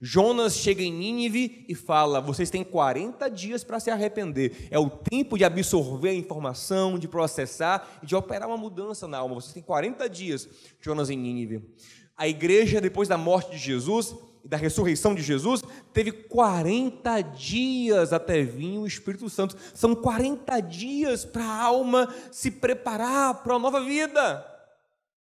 Jonas 0.00 0.56
chega 0.56 0.82
em 0.82 0.90
Nínive 0.90 1.66
e 1.68 1.74
fala: 1.74 2.22
vocês 2.22 2.48
têm 2.48 2.64
40 2.64 3.28
dias 3.28 3.62
para 3.62 3.80
se 3.80 3.90
arrepender. 3.90 4.68
É 4.70 4.78
o 4.78 4.88
tempo 4.88 5.36
de 5.36 5.44
absorver 5.44 6.08
a 6.08 6.14
informação, 6.14 6.98
de 6.98 7.06
processar 7.06 7.98
e 8.02 8.06
de 8.06 8.16
operar 8.16 8.48
uma 8.48 8.56
mudança 8.56 9.06
na 9.06 9.18
alma. 9.18 9.34
Vocês 9.34 9.52
têm 9.52 9.62
40 9.62 10.08
dias, 10.08 10.48
Jonas 10.80 11.10
em 11.10 11.18
Nínive. 11.18 11.68
A 12.16 12.26
igreja, 12.26 12.80
depois 12.80 13.08
da 13.08 13.18
morte 13.18 13.50
de 13.50 13.58
Jesus, 13.58 14.14
e 14.46 14.48
da 14.48 14.56
ressurreição 14.56 15.12
de 15.12 15.22
Jesus, 15.22 15.60
teve 15.92 16.12
40 16.12 17.20
dias 17.20 18.12
até 18.12 18.44
vir 18.44 18.78
o 18.78 18.86
Espírito 18.86 19.28
Santo. 19.28 19.56
São 19.74 19.92
40 19.92 20.60
dias 20.60 21.24
para 21.24 21.44
a 21.44 21.62
alma 21.64 22.14
se 22.30 22.52
preparar 22.52 23.42
para 23.42 23.54
uma 23.54 23.58
nova 23.58 23.84
vida. 23.84 24.46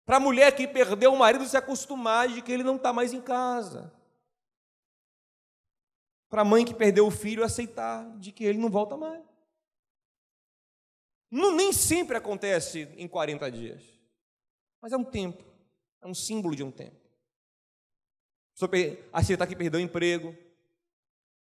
Para 0.05 0.17
a 0.17 0.21
mulher 0.21 0.57
que 0.57 0.67
perdeu 0.67 1.13
o 1.13 1.17
marido 1.17 1.47
se 1.47 1.57
acostumar 1.57 2.31
de 2.31 2.43
que 2.43 2.51
ele 2.51 2.65
não 2.65 2.75
está 2.75 2.93
mais 2.93 3.13
em 3.13 3.21
casa. 3.21 3.95
Para 6.29 6.43
a 6.43 6.45
mãe 6.45 6.65
que 6.65 6.75
perdeu 6.75 7.07
o 7.07 7.11
filho 7.11 7.45
aceitar 7.45 8.05
de 8.19 8.33
que 8.33 8.43
ele 8.43 8.59
não 8.59 8.71
volta 8.71 8.97
mais. 8.97 9.23
Não, 11.31 11.55
nem 11.55 11.73
sempre 11.73 12.17
acontece 12.17 12.89
em 12.97 13.07
40 13.07 13.49
dias, 13.53 13.85
mas 14.81 14.91
é 14.91 14.97
um 14.97 15.05
tempo, 15.05 15.45
é 16.01 16.09
um 16.09 16.15
símbolo 16.15 16.57
de 16.57 16.65
um 16.65 16.73
tempo. 16.73 17.02
A 19.12 19.23
Cita 19.23 19.47
que 19.47 19.57
perdeu 19.57 19.81
o 19.81 19.83
emprego. 19.83 20.37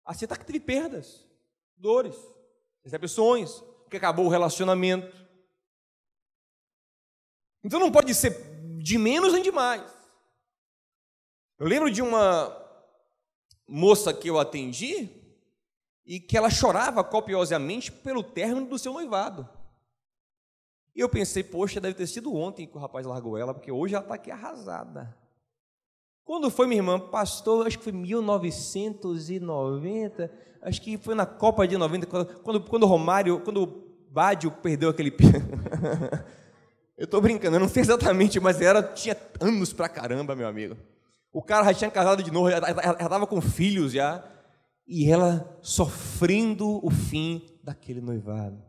A 0.06 0.14
Cita 0.14 0.38
que 0.38 0.46
teve 0.46 0.60
perdas, 0.60 1.26
dores, 1.78 2.16
decepções, 2.84 3.62
que 3.90 3.98
acabou 3.98 4.26
o 4.26 4.30
relacionamento. 4.30 5.16
Então 7.64 7.80
não 7.80 7.92
pode 7.92 8.14
ser 8.16 8.32
de 8.82 8.98
menos 8.98 9.34
nem 9.34 9.44
de 9.44 9.52
mais. 9.52 9.92
Eu 11.60 11.68
lembro 11.68 11.92
de 11.92 12.02
uma 12.02 12.58
moça 13.68 14.14
que 14.14 14.30
eu 14.30 14.40
atendi 14.40 15.10
e 16.06 16.20
que 16.20 16.36
ela 16.36 16.50
chorava 16.50 17.04
copiosamente 17.04 17.92
pelo 17.92 18.24
término 18.24 18.66
do 18.66 18.80
seu 18.80 18.94
noivado. 18.94 19.48
E 20.96 21.00
eu 21.00 21.08
pensei, 21.08 21.44
poxa, 21.44 21.80
deve 21.80 21.96
ter 21.96 22.08
sido 22.08 22.34
ontem 22.36 22.68
que 22.68 22.76
o 22.76 22.80
rapaz 22.80 23.06
largou 23.06 23.38
ela, 23.38 23.54
porque 23.54 23.72
hoje 23.72 23.94
ela 23.94 24.04
está 24.04 24.16
aqui 24.16 24.32
arrasada. 24.32 25.18
Quando 26.24 26.50
foi, 26.50 26.66
minha 26.68 26.80
irmã? 26.80 26.98
Pastor, 27.00 27.68
acho 27.68 27.78
que 27.78 27.84
foi 27.84 27.94
1990, 27.94 30.32
acho 30.62 30.82
que 30.82 30.98
foi 30.98 31.14
na 31.16 31.26
Copa 31.26 31.68
de 31.68 31.76
90, 31.78 32.06
quando, 32.06 32.62
quando 32.62 32.84
o 32.84 32.88
Romário, 32.88 33.42
quando 33.42 33.64
o 33.64 33.92
Bádio 34.10 34.52
perdeu 34.52 34.90
aquele. 34.90 35.12
eu 36.98 37.06
estou 37.06 37.22
brincando, 37.22 37.56
eu 37.56 37.60
não 37.60 37.70
sei 37.70 37.82
exatamente, 37.82 38.40
mas 38.40 38.62
era, 38.62 38.84
tinha 38.84 39.18
anos 39.40 39.74
pra 39.74 39.90
caramba, 39.90 40.36
meu 40.36 40.48
amigo. 40.48 40.78
O 41.34 41.42
cara 41.42 41.66
já 41.66 41.74
tinha 41.74 41.92
casado 41.92 42.22
de 42.22 42.30
novo, 42.30 42.52
já 42.52 42.60
estava 42.60 43.26
com 43.26 43.42
filhos 43.42 43.94
já, 43.94 44.24
e 44.86 45.10
ela 45.10 45.58
sofrendo 45.62 46.86
o 46.86 46.92
fim 46.92 47.58
daquele 47.64 48.02
noivado. 48.02 48.62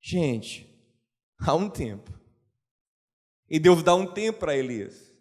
Gente, 0.00 0.68
há 1.40 1.52
um 1.54 1.68
tempo. 1.68 2.12
E 3.50 3.58
Deus 3.58 3.82
dá 3.82 3.92
um 3.94 4.06
tempo 4.06 4.38
para 4.38 4.56
Elias. 4.56 5.11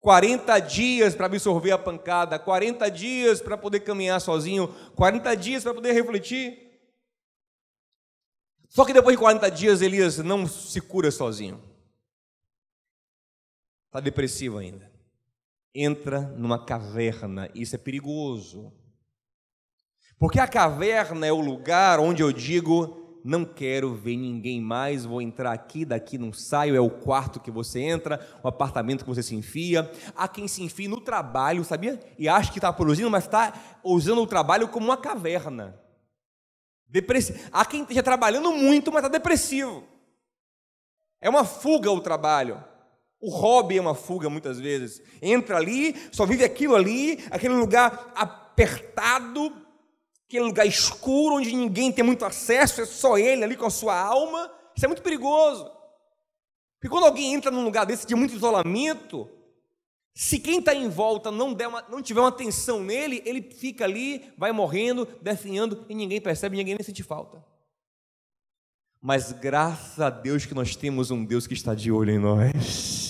40 0.00 0.58
dias 0.60 1.14
para 1.14 1.26
absorver 1.26 1.72
a 1.72 1.78
pancada, 1.78 2.38
40 2.38 2.88
dias 2.90 3.40
para 3.40 3.58
poder 3.58 3.80
caminhar 3.80 4.20
sozinho, 4.20 4.68
40 4.94 5.34
dias 5.36 5.62
para 5.62 5.74
poder 5.74 5.92
refletir. 5.92 6.68
Só 8.68 8.84
que 8.84 8.92
depois 8.92 9.16
de 9.16 9.20
40 9.20 9.50
dias, 9.50 9.80
Elias 9.80 10.18
não 10.18 10.46
se 10.46 10.80
cura 10.80 11.10
sozinho. 11.10 11.62
Está 13.86 13.98
depressivo 13.98 14.58
ainda. 14.58 14.92
Entra 15.74 16.20
numa 16.20 16.64
caverna, 16.64 17.50
isso 17.54 17.74
é 17.74 17.78
perigoso. 17.78 18.72
Porque 20.18 20.38
a 20.38 20.46
caverna 20.46 21.26
é 21.26 21.32
o 21.32 21.40
lugar 21.40 21.98
onde 21.98 22.22
eu 22.22 22.32
digo: 22.32 23.07
não 23.28 23.44
quero 23.44 23.94
ver 23.94 24.16
ninguém 24.16 24.58
mais, 24.58 25.04
vou 25.04 25.20
entrar 25.20 25.52
aqui, 25.52 25.84
daqui 25.84 26.16
não 26.16 26.32
saio, 26.32 26.74
é 26.74 26.80
o 26.80 26.88
quarto 26.88 27.38
que 27.38 27.50
você 27.50 27.78
entra, 27.78 28.26
o 28.42 28.48
apartamento 28.48 29.04
que 29.04 29.10
você 29.10 29.22
se 29.22 29.34
enfia. 29.34 29.90
Há 30.16 30.26
quem 30.26 30.48
se 30.48 30.62
enfie 30.62 30.88
no 30.88 30.98
trabalho, 30.98 31.62
sabia? 31.62 32.00
E 32.18 32.26
acha 32.26 32.50
que 32.50 32.56
está 32.58 32.72
produzindo, 32.72 33.10
mas 33.10 33.24
está 33.24 33.52
usando 33.84 34.22
o 34.22 34.26
trabalho 34.26 34.68
como 34.68 34.86
uma 34.86 34.96
caverna. 34.96 35.78
Depressi... 36.88 37.38
Há 37.52 37.66
quem 37.66 37.82
esteja 37.82 38.02
trabalhando 38.02 38.50
muito, 38.50 38.90
mas 38.90 39.04
está 39.04 39.10
depressivo. 39.10 39.84
É 41.20 41.28
uma 41.28 41.44
fuga 41.44 41.90
o 41.90 42.00
trabalho. 42.00 42.64
O 43.20 43.30
hobby 43.30 43.76
é 43.76 43.80
uma 43.82 43.94
fuga 43.94 44.30
muitas 44.30 44.58
vezes. 44.58 45.02
Entra 45.20 45.58
ali, 45.58 45.94
só 46.10 46.24
vive 46.24 46.44
aquilo 46.44 46.74
ali, 46.74 47.22
aquele 47.30 47.54
lugar 47.54 48.10
apertado, 48.14 49.52
aquele 50.28 50.44
lugar 50.44 50.66
escuro 50.66 51.36
onde 51.36 51.56
ninguém 51.56 51.90
tem 51.90 52.04
muito 52.04 52.22
acesso, 52.22 52.82
é 52.82 52.84
só 52.84 53.16
ele 53.16 53.42
ali 53.42 53.56
com 53.56 53.64
a 53.64 53.70
sua 53.70 53.98
alma. 53.98 54.52
Isso 54.76 54.84
é 54.84 54.88
muito 54.88 55.02
perigoso. 55.02 55.64
Porque 56.78 56.90
quando 56.90 57.06
alguém 57.06 57.32
entra 57.32 57.50
num 57.50 57.64
lugar 57.64 57.86
desse 57.86 58.06
de 58.06 58.14
muito 58.14 58.34
isolamento, 58.34 59.28
se 60.14 60.38
quem 60.38 60.58
está 60.58 60.74
em 60.74 60.88
volta 60.88 61.30
não, 61.30 61.54
der 61.54 61.66
uma, 61.66 61.82
não 61.88 62.02
tiver 62.02 62.20
uma 62.20 62.28
atenção 62.28 62.84
nele, 62.84 63.22
ele 63.24 63.40
fica 63.40 63.84
ali, 63.84 64.30
vai 64.36 64.52
morrendo, 64.52 65.08
definhando, 65.22 65.86
e 65.88 65.94
ninguém 65.94 66.20
percebe, 66.20 66.58
ninguém 66.58 66.74
nem 66.74 66.84
sente 66.84 67.02
falta. 67.02 67.42
Mas 69.00 69.32
graças 69.32 69.98
a 69.98 70.10
Deus 70.10 70.44
que 70.44 70.54
nós 70.54 70.76
temos 70.76 71.10
um 71.10 71.24
Deus 71.24 71.46
que 71.46 71.54
está 71.54 71.74
de 71.74 71.90
olho 71.90 72.10
em 72.10 72.18
nós. 72.18 73.07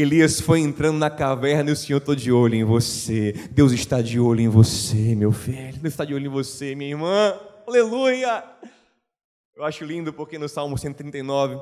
Elias 0.00 0.40
foi 0.40 0.60
entrando 0.60 0.96
na 0.96 1.10
caverna 1.10 1.70
e 1.70 1.72
o 1.72 1.76
Senhor 1.76 1.98
está 1.98 2.14
de 2.14 2.30
olho 2.30 2.54
em 2.54 2.62
você. 2.62 3.32
Deus 3.50 3.72
está 3.72 4.00
de 4.00 4.20
olho 4.20 4.40
em 4.40 4.48
você, 4.48 5.16
meu 5.16 5.32
filho. 5.32 5.72
Deus 5.72 5.92
está 5.92 6.04
de 6.04 6.14
olho 6.14 6.26
em 6.26 6.28
você, 6.28 6.76
minha 6.76 6.90
irmã. 6.90 7.36
Aleluia! 7.66 8.44
Eu 9.56 9.64
acho 9.64 9.84
lindo 9.84 10.12
porque 10.12 10.38
no 10.38 10.48
Salmo 10.48 10.78
139, 10.78 11.58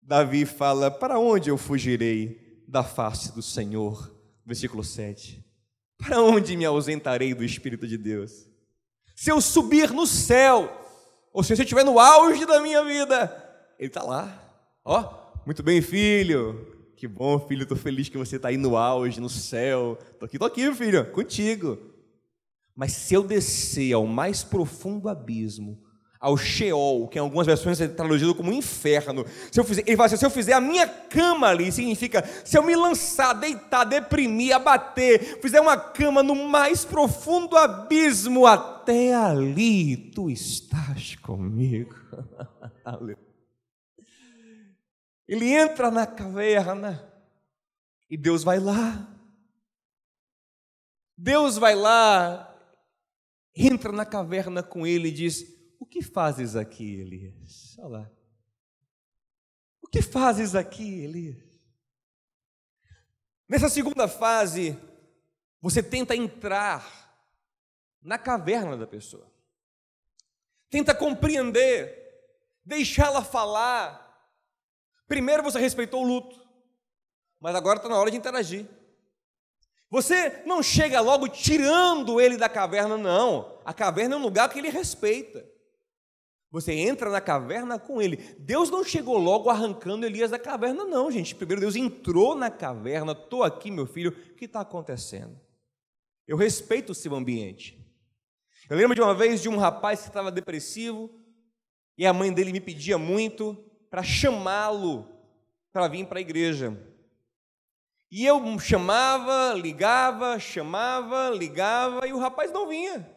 Davi 0.00 0.46
fala: 0.46 0.90
Para 0.90 1.18
onde 1.18 1.50
eu 1.50 1.58
fugirei 1.58 2.64
da 2.66 2.82
face 2.82 3.30
do 3.34 3.42
Senhor? 3.42 4.10
Versículo 4.46 4.82
7. 4.82 5.44
Para 5.98 6.22
onde 6.22 6.56
me 6.56 6.64
ausentarei 6.64 7.34
do 7.34 7.44
Espírito 7.44 7.86
de 7.86 7.98
Deus? 7.98 8.48
Se 9.14 9.30
eu 9.30 9.38
subir 9.38 9.90
no 9.90 10.06
céu, 10.06 10.66
ou 11.30 11.42
se 11.42 11.52
eu 11.52 11.60
estiver 11.60 11.84
no 11.84 11.98
auge 11.98 12.46
da 12.46 12.58
minha 12.62 12.82
vida, 12.82 13.74
Ele 13.78 13.88
está 13.88 14.02
lá. 14.02 14.42
Ó, 14.82 15.12
muito 15.44 15.62
bem, 15.62 15.82
filho. 15.82 16.69
Que 17.00 17.08
bom, 17.08 17.40
filho, 17.40 17.62
estou 17.62 17.78
feliz 17.78 18.10
que 18.10 18.18
você 18.18 18.36
está 18.36 18.48
aí 18.48 18.58
no 18.58 18.76
auge, 18.76 19.22
no 19.22 19.28
céu. 19.30 19.96
Estou 20.02 20.26
aqui, 20.26 20.36
estou 20.36 20.46
aqui, 20.46 20.74
filho, 20.74 21.10
contigo. 21.12 21.78
Mas 22.76 22.92
se 22.92 23.14
eu 23.14 23.22
descer 23.22 23.94
ao 23.94 24.06
mais 24.06 24.44
profundo 24.44 25.08
abismo, 25.08 25.82
ao 26.20 26.36
Sheol, 26.36 27.08
que 27.08 27.16
em 27.16 27.22
algumas 27.22 27.46
versões 27.46 27.80
é 27.80 27.88
traduzido 27.88 28.34
como 28.34 28.52
inferno, 28.52 29.24
se 29.50 29.58
eu 29.58 29.64
fizer, 29.64 29.82
ele 29.86 29.96
fala 29.96 30.08
assim, 30.08 30.18
se 30.18 30.26
eu 30.26 30.30
fizer 30.30 30.52
a 30.52 30.60
minha 30.60 30.86
cama 30.86 31.46
ali, 31.46 31.72
significa, 31.72 32.22
se 32.44 32.58
eu 32.58 32.62
me 32.62 32.76
lançar, 32.76 33.32
deitar, 33.32 33.84
deprimir, 33.84 34.54
abater, 34.54 35.40
fizer 35.40 35.62
uma 35.62 35.78
cama 35.78 36.22
no 36.22 36.34
mais 36.34 36.84
profundo 36.84 37.56
abismo, 37.56 38.46
até 38.46 39.14
ali 39.14 39.96
tu 39.96 40.28
estás 40.28 41.16
comigo. 41.16 41.94
Aleluia. 42.84 43.29
Ele 45.30 45.52
entra 45.52 45.92
na 45.92 46.08
caverna 46.08 47.08
e 48.10 48.16
Deus 48.16 48.42
vai 48.42 48.58
lá. 48.58 49.16
Deus 51.16 51.56
vai 51.56 51.76
lá, 51.76 52.52
entra 53.54 53.92
na 53.92 54.04
caverna 54.04 54.60
com 54.60 54.84
ele 54.84 55.06
e 55.06 55.12
diz: 55.12 55.44
O 55.78 55.86
que 55.86 56.02
fazes 56.02 56.56
aqui, 56.56 56.96
Elias? 56.96 57.78
Olha 57.78 57.88
lá. 57.88 58.10
O 59.80 59.86
que 59.86 60.02
fazes 60.02 60.56
aqui, 60.56 61.04
Elias? 61.04 61.38
Nessa 63.48 63.68
segunda 63.68 64.08
fase, 64.08 64.76
você 65.60 65.80
tenta 65.80 66.16
entrar 66.16 66.84
na 68.02 68.18
caverna 68.18 68.76
da 68.76 68.86
pessoa, 68.86 69.32
tenta 70.68 70.92
compreender, 70.92 72.18
deixá-la 72.64 73.22
falar, 73.22 74.09
Primeiro 75.10 75.42
você 75.42 75.58
respeitou 75.58 76.04
o 76.04 76.06
luto, 76.06 76.40
mas 77.40 77.56
agora 77.56 77.78
está 77.78 77.88
na 77.88 77.98
hora 77.98 78.12
de 78.12 78.16
interagir. 78.16 78.64
Você 79.90 80.44
não 80.46 80.62
chega 80.62 81.00
logo 81.00 81.26
tirando 81.26 82.20
ele 82.20 82.36
da 82.36 82.48
caverna, 82.48 82.96
não. 82.96 83.58
A 83.64 83.74
caverna 83.74 84.14
é 84.14 84.18
um 84.18 84.22
lugar 84.22 84.48
que 84.48 84.60
ele 84.60 84.70
respeita. 84.70 85.44
Você 86.52 86.72
entra 86.72 87.10
na 87.10 87.20
caverna 87.20 87.76
com 87.76 88.00
ele. 88.00 88.18
Deus 88.38 88.70
não 88.70 88.84
chegou 88.84 89.18
logo 89.18 89.50
arrancando 89.50 90.06
Elias 90.06 90.30
da 90.30 90.38
caverna, 90.38 90.84
não, 90.84 91.10
gente. 91.10 91.34
Primeiro 91.34 91.60
Deus 91.60 91.74
entrou 91.74 92.36
na 92.36 92.48
caverna. 92.48 93.10
Estou 93.10 93.42
aqui, 93.42 93.68
meu 93.68 93.88
filho. 93.88 94.12
O 94.12 94.34
que 94.36 94.44
está 94.44 94.60
acontecendo? 94.60 95.36
Eu 96.24 96.36
respeito 96.36 96.90
o 96.90 96.94
seu 96.94 97.16
ambiente. 97.16 97.84
Eu 98.68 98.76
lembro 98.76 98.94
de 98.94 99.02
uma 99.02 99.12
vez 99.12 99.42
de 99.42 99.48
um 99.48 99.56
rapaz 99.56 100.02
que 100.02 100.06
estava 100.06 100.30
depressivo 100.30 101.10
e 101.98 102.06
a 102.06 102.12
mãe 102.12 102.32
dele 102.32 102.52
me 102.52 102.60
pedia 102.60 102.96
muito 102.96 103.68
para 103.90 104.02
chamá-lo 104.02 105.06
para 105.72 105.88
vir 105.88 106.06
para 106.06 106.18
a 106.18 106.22
igreja. 106.22 106.76
E 108.10 108.24
eu 108.24 108.58
chamava, 108.58 109.52
ligava, 109.54 110.38
chamava, 110.38 111.30
ligava 111.30 112.06
e 112.06 112.12
o 112.12 112.18
rapaz 112.18 112.50
não 112.52 112.66
vinha. 112.66 113.08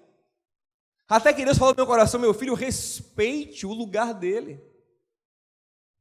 Até 1.08 1.34
que 1.34 1.46
Deus 1.46 1.58
falou 1.58 1.74
no 1.74 1.78
meu 1.78 1.88
coração, 1.88 2.20
meu 2.20 2.34
filho, 2.34 2.54
respeite 2.54 3.66
o 3.66 3.74
lugar 3.74 4.14
dele. 4.14 4.62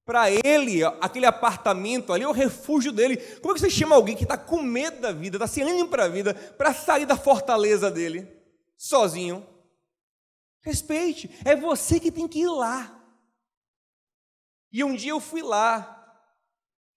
Para 0.05 0.31
ele, 0.31 0.85
aquele 1.01 1.27
apartamento 1.27 2.13
ali 2.13 2.25
é 2.25 2.29
o 2.29 2.33
refúgio 2.33 2.93
dele. 2.93 3.17
Como 3.41 3.53
é 3.53 3.55
que 3.55 3.61
você 3.61 3.71
chama 3.71 3.95
alguém 3.95 4.17
que 4.17 4.25
está 4.25 4.37
com 4.37 4.61
medo 4.61 5.01
da 5.01 5.13
vida, 5.13 5.37
está 5.37 5.47
sem 5.47 5.63
ânimo 5.63 5.89
para 5.89 6.05
a 6.05 6.09
vida, 6.09 6.35
para 6.35 6.75
sair 6.75 7.07
da 7.07 7.17
fortaleza 7.17 7.91
dele, 7.91 8.29
sozinho? 8.77 9.47
Respeite, 10.61 11.31
é 11.45 11.57
você 11.57 11.99
que 11.99 12.11
tem 12.11 12.29
que 12.29 12.41
ir 12.41 12.49
lá. 12.49 13.02
E 14.73 14.83
um 14.83 14.95
dia 14.95 15.11
eu 15.11 15.21
fui 15.21 15.43
lá. 15.43 15.99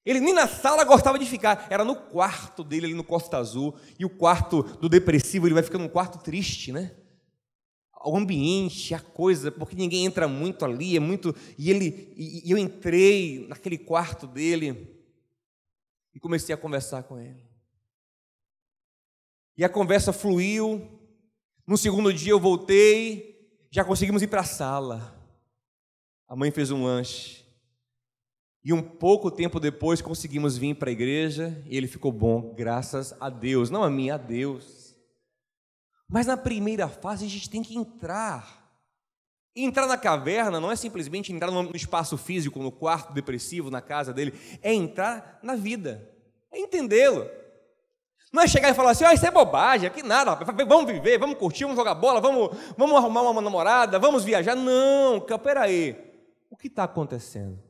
Ele 0.06 0.20
nem 0.20 0.34
na 0.34 0.48
sala 0.48 0.84
gostava 0.84 1.18
de 1.18 1.26
ficar, 1.26 1.68
era 1.70 1.84
no 1.84 1.96
quarto 1.96 2.64
dele, 2.64 2.86
ali 2.86 2.94
no 2.94 3.04
Costa 3.04 3.38
Azul. 3.38 3.76
E 3.98 4.06
o 4.06 4.10
quarto 4.10 4.62
do 4.64 4.88
depressivo, 4.88 5.48
ele 5.48 5.56
vai 5.56 5.64
ficando 5.64 5.84
um 5.84 5.90
quarto 5.90 6.20
triste, 6.20 6.72
né? 6.72 6.96
O 8.04 8.16
ambiente, 8.16 8.94
a 8.94 9.00
coisa, 9.00 9.52
porque 9.52 9.76
ninguém 9.76 10.06
entra 10.06 10.28
muito 10.28 10.64
ali, 10.64 10.96
é 10.96 11.00
muito. 11.00 11.36
E 11.58 11.72
ele, 11.72 12.14
e 12.16 12.52
eu 12.52 12.58
entrei 12.58 13.48
naquele 13.48 13.80
quarto 13.80 14.28
dele 14.28 14.96
e 16.14 16.20
comecei 16.20 16.54
a 16.54 16.58
conversar 16.58 17.02
com 17.04 17.20
ele. 17.20 17.44
E 19.58 19.64
a 19.64 19.70
conversa 19.70 20.14
fluiu. 20.14 20.88
No 21.66 21.78
segundo 21.78 22.14
dia 22.14 22.32
eu 22.32 22.40
voltei, 22.40 23.58
já 23.72 23.84
conseguimos 23.84 24.22
ir 24.22 24.28
para 24.28 24.42
a 24.42 24.46
sala. 24.46 25.20
A 26.28 26.36
mãe 26.36 26.52
fez 26.52 26.70
um 26.70 26.84
lanche. 26.84 27.45
E 28.66 28.74
um 28.74 28.82
pouco 28.82 29.30
tempo 29.30 29.60
depois 29.60 30.02
conseguimos 30.02 30.58
vir 30.58 30.74
para 30.74 30.90
a 30.90 30.92
igreja 30.92 31.64
e 31.68 31.78
ele 31.78 31.88
ficou 31.88 32.12
bom, 32.12 32.52
graças 32.56 33.16
a 33.20 33.30
Deus. 33.30 33.70
Não 33.70 33.84
a 33.84 33.92
mim, 33.92 34.10
a 34.10 34.18
Deus. 34.18 34.96
Mas 36.10 36.26
na 36.26 36.36
primeira 36.36 36.88
fase 36.88 37.28
a 37.28 37.30
gente 37.30 37.48
tem 37.48 37.62
que 37.62 37.78
entrar. 37.78 38.66
Entrar 39.56 39.86
na 39.86 40.00
caverna 40.00 40.60
não 40.60 40.72
é 40.72 40.76
simplesmente 40.76 41.32
entrar 41.32 41.52
no 41.52 41.76
espaço 41.76 42.18
físico, 42.18 42.58
no 42.58 42.72
quarto 42.72 43.14
depressivo, 43.14 43.70
na 43.70 43.82
casa 43.82 44.12
dele. 44.12 44.34
É 44.64 44.74
entrar 44.74 45.40
na 45.44 45.54
vida. 45.56 46.12
É 46.52 46.60
entendê-lo. 46.60 47.30
Não 48.34 48.42
é 48.42 48.48
chegar 48.48 48.72
e 48.72 48.74
falar 48.74 48.92
assim, 48.92 49.06
ah, 49.06 49.14
isso 49.14 49.28
é 49.28 49.32
bobagem, 49.32 49.88
aqui 49.88 50.04
nada, 50.04 50.36
vamos 50.68 50.92
viver, 50.92 51.18
vamos 51.18 51.38
curtir, 51.38 51.64
vamos 51.64 51.78
jogar 51.78 51.96
bola, 51.96 52.20
vamos, 52.20 52.50
vamos 52.76 52.98
arrumar 52.98 53.22
uma 53.22 53.42
namorada, 53.42 54.00
vamos 54.00 54.26
viajar. 54.26 54.56
Não, 54.56 55.22
peraí. 55.22 55.96
O 56.50 56.58
que 56.58 56.68
está 56.68 56.84
acontecendo? 56.84 57.65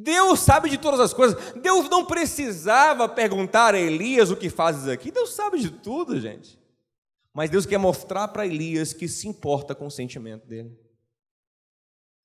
Deus 0.00 0.38
sabe 0.38 0.70
de 0.70 0.78
todas 0.78 1.00
as 1.00 1.12
coisas. 1.12 1.52
Deus 1.54 1.88
não 1.88 2.04
precisava 2.04 3.08
perguntar 3.08 3.74
a 3.74 3.80
Elias 3.80 4.30
o 4.30 4.36
que 4.36 4.48
fazes 4.48 4.86
aqui. 4.86 5.10
Deus 5.10 5.34
sabe 5.34 5.58
de 5.58 5.70
tudo, 5.70 6.20
gente. 6.20 6.56
Mas 7.34 7.50
Deus 7.50 7.66
quer 7.66 7.78
mostrar 7.78 8.28
para 8.28 8.46
Elias 8.46 8.92
que 8.92 9.08
se 9.08 9.26
importa 9.26 9.74
com 9.74 9.88
o 9.88 9.90
sentimento 9.90 10.46
dele. 10.46 10.78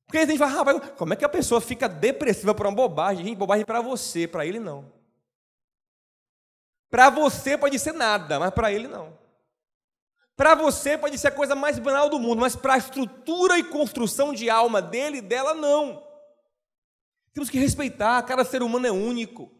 Porque 0.06 0.20
a 0.20 0.26
gente 0.28 0.38
fala, 0.38 0.52
rapaz, 0.52 0.92
como 0.96 1.14
é 1.14 1.16
que 1.16 1.26
a 1.26 1.30
pessoa 1.30 1.60
fica 1.60 1.90
depressiva 1.90 2.54
por 2.54 2.68
uma 2.68 2.76
bobagem? 2.76 3.26
Gente, 3.26 3.38
bobagem 3.38 3.66
para 3.66 3.82
você, 3.82 4.28
para 4.28 4.46
ele 4.46 4.60
não. 4.60 4.92
Para 6.92 7.10
você 7.10 7.58
pode 7.58 7.80
ser 7.80 7.94
nada, 7.94 8.40
mas 8.40 8.54
para 8.54 8.72
ele 8.72 8.88
não. 8.88 9.18
Para 10.36 10.54
você 10.54 10.96
pode 10.96 11.18
ser 11.18 11.30
a 11.30 11.32
coisa 11.32 11.56
mais 11.56 11.80
banal 11.80 12.08
do 12.08 12.20
mundo, 12.20 12.40
mas 12.40 12.56
para 12.56 12.76
a 12.76 12.78
estrutura 12.78 13.58
e 13.58 13.64
construção 13.64 14.32
de 14.32 14.48
alma 14.48 14.80
dele 14.80 15.18
e 15.18 15.22
dela, 15.22 15.56
não. 15.56 16.13
Temos 17.34 17.50
que 17.50 17.58
respeitar, 17.58 18.22
cada 18.24 18.44
ser 18.44 18.62
humano 18.62 18.88
é 18.88 18.92
único. 18.92 19.52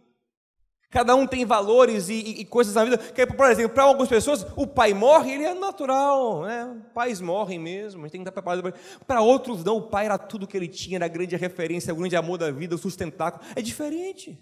Cada 0.94 1.16
um 1.16 1.26
tem 1.26 1.44
valores 1.44 2.08
e, 2.08 2.14
e, 2.14 2.42
e 2.42 2.46
coisas 2.46 2.76
na 2.76 2.86
vida. 2.86 3.00
Que, 3.00 3.26
por 3.26 3.50
exemplo, 3.50 3.74
para 3.74 3.84
algumas 3.84 4.08
pessoas, 4.08 4.46
o 4.56 4.68
pai 4.68 4.94
morre, 4.94 5.32
ele 5.32 5.44
é 5.44 5.56
natural, 5.56 6.44
né? 6.44 6.82
Pais 6.94 7.20
morrem 7.20 7.58
mesmo, 7.58 8.02
a 8.02 8.04
gente 8.04 8.12
tem 8.12 8.24
que 8.24 8.30
estar 8.30 8.42
preparado. 8.42 8.72
Para 9.08 9.20
outros, 9.22 9.64
não, 9.64 9.78
o 9.78 9.82
pai 9.82 10.06
era 10.06 10.20
tudo 10.20 10.46
que 10.46 10.56
ele 10.56 10.68
tinha, 10.68 10.98
era 10.98 11.06
a 11.06 11.10
grande 11.10 11.36
referência, 11.36 11.92
o 11.92 11.98
grande 11.98 12.16
amor 12.16 12.38
da 12.38 12.52
vida, 12.52 12.76
o 12.76 12.78
sustentáculo. 12.78 13.44
É 13.56 13.62
diferente. 13.62 14.40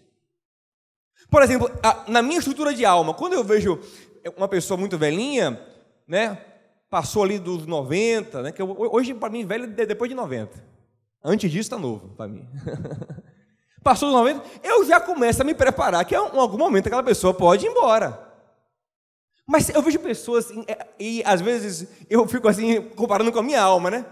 Por 1.29 1.41
exemplo, 1.41 1.71
na 2.09 2.21
minha 2.21 2.39
estrutura 2.39 2.73
de 2.73 2.83
alma, 2.83 3.13
quando 3.13 3.31
eu 3.31 3.45
vejo 3.45 3.79
uma 4.35 4.49
pessoa 4.49 4.77
muito 4.77 4.97
velhinha, 4.97 5.57
né? 6.05 6.37
Passou 6.89 7.23
ali 7.23 7.39
dos 7.39 7.65
90, 7.65 8.41
né? 8.41 8.51
Que 8.51 8.61
eu, 8.61 8.75
hoje, 8.77 9.13
para 9.13 9.29
mim, 9.29 9.45
velho 9.45 9.73
é 9.77 9.85
depois 9.85 10.09
de 10.09 10.15
90. 10.15 10.70
Antes 11.23 11.51
disso, 11.51 11.67
está 11.67 11.77
novo 11.77 12.09
para 12.15 12.27
mim. 12.27 12.47
Passou 13.83 14.09
dos 14.09 14.17
90, 14.17 14.43
eu 14.63 14.85
já 14.85 14.99
começo 14.99 15.41
a 15.41 15.45
me 15.45 15.55
preparar 15.55 16.05
que 16.05 16.13
em 16.13 16.17
algum 16.17 16.57
momento 16.57 16.87
aquela 16.87 17.03
pessoa 17.03 17.33
pode 17.33 17.65
ir 17.65 17.69
embora. 17.69 18.31
Mas 19.47 19.69
eu 19.69 19.81
vejo 19.81 19.99
pessoas, 19.99 20.51
é, 20.67 20.87
e 20.99 21.23
às 21.25 21.41
vezes 21.41 21.87
eu 22.09 22.27
fico 22.27 22.47
assim, 22.47 22.81
comparando 22.89 23.31
com 23.31 23.39
a 23.39 23.43
minha 23.43 23.61
alma, 23.61 23.89
né? 23.89 24.05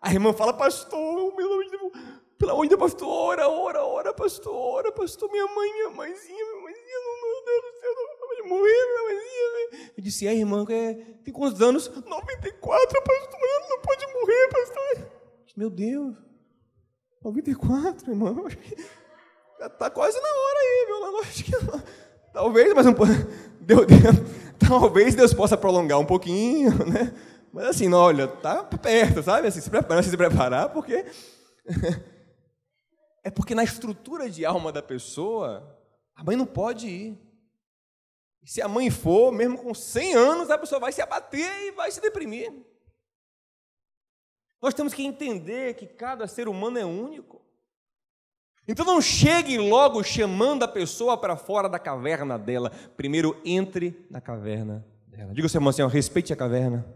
A 0.00 0.12
irmã 0.12 0.32
fala, 0.32 0.52
pastor, 0.52 1.32
pelo 1.36 1.52
amor 1.52 1.64
de 1.64 1.70
Deus, 1.70 1.92
pelo 2.36 2.52
amor 2.52 2.62
de 2.64 2.68
Deus, 2.70 2.80
pastor, 2.80 3.08
ora, 3.08 3.48
ora, 3.48 3.84
ora, 3.84 4.12
pastor, 4.12 4.54
ora, 4.54 4.90
pastor, 4.90 5.30
minha 5.30 5.46
mãe, 5.46 5.72
minha 5.72 5.90
mãezinha, 5.90 6.44
minha 6.44 6.62
mãezinha, 6.62 6.98
meu 7.22 7.44
Deus 7.44 7.62
do 7.62 7.80
céu, 7.80 7.94
não 7.94 8.28
pode 8.28 8.48
morrer, 8.48 8.86
minha 8.86 9.02
mãezinha. 9.04 9.92
Eu 9.96 10.02
disse, 10.02 10.26
é, 10.26 10.34
irmã, 10.34 10.64
tem 10.64 11.32
quantos 11.32 11.62
anos? 11.62 11.88
94, 11.88 13.02
pastor, 13.02 13.40
não 13.70 13.80
pode 13.80 14.06
morrer, 14.12 14.48
pastor. 14.48 15.12
Meu 15.56 15.70
Deus, 15.70 16.16
94, 17.22 18.10
irmão. 18.10 18.46
Está 19.60 19.88
quase 19.90 20.20
na 20.20 20.28
hora 20.28 20.58
aí, 20.58 20.86
meu. 20.88 21.20
Acho 21.20 21.44
que 21.44 21.52
talvez, 22.32 22.74
mas 22.74 22.86
um 22.86 22.94
Deus, 23.60 23.86
talvez 24.58 25.14
Deus 25.14 25.32
possa 25.32 25.56
prolongar 25.56 25.98
um 25.98 26.06
pouquinho, 26.06 26.70
né? 26.86 27.14
Mas 27.52 27.66
assim, 27.66 27.88
não, 27.88 27.98
olha, 27.98 28.26
tá 28.26 28.64
perto, 28.64 29.22
sabe? 29.22 29.46
Assim, 29.46 29.60
se 29.60 29.70
prepara, 29.70 30.02
se 30.02 30.16
preparar, 30.16 30.70
porque 30.70 31.04
é 33.22 33.30
porque 33.30 33.54
na 33.54 33.62
estrutura 33.62 34.28
de 34.28 34.44
alma 34.44 34.72
da 34.72 34.82
pessoa, 34.82 35.78
a 36.16 36.24
mãe 36.24 36.34
não 36.34 36.46
pode 36.46 36.88
ir. 36.88 37.18
E 38.42 38.50
se 38.50 38.60
a 38.60 38.66
mãe 38.66 38.90
for, 38.90 39.30
mesmo 39.30 39.58
com 39.58 39.72
100 39.72 40.14
anos, 40.14 40.50
a 40.50 40.58
pessoa 40.58 40.80
vai 40.80 40.90
se 40.90 41.00
abater 41.00 41.48
e 41.66 41.70
vai 41.72 41.90
se 41.92 42.00
deprimir. 42.00 42.52
Nós 44.62 44.72
temos 44.72 44.94
que 44.94 45.02
entender 45.02 45.74
que 45.74 45.86
cada 45.86 46.28
ser 46.28 46.46
humano 46.48 46.78
é 46.78 46.84
único. 46.84 47.42
Então 48.68 48.86
não 48.86 49.00
chegue 49.00 49.58
logo 49.58 50.04
chamando 50.04 50.62
a 50.62 50.68
pessoa 50.68 51.16
para 51.18 51.36
fora 51.36 51.68
da 51.68 51.80
caverna 51.80 52.38
dela. 52.38 52.70
Primeiro 52.96 53.40
entre 53.44 54.06
na 54.08 54.20
caverna 54.20 54.86
dela. 55.08 55.34
Diga 55.34 55.46
ao 55.46 55.48
seu 55.48 55.58
irmão 55.58 55.70
assim: 55.70 55.82
ó, 55.82 55.88
respeite 55.88 56.32
a 56.32 56.36
caverna. 56.36 56.86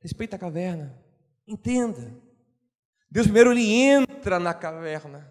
Respeite 0.00 0.34
a 0.34 0.38
caverna. 0.38 0.98
Entenda. 1.46 2.16
Deus 3.10 3.26
primeiro 3.26 3.52
ele 3.52 3.74
entra 3.74 4.38
na 4.38 4.54
caverna. 4.54 5.30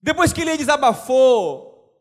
Depois 0.00 0.32
que 0.32 0.40
ele 0.40 0.56
desabafou, 0.56 1.92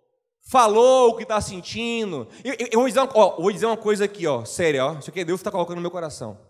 falou 0.43 1.09
o 1.09 1.17
que 1.17 1.23
está 1.23 1.41
sentindo. 1.41 2.29
Eu, 2.41 2.53
eu, 2.53 2.67
eu, 2.71 2.79
vou 2.79 2.87
dizer 2.87 3.01
uma, 3.01 3.11
ó, 3.13 3.41
vou 3.41 3.51
dizer 3.51 3.65
uma 3.65 3.75
coisa 3.75 4.05
aqui, 4.05 4.25
ó, 4.25 4.45
séria, 4.45 4.85
ó. 4.85 4.99
Isso 4.99 5.09
aqui 5.09 5.25
Deus 5.25 5.41
está 5.41 5.51
colocando 5.51 5.75
no 5.75 5.81
meu 5.81 5.91
coração. 5.91 6.46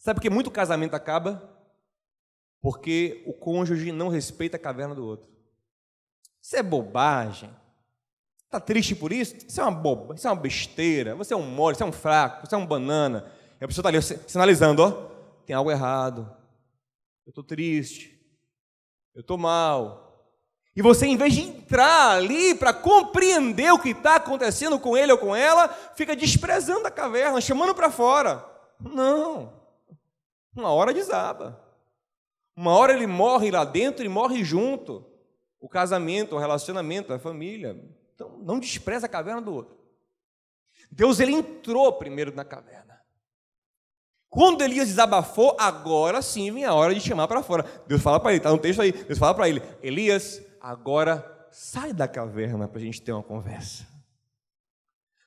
Sabe 0.00 0.16
por 0.16 0.22
que 0.22 0.30
muito 0.30 0.50
casamento 0.50 0.96
acaba? 0.96 1.60
porque 2.60 3.22
o 3.26 3.32
cônjuge 3.32 3.90
não 3.90 4.08
respeita 4.08 4.56
a 4.56 4.60
caverna 4.60 4.94
do 4.94 5.04
outro. 5.04 5.28
Isso 6.42 6.56
é 6.56 6.62
bobagem. 6.62 7.50
Está 8.44 8.60
triste 8.60 8.94
por 8.94 9.12
isso? 9.12 9.36
Isso 9.36 9.60
é 9.60 9.64
uma 9.64 9.70
boba, 9.70 10.14
isso 10.14 10.26
é 10.26 10.30
uma 10.30 10.40
besteira. 10.40 11.14
Você 11.14 11.32
é 11.32 11.36
um 11.36 11.42
mole, 11.42 11.76
você 11.76 11.82
é 11.82 11.86
um 11.86 11.92
fraco, 11.92 12.46
você 12.46 12.54
é 12.54 12.58
um 12.58 12.66
banana. 12.66 13.30
E 13.60 13.64
a 13.64 13.68
pessoa 13.68 13.88
está 13.88 14.16
ali 14.16 14.22
sinalizando, 14.28 14.82
ó, 14.82 14.90
tem 15.46 15.54
algo 15.54 15.70
errado. 15.70 16.30
Eu 17.26 17.30
estou 17.30 17.44
triste. 17.44 18.18
Eu 19.14 19.20
estou 19.20 19.38
mal. 19.38 20.08
E 20.74 20.82
você, 20.82 21.06
em 21.06 21.16
vez 21.16 21.34
de 21.34 21.42
entrar 21.42 22.16
ali 22.16 22.54
para 22.54 22.72
compreender 22.72 23.72
o 23.72 23.78
que 23.78 23.90
está 23.90 24.16
acontecendo 24.16 24.78
com 24.78 24.96
ele 24.96 25.12
ou 25.12 25.18
com 25.18 25.34
ela, 25.34 25.68
fica 25.94 26.16
desprezando 26.16 26.86
a 26.86 26.90
caverna, 26.90 27.40
chamando 27.40 27.74
para 27.74 27.90
fora. 27.90 28.44
Não. 28.80 29.59
Uma 30.54 30.70
hora 30.72 30.92
desaba. 30.92 31.62
Uma 32.56 32.72
hora 32.72 32.92
ele 32.92 33.06
morre 33.06 33.50
lá 33.50 33.64
dentro 33.64 34.04
e 34.04 34.08
morre 34.08 34.44
junto. 34.44 35.06
O 35.60 35.68
casamento, 35.68 36.34
o 36.34 36.38
relacionamento, 36.38 37.12
a 37.12 37.18
família. 37.18 37.78
Então, 38.14 38.38
não 38.38 38.58
despreza 38.58 39.06
a 39.06 39.08
caverna 39.08 39.40
do 39.40 39.52
outro. 39.52 39.76
Deus 40.90 41.20
ele 41.20 41.32
entrou 41.32 41.92
primeiro 41.92 42.34
na 42.34 42.44
caverna. 42.44 43.00
Quando 44.28 44.62
Elias 44.62 44.88
desabafou, 44.88 45.56
agora 45.58 46.22
sim 46.22 46.52
vem 46.52 46.64
a 46.64 46.72
hora 46.72 46.94
de 46.94 47.00
chamar 47.00 47.26
para 47.26 47.42
fora. 47.42 47.64
Deus 47.86 48.00
fala 48.00 48.20
para 48.20 48.30
ele, 48.30 48.38
está 48.38 48.50
no 48.50 48.58
texto 48.58 48.80
aí. 48.80 48.92
Deus 48.92 49.18
fala 49.18 49.34
para 49.34 49.48
ele: 49.48 49.60
Elias, 49.82 50.40
agora 50.60 51.48
sai 51.50 51.92
da 51.92 52.06
caverna 52.06 52.68
para 52.68 52.78
a 52.78 52.82
gente 52.82 53.02
ter 53.02 53.12
uma 53.12 53.22
conversa. 53.22 53.86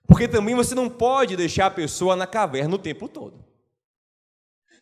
Porque 0.08 0.28
também 0.28 0.56
você 0.56 0.74
não 0.74 0.90
pode 0.90 1.36
deixar 1.36 1.66
a 1.68 1.72
pessoa 1.72 2.16
na 2.16 2.28
caverna 2.28 2.76
o 2.76 2.80
tempo 2.80 3.10
todo. 3.10 3.44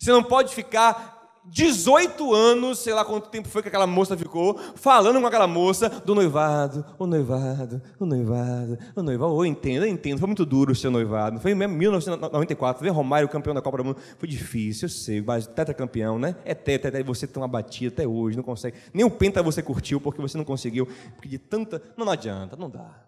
Você 0.02 0.12
não 0.12 0.24
pode 0.24 0.56
ficar 0.56 1.40
18 1.46 2.34
anos, 2.34 2.80
sei 2.80 2.92
lá 2.92 3.06
quanto 3.06 3.30
tempo 3.30 3.48
foi 3.48 3.62
que 3.62 3.68
aquela 3.68 3.86
moça 3.86 4.18
ficou, 4.18 4.58
falando 4.58 5.22
com 5.22 5.28
aquela 5.28 5.46
moça 5.46 5.90
do 5.90 6.16
noivado, 6.16 6.84
o 6.98 7.06
noivado, 7.06 7.80
o 8.00 8.06
noivado, 8.08 8.80
o 8.96 9.04
noivado. 9.04 9.32
Eu 9.36 9.46
entendo, 9.46 9.86
eu 9.86 9.88
entendo, 9.88 10.18
foi 10.18 10.26
muito 10.26 10.44
duro 10.44 10.72
o 10.72 10.76
seu 10.76 10.90
noivado. 10.90 11.40
Foi 11.40 11.54
mesmo 11.54 11.76
1994, 11.76 12.84
ver 12.84 12.90
Romário 12.90 13.30
campeão 13.30 13.54
da 13.54 13.62
Copa 13.62 13.78
do 13.78 13.86
Mundo, 13.86 14.00
foi 14.18 14.28
difícil, 14.28 14.88
eu 14.88 14.90
sei, 14.90 15.22
mas 15.22 15.46
tetracampeão, 15.46 16.18
né? 16.18 16.36
É 16.44 16.56
tetra, 16.56 17.00
e 17.00 17.04
você 17.04 17.28
tão 17.28 17.44
abatido 17.44 17.94
até 17.94 18.08
hoje, 18.08 18.36
não 18.36 18.44
consegue. 18.44 18.78
Nem 18.92 19.06
o 19.06 19.12
penta 19.12 19.44
você 19.44 19.62
curtiu 19.62 20.02
porque 20.02 20.20
você 20.20 20.36
não 20.36 20.44
conseguiu, 20.44 20.88
porque 21.14 21.30
de 21.30 21.38
tanta. 21.38 21.80
Não, 21.96 22.08
não 22.08 22.14
adianta, 22.14 22.56
não 22.56 22.72
dá. 22.72 23.06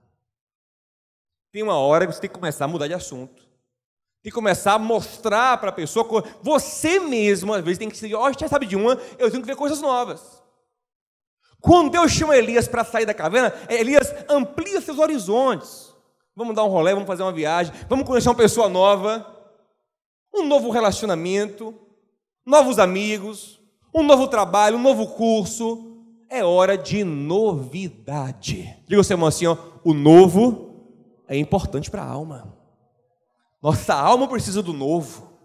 Tem 1.51 1.63
uma 1.63 1.75
hora 1.75 2.06
que 2.06 2.13
você 2.13 2.21
tem 2.21 2.29
que 2.29 2.36
começar 2.36 2.65
a 2.65 2.67
mudar 2.67 2.88
de 2.88 2.93
assunto. 2.93 3.53
Que 4.23 4.31
começar 4.31 4.75
a 4.75 4.79
mostrar 4.79 5.57
para 5.57 5.69
a 5.69 5.73
pessoa, 5.73 6.23
você 6.41 6.97
mesmo, 6.97 7.53
às 7.53 7.63
vezes, 7.63 7.77
tem 7.77 7.89
que 7.89 7.97
se 7.97 8.15
ó, 8.15 8.29
oh, 8.29 8.47
sabe 8.47 8.65
de 8.65 8.75
uma, 8.75 8.97
eu 9.19 9.29
tenho 9.29 9.43
que 9.43 9.47
ver 9.47 9.57
coisas 9.57 9.81
novas. 9.81 10.41
Quando 11.59 11.91
Deus 11.91 12.12
chama 12.12 12.38
Elias 12.38 12.67
para 12.67 12.86
sair 12.86 13.05
da 13.05 13.13
caverna, 13.13 13.53
é, 13.67 13.79
Elias 13.79 14.13
amplia 14.29 14.79
seus 14.81 14.97
horizontes. 14.97 15.93
Vamos 16.36 16.55
dar 16.55 16.63
um 16.63 16.69
rolê, 16.69 16.93
vamos 16.93 17.07
fazer 17.07 17.23
uma 17.23 17.31
viagem, 17.31 17.73
vamos 17.88 18.05
conhecer 18.05 18.29
uma 18.29 18.36
pessoa 18.36 18.67
nova, 18.67 19.25
um 20.33 20.45
novo 20.45 20.69
relacionamento, 20.71 21.75
novos 22.45 22.79
amigos, 22.79 23.62
um 23.93 24.03
novo 24.03 24.27
trabalho, 24.27 24.77
um 24.77 24.81
novo 24.81 25.07
curso. 25.07 25.89
É 26.29 26.43
hora 26.43 26.77
de 26.77 27.03
novidade. 27.03 28.75
Diga 28.88 28.99
ao 28.99 29.03
seu 29.03 29.15
irmão 29.15 29.27
assim: 29.27 29.45
ó, 29.45 29.55
o 29.83 29.93
novo 29.93 30.88
é 31.27 31.38
importante 31.38 31.91
para 31.91 32.01
a 32.01 32.09
alma. 32.09 32.62
Nossa 33.64 33.93
alma 33.93 34.28
precisa 34.28 34.61
do 34.61 34.74
novo. 34.74 35.39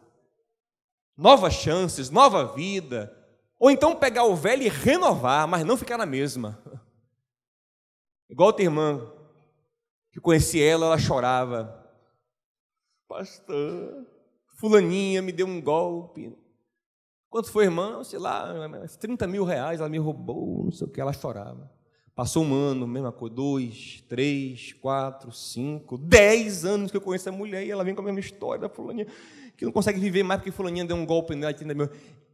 Novas 1.16 1.54
chances, 1.54 2.10
nova 2.10 2.52
vida. 2.52 3.14
Ou 3.60 3.70
então 3.70 3.94
pegar 3.94 4.24
o 4.24 4.34
velho 4.34 4.64
e 4.64 4.68
renovar, 4.68 5.46
mas 5.46 5.64
não 5.64 5.76
ficar 5.76 5.96
na 5.96 6.04
mesma. 6.04 6.60
Igual 8.28 8.52
a 8.58 8.62
irmã, 8.62 9.08
que 10.10 10.20
conheci 10.20 10.60
ela, 10.60 10.86
ela 10.86 10.98
chorava. 10.98 11.72
Pastor, 13.06 14.04
fulaninha 14.58 15.22
me 15.22 15.30
deu 15.30 15.46
um 15.46 15.60
golpe. 15.62 16.36
Quanto 17.30 17.52
foi, 17.52 17.66
irmã? 17.66 18.02
Sei 18.02 18.18
lá, 18.18 18.52
30 18.98 19.28
mil 19.28 19.44
reais, 19.44 19.78
ela 19.78 19.88
me 19.88 19.98
roubou, 19.98 20.64
não 20.64 20.72
sei 20.72 20.88
o 20.88 20.90
que, 20.90 21.00
ela 21.00 21.12
chorava. 21.12 21.70
Passou 22.18 22.42
um 22.42 22.52
ano, 22.52 22.84
mesma 22.84 23.12
coisa, 23.12 23.32
dois, 23.32 24.02
três, 24.08 24.72
quatro, 24.72 25.30
cinco, 25.30 25.96
dez 25.96 26.64
anos 26.64 26.90
que 26.90 26.96
eu 26.96 27.00
conheço 27.00 27.28
a 27.28 27.30
mulher 27.30 27.64
e 27.64 27.70
ela 27.70 27.84
vem 27.84 27.94
com 27.94 28.00
a 28.00 28.04
mesma 28.04 28.18
história 28.18 28.62
da 28.62 28.68
fulaninha, 28.68 29.06
que 29.56 29.64
não 29.64 29.70
consegue 29.70 30.00
viver 30.00 30.24
mais 30.24 30.40
porque 30.40 30.50
fulaninha 30.50 30.84
deu 30.84 30.96
um 30.96 31.06
golpe 31.06 31.36
nela, 31.36 31.54
30 31.54 31.74
mil. 31.74 31.88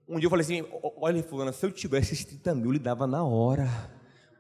Um 0.09 0.18
dia 0.18 0.24
eu 0.24 0.30
falei 0.30 0.43
assim, 0.43 0.64
olha 0.99 1.22
fulana, 1.22 1.53
se 1.53 1.66
eu 1.66 1.70
tivesse 1.70 2.14
esses 2.14 2.24
30 2.24 2.55
mil, 2.55 2.72
lhe 2.72 2.78
dava 2.78 3.07
na 3.07 3.22
hora. 3.24 3.68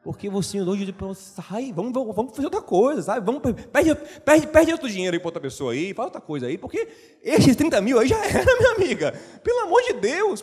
Porque 0.02 0.30
você 0.30 0.56
andou 0.56 0.74
de 0.74 0.94
sai, 1.14 1.74
vamos, 1.74 1.92
vamos 1.92 2.34
fazer 2.34 2.46
outra 2.46 2.62
coisa, 2.62 3.02
sabe? 3.02 3.26
Vamos, 3.26 3.42
perde, 3.70 3.94
perde, 4.24 4.46
perde 4.46 4.72
outro 4.72 4.88
dinheiro 4.88 5.14
aí 5.14 5.20
para 5.20 5.28
outra 5.28 5.42
pessoa 5.42 5.74
aí, 5.74 5.92
faz 5.92 6.06
outra 6.06 6.22
coisa 6.22 6.46
aí, 6.46 6.56
porque 6.56 6.88
esses 7.22 7.54
30 7.54 7.82
mil 7.82 7.98
aí 7.98 8.08
já 8.08 8.16
era, 8.24 8.56
minha 8.56 8.72
amiga. 8.76 9.12
Pelo 9.42 9.60
amor 9.64 9.82
de 9.82 9.92
Deus, 9.92 10.42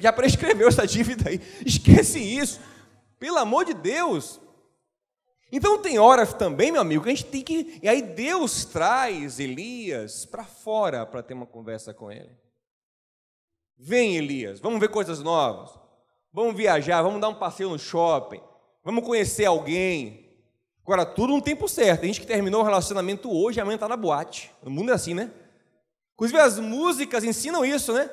já 0.00 0.12
prescreveu 0.12 0.68
essa 0.68 0.86
dívida 0.86 1.30
aí. 1.30 1.40
Esquece 1.66 2.20
isso. 2.20 2.60
Pelo 3.18 3.38
amor 3.38 3.64
de 3.64 3.74
Deus. 3.74 4.40
Então 5.50 5.78
tem 5.78 5.98
horas 5.98 6.34
também, 6.34 6.72
meu 6.72 6.80
amigo, 6.80 7.04
que 7.04 7.10
a 7.10 7.14
gente 7.14 7.26
tem 7.26 7.42
que. 7.42 7.78
E 7.82 7.88
aí 7.88 8.02
Deus 8.02 8.64
traz 8.64 9.38
Elias 9.38 10.24
para 10.24 10.44
fora 10.44 11.06
para 11.06 11.22
ter 11.22 11.34
uma 11.34 11.46
conversa 11.46 11.94
com 11.94 12.10
ele. 12.10 12.30
Vem, 13.78 14.16
Elias, 14.16 14.58
vamos 14.58 14.80
ver 14.80 14.88
coisas 14.88 15.22
novas. 15.22 15.78
Vamos 16.32 16.56
viajar, 16.56 17.02
vamos 17.02 17.20
dar 17.20 17.28
um 17.28 17.34
passeio 17.34 17.70
no 17.70 17.78
shopping. 17.78 18.40
Vamos 18.84 19.04
conhecer 19.04 19.44
alguém. 19.44 20.26
Agora, 20.82 21.06
tudo 21.06 21.32
no 21.34 21.42
tempo 21.42 21.68
certo. 21.68 22.02
Tem 22.02 22.12
gente 22.12 22.20
que 22.20 22.26
terminou 22.26 22.60
o 22.60 22.64
relacionamento 22.64 23.30
hoje, 23.30 23.60
amanhã 23.60 23.76
está 23.76 23.88
na 23.88 23.96
boate. 23.96 24.52
O 24.62 24.70
mundo 24.70 24.90
é 24.90 24.94
assim, 24.94 25.14
né? 25.14 25.32
Inclusive, 26.14 26.38
as 26.38 26.58
músicas 26.58 27.24
ensinam 27.24 27.64
isso, 27.64 27.92
né? 27.92 28.10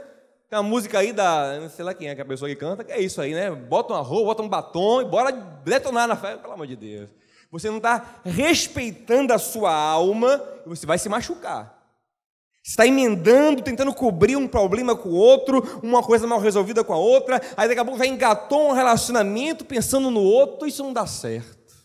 Tem 0.54 0.60
uma 0.60 0.70
música 0.70 1.00
aí 1.00 1.12
da. 1.12 1.68
sei 1.70 1.84
lá 1.84 1.96
quem 1.96 2.10
é 2.10 2.14
que 2.14 2.22
é 2.22 2.24
a 2.24 2.28
pessoa 2.28 2.48
que 2.48 2.56
canta, 2.56 2.84
que 2.84 2.92
é 2.92 3.02
isso 3.02 3.20
aí, 3.20 3.34
né? 3.34 3.50
Bota 3.50 3.92
uma 3.92 4.02
roupa, 4.02 4.26
bota 4.26 4.44
um 4.44 4.48
batom 4.48 5.02
e 5.02 5.06
bora 5.06 5.32
detonar 5.32 6.08
na 6.08 6.16
festa, 6.16 6.38
pelo 6.38 6.54
amor 6.54 6.68
de 6.68 6.76
Deus. 6.76 7.10
Você 7.50 7.72
não 7.72 7.78
está 7.78 8.20
respeitando 8.24 9.34
a 9.34 9.40
sua 9.40 9.74
alma 9.74 10.40
e 10.64 10.70
você 10.70 10.86
vai 10.86 11.00
se 11.00 11.10
machucar 11.10 11.82
está 12.64 12.88
emendando, 12.88 13.62
tentando 13.62 13.94
cobrir 13.94 14.38
um 14.38 14.48
problema 14.48 14.96
com 14.96 15.10
o 15.10 15.16
outro, 15.16 15.82
uma 15.84 16.02
coisa 16.02 16.26
mal 16.26 16.40
resolvida 16.40 16.82
com 16.82 16.94
a 16.94 16.98
outra, 16.98 17.42
aí 17.58 17.68
daqui 17.68 17.82
a 17.82 17.84
pouco 17.84 18.00
já 18.00 18.06
engatou 18.06 18.70
um 18.70 18.74
relacionamento 18.74 19.66
pensando 19.66 20.10
no 20.10 20.22
outro, 20.22 20.66
isso 20.66 20.82
não 20.82 20.94
dá 20.94 21.06
certo. 21.06 21.76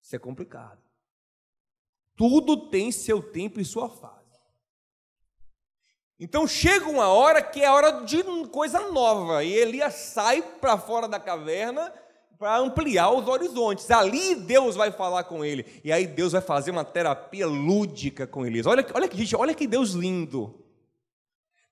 Isso 0.00 0.14
é 0.14 0.18
complicado. 0.18 0.78
Tudo 2.14 2.68
tem 2.68 2.92
seu 2.92 3.20
tempo 3.20 3.58
e 3.58 3.64
sua 3.64 3.88
fase. 3.88 4.15
Então 6.18 6.46
chega 6.46 6.88
uma 6.88 7.08
hora 7.08 7.42
que 7.42 7.62
é 7.62 7.70
hora 7.70 8.04
de 8.04 8.22
coisa 8.50 8.90
nova, 8.90 9.44
e 9.44 9.52
Elias 9.52 9.94
sai 9.94 10.42
para 10.42 10.78
fora 10.78 11.06
da 11.06 11.20
caverna 11.20 11.92
para 12.38 12.58
ampliar 12.58 13.10
os 13.10 13.26
horizontes. 13.28 13.90
Ali 13.90 14.34
Deus 14.34 14.76
vai 14.76 14.90
falar 14.90 15.24
com 15.24 15.44
ele. 15.44 15.64
E 15.82 15.92
aí 15.92 16.06
Deus 16.06 16.32
vai 16.32 16.40
fazer 16.40 16.70
uma 16.70 16.84
terapia 16.84 17.46
lúdica 17.46 18.26
com 18.26 18.46
eles. 18.46 18.66
Olha, 18.66 18.86
olha 18.94 19.10
gente, 19.12 19.34
olha 19.36 19.54
que 19.54 19.66
Deus 19.66 19.90
lindo. 19.90 20.54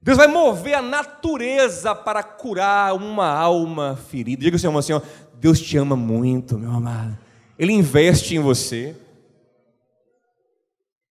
Deus 0.00 0.18
vai 0.18 0.26
mover 0.26 0.74
a 0.74 0.82
natureza 0.82 1.94
para 1.94 2.22
curar 2.22 2.94
uma 2.94 3.26
alma 3.26 3.96
ferida. 3.96 4.42
Diga 4.42 4.56
assim, 4.56 4.76
assim, 4.76 4.92
ó, 4.92 5.00
Deus 5.34 5.60
te 5.60 5.78
ama 5.78 5.96
muito, 5.96 6.58
meu 6.58 6.70
amado. 6.70 7.18
Ele 7.58 7.72
investe 7.72 8.34
em 8.34 8.38
você. 8.38 8.94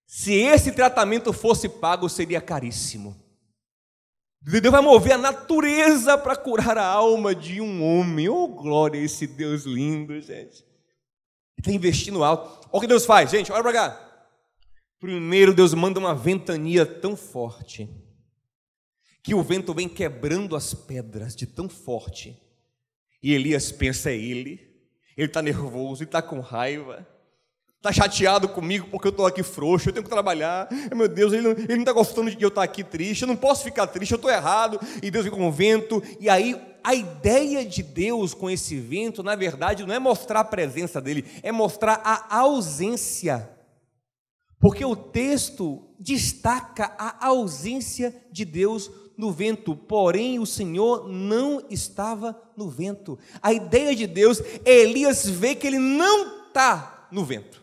Se 0.05 0.33
esse 0.33 0.71
tratamento 0.71 1.33
fosse 1.33 1.67
pago, 1.67 2.07
seria 2.07 2.39
caríssimo. 2.39 3.22
Deus 4.45 4.71
vai 4.71 4.81
mover 4.81 5.13
a 5.13 5.17
natureza 5.17 6.17
para 6.17 6.35
curar 6.35 6.77
a 6.77 6.85
alma 6.85 7.33
de 7.33 7.61
um 7.61 7.81
homem. 7.81 8.27
Oh, 8.27 8.47
glória 8.47 8.99
a 8.99 9.03
esse 9.03 9.25
Deus 9.25 9.63
lindo, 9.63 10.19
gente. 10.19 10.65
Está 11.57 11.71
investindo 11.71 12.23
alto. 12.23 12.67
Olha 12.69 12.77
o 12.77 12.81
que 12.81 12.87
Deus 12.87 13.05
faz, 13.05 13.31
gente, 13.31 13.51
olha 13.51 13.63
para 13.63 13.73
cá. 13.73 14.25
Primeiro, 14.99 15.53
Deus 15.53 15.73
manda 15.73 15.99
uma 15.99 16.13
ventania 16.13 16.85
tão 16.85 17.15
forte 17.15 17.89
que 19.21 19.33
o 19.33 19.41
vento 19.41 19.73
vem 19.73 19.87
quebrando 19.87 20.55
as 20.55 20.73
pedras 20.73 21.35
de 21.35 21.45
tão 21.45 21.69
forte. 21.69 22.37
E 23.21 23.33
Elias 23.33 23.71
pensa: 23.71 24.11
é 24.11 24.17
ele. 24.17 24.73
Ele 25.15 25.27
está 25.27 25.41
nervoso, 25.41 26.03
ele 26.03 26.09
está 26.09 26.21
com 26.21 26.39
raiva 26.41 27.07
está 27.83 27.91
chateado 27.91 28.47
comigo 28.47 28.87
porque 28.89 29.07
eu 29.07 29.11
estou 29.11 29.25
aqui 29.25 29.43
frouxo, 29.43 29.89
eu 29.89 29.93
tenho 29.93 30.05
que 30.05 30.09
trabalhar. 30.09 30.69
Meu 30.95 31.09
Deus, 31.09 31.33
ele 31.33 31.53
não 31.53 31.79
está 31.79 31.91
gostando 31.91 32.33
de 32.33 32.41
eu 32.41 32.47
estar 32.47 32.63
aqui 32.63 32.81
triste, 32.81 33.23
eu 33.23 33.27
não 33.27 33.35
posso 33.35 33.61
ficar 33.61 33.87
triste, 33.87 34.13
eu 34.13 34.15
estou 34.15 34.31
errado. 34.31 34.79
E 35.01 35.11
Deus 35.11 35.25
vem 35.25 35.33
com 35.33 35.45
o 35.45 35.51
vento. 35.51 36.01
E 36.17 36.29
aí, 36.29 36.55
a 36.81 36.95
ideia 36.95 37.65
de 37.65 37.83
Deus 37.83 38.33
com 38.33 38.49
esse 38.49 38.79
vento, 38.79 39.21
na 39.21 39.35
verdade, 39.35 39.85
não 39.85 39.93
é 39.93 39.99
mostrar 39.99 40.39
a 40.39 40.45
presença 40.45 41.01
dele, 41.01 41.25
é 41.43 41.51
mostrar 41.51 42.01
a 42.05 42.37
ausência. 42.37 43.49
Porque 44.61 44.85
o 44.85 44.95
texto 44.95 45.83
destaca 45.99 46.95
a 46.97 47.27
ausência 47.27 48.15
de 48.31 48.45
Deus 48.45 48.89
no 49.17 49.29
vento, 49.29 49.75
porém 49.75 50.39
o 50.39 50.45
Senhor 50.45 51.09
não 51.09 51.61
estava 51.69 52.41
no 52.55 52.69
vento. 52.69 53.19
A 53.41 53.51
ideia 53.51 53.93
de 53.93 54.07
Deus 54.07 54.41
é 54.63 54.71
Elias 54.71 55.27
ver 55.29 55.55
que 55.55 55.67
ele 55.67 55.79
não 55.79 56.47
está 56.47 57.09
no 57.11 57.25
vento. 57.25 57.62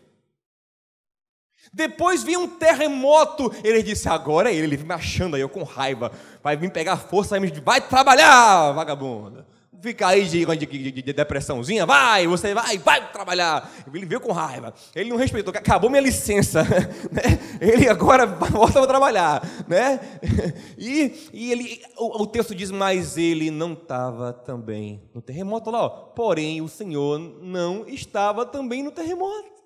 Depois 1.73 2.23
vinha 2.23 2.39
um 2.39 2.47
terremoto. 2.47 3.51
Ele 3.63 3.81
disse: 3.81 4.09
Agora 4.09 4.51
é 4.51 4.55
ele. 4.55 4.75
Ele 4.75 4.83
me 4.83 4.93
achando 4.93 5.35
aí, 5.35 5.41
eu 5.41 5.49
com 5.49 5.63
raiva. 5.63 6.11
Vai 6.43 6.57
vir 6.57 6.71
pegar 6.71 6.97
força 6.97 7.39
me 7.39 7.49
Vai 7.63 7.81
trabalhar, 7.81 8.71
vagabundo. 8.73 9.45
Fica 9.81 10.09
aí 10.09 10.25
de, 10.25 10.45
de, 10.45 10.65
de, 10.67 10.91
de, 10.91 11.13
depressãozinha, 11.13 11.87
vai, 11.87 12.27
você 12.27 12.53
vai, 12.53 12.77
vai 12.77 13.11
trabalhar. 13.11 13.67
Ele 13.91 14.05
veio 14.05 14.21
com 14.21 14.31
raiva, 14.31 14.71
ele 14.93 15.09
não 15.09 15.17
respeitou, 15.17 15.51
acabou 15.51 15.89
minha 15.89 16.03
licença, 16.03 16.61
né? 17.11 17.39
ele 17.59 17.89
agora 17.89 18.27
volta 18.29 18.73
para 18.73 18.87
trabalhar, 18.87 19.41
né? 19.67 19.99
E, 20.77 21.29
e 21.33 21.51
ele, 21.51 21.81
o, 21.97 22.23
o 22.23 22.27
texto 22.27 22.53
diz, 22.53 22.69
mas 22.69 23.17
ele 23.17 23.49
não 23.49 23.73
estava 23.73 24.33
também 24.33 25.01
no 25.13 25.21
terremoto 25.21 25.71
lá, 25.71 25.85
ó. 25.85 25.89
porém 25.89 26.61
o 26.61 26.67
Senhor 26.67 27.17
não 27.19 27.87
estava 27.87 28.45
também 28.45 28.83
no 28.83 28.91
terremoto. 28.91 29.60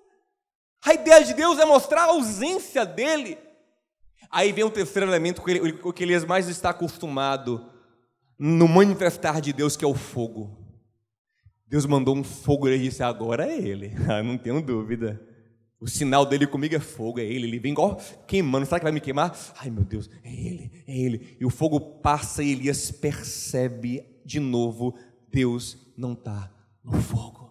A 0.86 0.94
ideia 0.94 1.24
de 1.24 1.34
Deus 1.34 1.58
é 1.58 1.64
mostrar 1.64 2.02
a 2.02 2.10
ausência 2.10 2.86
dele. 2.86 3.36
Aí 4.30 4.52
vem 4.52 4.62
o 4.62 4.70
terceiro 4.70 5.10
elemento 5.10 5.42
com 5.42 5.88
o 5.88 5.92
que 5.92 6.04
Elias 6.04 6.24
mais 6.24 6.48
está 6.48 6.70
acostumado 6.70 7.68
no 8.38 8.68
manifestar 8.68 9.40
de 9.40 9.52
Deus, 9.52 9.76
que 9.76 9.84
é 9.84 9.88
o 9.88 9.94
fogo. 9.94 10.56
Deus 11.66 11.84
mandou 11.86 12.16
um 12.16 12.22
fogo 12.22 12.68
e 12.68 12.74
ele 12.74 12.84
disse: 12.84 13.02
Agora 13.02 13.50
é 13.50 13.58
ele, 13.58 13.92
ah, 14.08 14.22
não 14.22 14.38
tenho 14.38 14.62
dúvida. 14.62 15.20
O 15.80 15.88
sinal 15.88 16.24
dele 16.24 16.46
comigo 16.46 16.76
é 16.76 16.80
fogo, 16.80 17.18
é 17.18 17.24
ele. 17.24 17.48
Ele 17.48 17.58
vem 17.58 17.72
igual 17.72 18.00
queimando. 18.24 18.64
Será 18.64 18.78
que 18.78 18.84
vai 18.84 18.92
me 18.92 19.00
queimar? 19.00 19.36
Ai 19.58 19.70
meu 19.70 19.82
Deus, 19.82 20.08
é 20.22 20.32
ele, 20.32 20.84
é 20.86 20.96
ele. 20.96 21.36
E 21.40 21.44
o 21.44 21.50
fogo 21.50 21.80
passa 21.80 22.44
e 22.44 22.52
Elias 22.52 22.92
percebe 22.92 24.06
de 24.24 24.38
novo: 24.38 24.96
Deus 25.32 25.76
não 25.96 26.12
está 26.12 26.48
no 26.84 27.00
fogo. 27.00 27.45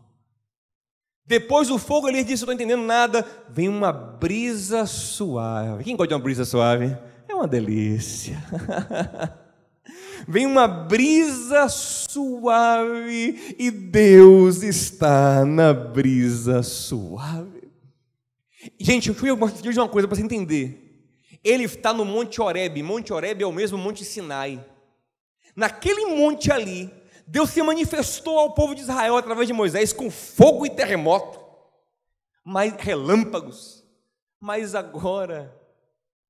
Depois 1.26 1.68
do 1.68 1.78
fogo, 1.78 2.08
ele 2.08 2.24
disse: 2.24 2.46
Não 2.46 2.54
estou 2.54 2.54
entendendo 2.54 2.86
nada. 2.86 3.26
Vem 3.50 3.68
uma 3.68 3.92
brisa 3.92 4.86
suave. 4.86 5.84
Quem 5.84 5.96
gosta 5.96 6.10
de 6.10 6.14
uma 6.14 6.20
brisa 6.20 6.46
suave? 6.46 6.96
É 7.28 7.34
uma 7.34 7.48
delícia. 7.48 8.38
Vem 10.28 10.46
uma 10.46 10.68
brisa 10.68 11.68
suave 11.70 13.56
e 13.60 13.70
Deus 13.70 14.64
está 14.64 15.46
na 15.46 15.74
brisa 15.74 16.64
suave. 16.64 17.70
Gente, 18.80 19.10
eu 19.10 19.16
queria 19.16 19.36
dizer 19.36 19.80
uma 19.80 19.90
coisa 19.90 20.08
para 20.08 20.18
você 20.18 20.24
entender. 20.24 20.82
Ele 21.44 21.66
está 21.66 21.94
no 21.94 22.06
Monte 22.06 22.42
Oreb. 22.42 22.82
Monte 22.82 23.14
Oreb 23.14 23.44
é 23.44 23.46
o 23.46 23.52
mesmo 23.52 23.78
Monte 23.78 24.04
Sinai. 24.04 24.64
Naquele 25.56 26.08
monte 26.08 26.52
ali, 26.52 26.92
Deus 27.28 27.50
se 27.50 27.62
manifestou 27.62 28.38
ao 28.38 28.54
povo 28.54 28.76
de 28.76 28.82
Israel 28.82 29.18
através 29.18 29.48
de 29.48 29.54
Moisés 29.54 29.92
com 29.92 30.12
fogo 30.12 30.66
e 30.66 30.70
terremoto, 30.70 31.40
mas 32.44 32.74
relâmpagos. 32.74 33.84
Mas 34.40 34.76
agora, 34.76 35.60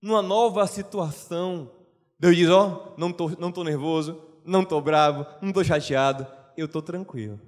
numa 0.01 0.21
nova 0.21 0.65
situação, 0.67 1.71
Deus 2.17 2.35
diz: 2.35 2.49
Ó, 2.49 2.93
oh, 2.95 2.99
não 2.99 3.09
estou 3.09 3.31
não 3.37 3.51
tô 3.51 3.63
nervoso, 3.63 4.21
não 4.45 4.61
estou 4.61 4.79
bravo, 4.79 5.25
não 5.41 5.49
estou 5.49 5.63
chateado, 5.63 6.25
eu 6.55 6.65
estou 6.65 6.81
tranquilo. 6.81 7.39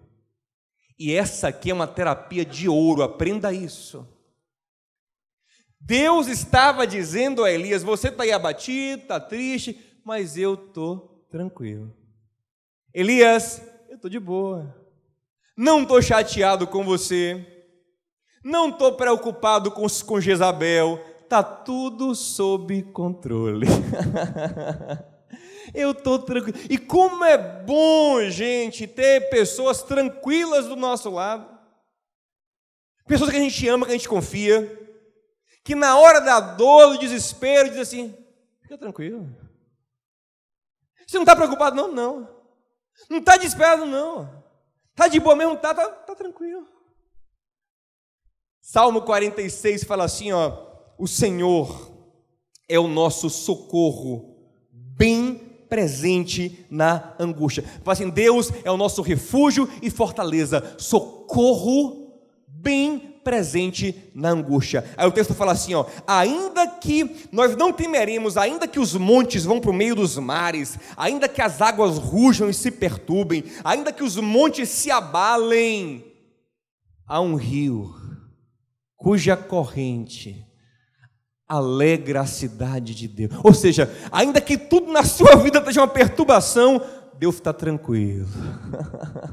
E 0.99 1.13
essa 1.13 1.47
aqui 1.47 1.69
é 1.69 1.73
uma 1.73 1.87
terapia 1.87 2.43
de 2.43 2.67
ouro, 2.67 3.03
aprenda 3.03 3.53
isso. 3.53 4.05
Deus 5.79 6.27
estava 6.27 6.85
dizendo 6.85 7.45
a 7.45 7.51
Elias: 7.51 7.83
Você 7.83 8.09
está 8.09 8.23
aí 8.23 8.31
abatido, 8.31 9.03
está 9.03 9.19
triste, 9.19 9.79
mas 10.03 10.37
eu 10.37 10.55
estou 10.55 11.25
tranquilo. 11.29 11.95
Elias, 12.99 13.61
eu 13.89 13.95
estou 13.95 14.09
de 14.09 14.19
boa. 14.19 14.75
Não 15.55 15.83
estou 15.83 16.01
chateado 16.01 16.65
com 16.65 16.83
você. 16.83 17.45
Não 18.43 18.69
estou 18.69 18.93
preocupado 18.93 19.69
com, 19.69 19.85
com 20.03 20.19
Jezabel. 20.19 20.99
Está 21.21 21.43
tudo 21.43 22.15
sob 22.15 22.81
controle. 22.93 23.67
eu 25.75 25.91
estou 25.91 26.17
tranquilo. 26.17 26.57
E 26.71 26.79
como 26.79 27.23
é 27.23 27.37
bom, 27.37 28.27
gente, 28.31 28.87
ter 28.87 29.29
pessoas 29.29 29.83
tranquilas 29.83 30.65
do 30.65 30.75
nosso 30.75 31.11
lado. 31.11 31.55
Pessoas 33.05 33.29
que 33.29 33.37
a 33.37 33.41
gente 33.41 33.67
ama, 33.67 33.85
que 33.85 33.91
a 33.91 33.95
gente 33.95 34.09
confia. 34.09 34.75
Que 35.63 35.75
na 35.75 35.99
hora 35.99 36.19
da 36.19 36.39
dor, 36.39 36.93
do 36.93 36.97
desespero, 36.97 37.69
diz 37.69 37.77
assim: 37.77 38.17
fica 38.63 38.75
tranquilo. 38.75 39.29
Você 41.05 41.17
não 41.17 41.23
está 41.25 41.35
preocupado? 41.35 41.75
Não, 41.75 41.91
não. 41.91 42.36
Não 43.09 43.19
está 43.19 43.37
desesperado, 43.37 43.85
não. 43.85 44.43
Tá 44.95 45.07
de 45.07 45.19
boa 45.19 45.35
mesmo? 45.35 45.55
Tá, 45.57 45.73
tá, 45.73 45.87
tá 45.87 46.15
tranquilo. 46.15 46.67
Salmo 48.59 49.01
46 49.01 49.83
fala 49.83 50.03
assim, 50.03 50.31
ó, 50.31 50.65
o 50.97 51.07
Senhor 51.07 51.91
é 52.67 52.77
o 52.77 52.87
nosso 52.87 53.29
socorro, 53.29 54.35
bem 54.71 55.35
presente 55.69 56.65
na 56.69 57.15
angústia. 57.19 57.63
Fala 57.83 57.93
assim, 57.93 58.09
Deus 58.09 58.51
é 58.63 58.71
o 58.71 58.77
nosso 58.77 59.01
refúgio 59.01 59.69
e 59.81 59.89
fortaleza, 59.89 60.75
socorro 60.77 62.07
bem 62.47 63.16
presente 63.27 64.09
na 64.15 64.29
angústia. 64.29 64.85
Aí 64.95 65.05
o 65.05 65.11
texto 65.11 65.33
fala 65.33 65.51
assim, 65.51 65.75
ó, 65.75 65.85
ainda 66.07 66.65
que 66.65 67.27
nós 67.29 67.57
não 67.57 67.73
temeremos, 67.73 68.37
ainda 68.37 68.65
que 68.65 68.79
os 68.79 68.93
montes 68.95 69.43
vão 69.43 69.59
para 69.59 69.69
o 69.69 69.73
meio 69.73 69.93
dos 69.93 70.17
mares, 70.17 70.79
ainda 70.95 71.27
que 71.27 71.41
as 71.41 71.61
águas 71.61 71.97
rujam 71.97 72.49
e 72.49 72.53
se 72.53 72.71
perturbem, 72.71 73.43
ainda 73.65 73.91
que 73.91 74.01
os 74.01 74.15
montes 74.15 74.69
se 74.69 74.89
abalem, 74.89 76.05
há 77.05 77.19
um 77.19 77.35
rio 77.35 77.93
cuja 78.95 79.35
corrente 79.35 80.47
alegra 81.47 82.21
a 82.21 82.25
cidade 82.25 82.93
de 82.93 83.07
Deus. 83.07 83.31
Ou 83.43 83.53
seja, 83.53 83.89
ainda 84.11 84.41
que 84.41 84.57
tudo 84.57 84.91
na 84.91 85.03
sua 85.03 85.35
vida 85.37 85.59
esteja 85.63 85.81
uma 85.81 85.87
perturbação, 85.87 86.81
Deus 87.17 87.35
está 87.35 87.51
tranquilo. 87.51 88.27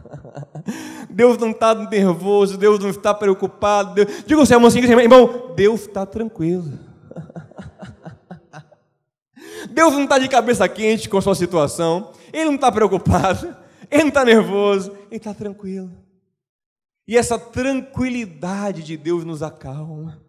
Deus 1.11 1.37
não 1.39 1.51
está 1.51 1.74
nervoso, 1.74 2.57
Deus 2.57 2.78
não 2.78 2.91
está 2.91 3.12
preocupado. 3.12 3.95
Deus... 3.95 4.24
Diga 4.26 4.41
o 4.41 4.47
seu 4.47 4.57
irmão 4.57 4.68
assim, 4.68 4.80
irmão, 4.80 5.53
Deus 5.55 5.82
está 5.82 6.07
tranquilo. 6.07 6.72
Deus 9.70 9.93
não 9.93 10.05
está 10.05 10.18
de 10.18 10.28
cabeça 10.28 10.68
quente 10.68 11.09
com 11.09 11.18
a 11.18 11.22
sua 11.22 11.35
situação, 11.35 12.12
Ele 12.32 12.47
não 12.47 12.55
está 12.55 12.70
preocupado, 12.70 13.55
Ele 13.91 14.03
não 14.03 14.09
está 14.09 14.24
nervoso, 14.24 14.93
Ele 15.11 15.16
está 15.16 15.35
tranquilo. 15.35 15.91
E 17.07 17.18
essa 17.18 17.39
tranquilidade 17.39 18.82
de 18.82 18.97
Deus 18.97 19.24
nos 19.24 19.43
acalma. 19.43 20.22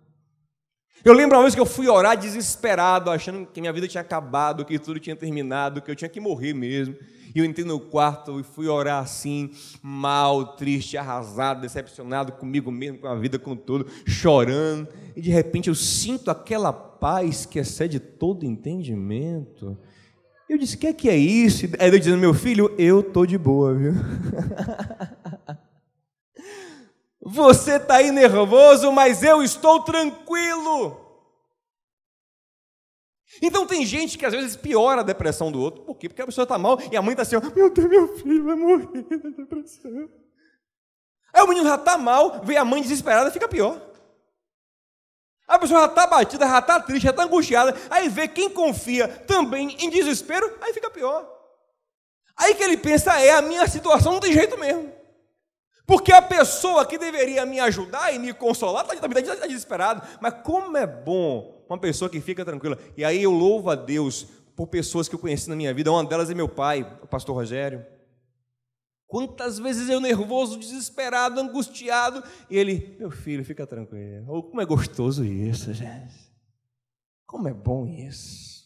Eu 1.04 1.14
lembro 1.14 1.38
uma 1.38 1.44
vez 1.44 1.54
que 1.54 1.62
eu 1.62 1.66
fui 1.66 1.88
orar 1.88 2.18
desesperado, 2.18 3.12
achando 3.12 3.46
que 3.46 3.62
minha 3.62 3.72
vida 3.72 3.88
tinha 3.88 4.02
acabado, 4.02 4.66
que 4.66 4.80
tudo 4.80 5.00
tinha 5.00 5.16
terminado, 5.16 5.82
que 5.82 5.90
eu 5.90 5.96
tinha 5.96 6.10
que 6.10 6.20
morrer 6.20 6.54
mesmo. 6.54 6.96
E 7.36 7.40
eu 7.40 7.46
entrei 7.46 7.66
no 7.66 7.82
quarto 7.82 8.40
e 8.40 8.44
fui 8.44 8.70
orar 8.70 9.04
assim, 9.04 9.52
mal, 9.82 10.56
triste, 10.56 10.96
arrasado, 10.96 11.60
decepcionado 11.60 12.32
comigo 12.32 12.72
mesmo, 12.72 13.00
com 13.00 13.08
a 13.08 13.16
vida, 13.16 13.38
com 13.38 13.58
tudo, 13.58 13.86
chorando. 14.08 14.88
E 15.14 15.22
de 15.22 15.30
repente 15.30 15.68
eu 15.68 15.76
sinto 15.76 16.32
aquela 16.32 16.72
paz 16.72 17.46
que 17.46 17.60
excede 17.60 18.00
todo 18.00 18.46
entendimento. 18.46 19.78
Eu 20.48 20.58
disse: 20.58 20.78
O 20.78 20.80
que 20.80 20.88
é 20.88 20.94
que 20.94 21.10
é 21.10 21.18
isso? 21.18 21.66
Aí 21.78 21.90
ele 21.90 22.00
dizendo: 22.00 22.18
Meu 22.18 22.34
filho, 22.34 22.74
eu 22.78 23.02
estou 23.02 23.26
de 23.26 23.38
boa, 23.38 23.74
viu? 23.74 23.92
Você 27.20 27.78
está 27.78 27.96
aí 27.96 28.12
nervoso, 28.12 28.94
mas 28.94 29.24
eu 29.24 29.44
estou 29.44 29.82
tranquilo. 29.82 31.05
Então 33.42 33.66
tem 33.66 33.86
gente 33.86 34.18
que 34.18 34.26
às 34.26 34.34
vezes 34.34 34.56
piora 34.56 35.02
a 35.02 35.04
depressão 35.04 35.52
do 35.52 35.62
outro. 35.62 35.84
Por 35.84 35.96
quê? 35.96 36.08
Porque 36.08 36.22
a 36.22 36.26
pessoa 36.26 36.44
está 36.44 36.58
mal 36.58 36.80
e 36.92 36.96
a 36.96 37.02
mãe 37.02 37.12
está 37.12 37.24
assim, 37.24 37.36
meu 37.56 37.70
Deus, 37.70 37.90
meu 37.90 38.16
filho 38.18 38.44
vai 38.44 38.56
morrer 38.56 39.04
da 39.04 39.30
depressão. 39.30 40.10
Aí 41.34 41.44
o 41.44 41.48
menino 41.48 41.68
já 41.68 41.76
está 41.76 41.98
mal, 41.98 42.42
vê 42.44 42.56
a 42.56 42.64
mãe 42.64 42.82
desesperada, 42.82 43.30
fica 43.30 43.48
pior. 43.48 43.82
A 45.48 45.60
pessoa 45.60 45.82
já 45.82 45.86
está 45.88 46.08
batida, 46.08 46.48
já 46.48 46.60
está 46.60 46.80
triste, 46.80 47.04
já 47.04 47.12
está 47.12 47.24
angustiada. 47.24 47.76
Aí 47.90 48.10
vê 48.10 48.28
quem 48.28 48.50
confia 48.50 49.08
também 49.08 49.76
em 49.80 49.90
desespero, 49.90 50.58
aí 50.62 50.74
fica 50.74 50.90
pior. 50.90 51.30
Aí 52.38 52.56
que 52.56 52.64
ele 52.64 52.78
pensa, 52.78 53.20
é 53.20 53.32
a 53.32 53.42
minha 53.42 53.68
situação, 53.68 54.14
não 54.14 54.20
tem 54.20 54.34
jeito 54.34 54.58
mesmo. 54.58 54.92
Porque 55.86 56.12
a 56.12 56.22
pessoa 56.22 56.86
que 56.86 56.98
deveria 56.98 57.46
me 57.46 57.60
ajudar 57.60 58.14
e 58.14 58.18
me 58.18 58.34
consolar 58.34 58.84
está 58.84 58.96
tá, 58.96 59.08
tá, 59.08 59.36
tá 59.36 59.48
desesperado. 59.48 60.02
Mas 60.20 60.42
como 60.44 60.76
é 60.76 60.88
bom 60.88 61.55
uma 61.70 61.78
pessoa 61.78 62.10
que 62.10 62.20
fica 62.22 62.46
tranquila. 62.46 62.78
E 62.96 63.04
aí 63.04 63.24
eu 63.24 63.32
louvo 63.32 63.70
a 63.70 63.76
Deus 63.76 64.28
por 64.56 64.68
pessoas 64.68 65.08
que 65.08 65.16
eu 65.16 65.20
conheci 65.20 65.50
na 65.50 65.56
minha 65.56 65.74
vida. 65.74 65.92
Uma 65.92 66.04
delas 66.06 66.30
é 66.30 66.34
meu 66.34 66.48
pai, 66.48 66.82
o 67.02 67.08
pastor 67.08 67.36
Rogério. 67.36 67.86
Quantas 69.08 69.60
vezes 69.60 69.90
eu 69.90 70.00
nervoso, 70.00 70.58
desesperado, 70.58 71.40
angustiado, 71.40 72.24
e 72.50 72.58
ele, 72.58 72.96
meu 73.00 73.12
filho, 73.12 73.46
fica 73.46 73.66
tranquilo. 73.68 74.26
Oh, 74.28 74.44
como 74.44 74.62
é 74.62 74.66
gostoso 74.66 75.24
isso, 75.24 75.74
gente. 75.74 76.14
Como 77.26 77.48
é 77.48 77.54
bom 77.54 77.86
isso. 77.86 78.66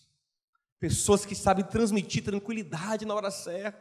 Pessoas 0.80 1.26
que 1.26 1.36
sabem 1.36 1.66
transmitir 1.66 2.24
tranquilidade 2.24 3.06
na 3.06 3.14
hora 3.14 3.30
certa. 3.30 3.80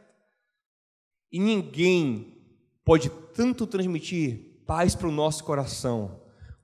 E 1.31 1.39
ninguém 1.39 2.37
pode 2.83 3.09
tanto 3.33 3.65
transmitir 3.65 4.63
paz 4.65 4.95
para 4.95 5.07
o 5.07 5.11
nosso 5.11 5.43
coração 5.43 6.19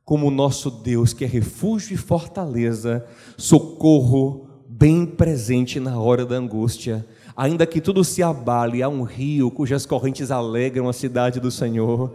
como 0.06 0.30
nosso 0.30 0.70
Deus, 0.70 1.14
que 1.14 1.26
é 1.26 1.28
refúgio 1.28 1.96
e 1.96 1.98
fortaleza, 1.98 3.04
socorro 3.36 4.48
bem 4.70 5.04
presente 5.04 5.80
na 5.80 6.00
hora 6.00 6.24
da 6.24 6.36
angústia. 6.36 7.04
Ainda 7.36 7.66
que 7.66 7.82
tudo 7.82 8.04
se 8.04 8.22
abale, 8.22 8.84
há 8.84 8.88
um 8.88 9.02
rio 9.02 9.50
cujas 9.50 9.86
correntes 9.86 10.30
alegram 10.30 10.88
a 10.88 10.94
cidade 10.94 11.40
do 11.40 11.50
Senhor. 11.50 12.14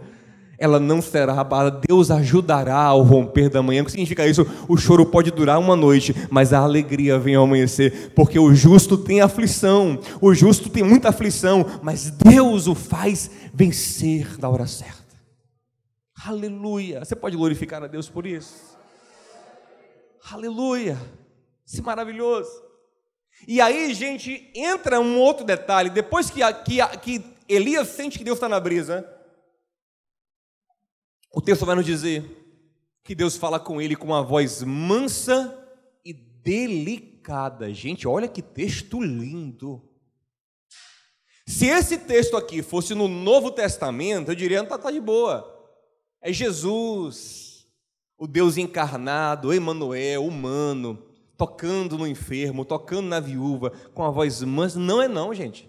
Ela 0.57 0.79
não 0.79 1.01
será 1.01 1.41
abalada, 1.41 1.81
Deus 1.85 2.09
ajudará 2.09 2.77
ao 2.77 3.01
romper 3.01 3.49
da 3.49 3.61
manhã. 3.61 3.81
O 3.81 3.85
que 3.85 3.91
significa 3.91 4.25
isso? 4.25 4.45
O 4.69 4.77
choro 4.77 5.05
pode 5.05 5.29
durar 5.29 5.59
uma 5.59 5.75
noite, 5.75 6.15
mas 6.29 6.53
a 6.53 6.59
alegria 6.59 7.19
vem 7.19 7.35
ao 7.35 7.43
amanhecer, 7.43 8.13
porque 8.15 8.39
o 8.39 8.53
justo 8.53 8.97
tem 8.97 9.21
aflição, 9.21 9.99
o 10.21 10.33
justo 10.33 10.69
tem 10.69 10.83
muita 10.83 11.09
aflição, 11.09 11.65
mas 11.81 12.11
Deus 12.11 12.67
o 12.67 12.75
faz 12.75 13.29
vencer 13.53 14.39
na 14.39 14.47
hora 14.47 14.67
certa. 14.67 15.00
Aleluia. 16.25 17.03
Você 17.03 17.15
pode 17.15 17.35
glorificar 17.35 17.83
a 17.83 17.87
Deus 17.87 18.07
por 18.07 18.27
isso? 18.27 18.77
Aleluia. 20.31 20.97
Isso 21.65 21.81
é 21.81 21.83
maravilhoso. 21.83 22.51
E 23.47 23.59
aí, 23.59 23.93
gente, 23.93 24.51
entra 24.53 24.99
um 24.99 25.17
outro 25.17 25.43
detalhe. 25.43 25.89
Depois 25.89 26.29
que, 26.29 26.41
que, 26.63 26.97
que 26.99 27.35
Elias 27.49 27.87
sente 27.87 28.19
que 28.19 28.23
Deus 28.23 28.37
está 28.37 28.47
na 28.47 28.59
brisa, 28.59 29.07
o 31.33 31.41
texto 31.41 31.65
vai 31.65 31.75
nos 31.75 31.85
dizer 31.85 32.23
que 33.03 33.15
Deus 33.15 33.35
fala 33.35 33.59
com 33.59 33.81
ele 33.81 33.95
com 33.95 34.05
uma 34.05 34.23
voz 34.23 34.61
mansa 34.61 35.57
e 36.05 36.13
delicada. 36.13 37.73
Gente, 37.73 38.07
olha 38.07 38.27
que 38.27 38.43
texto 38.43 39.01
lindo. 39.01 39.81
Se 41.47 41.65
esse 41.65 41.97
texto 41.97 42.37
aqui 42.37 42.61
fosse 42.61 42.93
no 42.93 43.07
Novo 43.07 43.49
Testamento, 43.49 44.29
eu 44.29 44.35
diria, 44.35 44.57
não 44.57 44.65
está 44.65 44.77
tá 44.77 44.91
de 44.91 45.01
boa. 45.01 45.50
É 46.21 46.31
Jesus, 46.31 47.65
o 48.17 48.27
Deus 48.27 48.57
encarnado, 48.57 49.47
o 49.47 49.53
Emanuel, 49.53 50.25
humano, 50.25 51.01
tocando 51.35 51.97
no 51.97 52.07
enfermo, 52.07 52.63
tocando 52.63 53.07
na 53.07 53.19
viúva, 53.19 53.71
com 53.95 54.03
a 54.03 54.11
voz 54.11 54.43
mansa. 54.43 54.77
Não 54.77 55.01
é 55.01 55.07
não, 55.07 55.33
gente. 55.33 55.67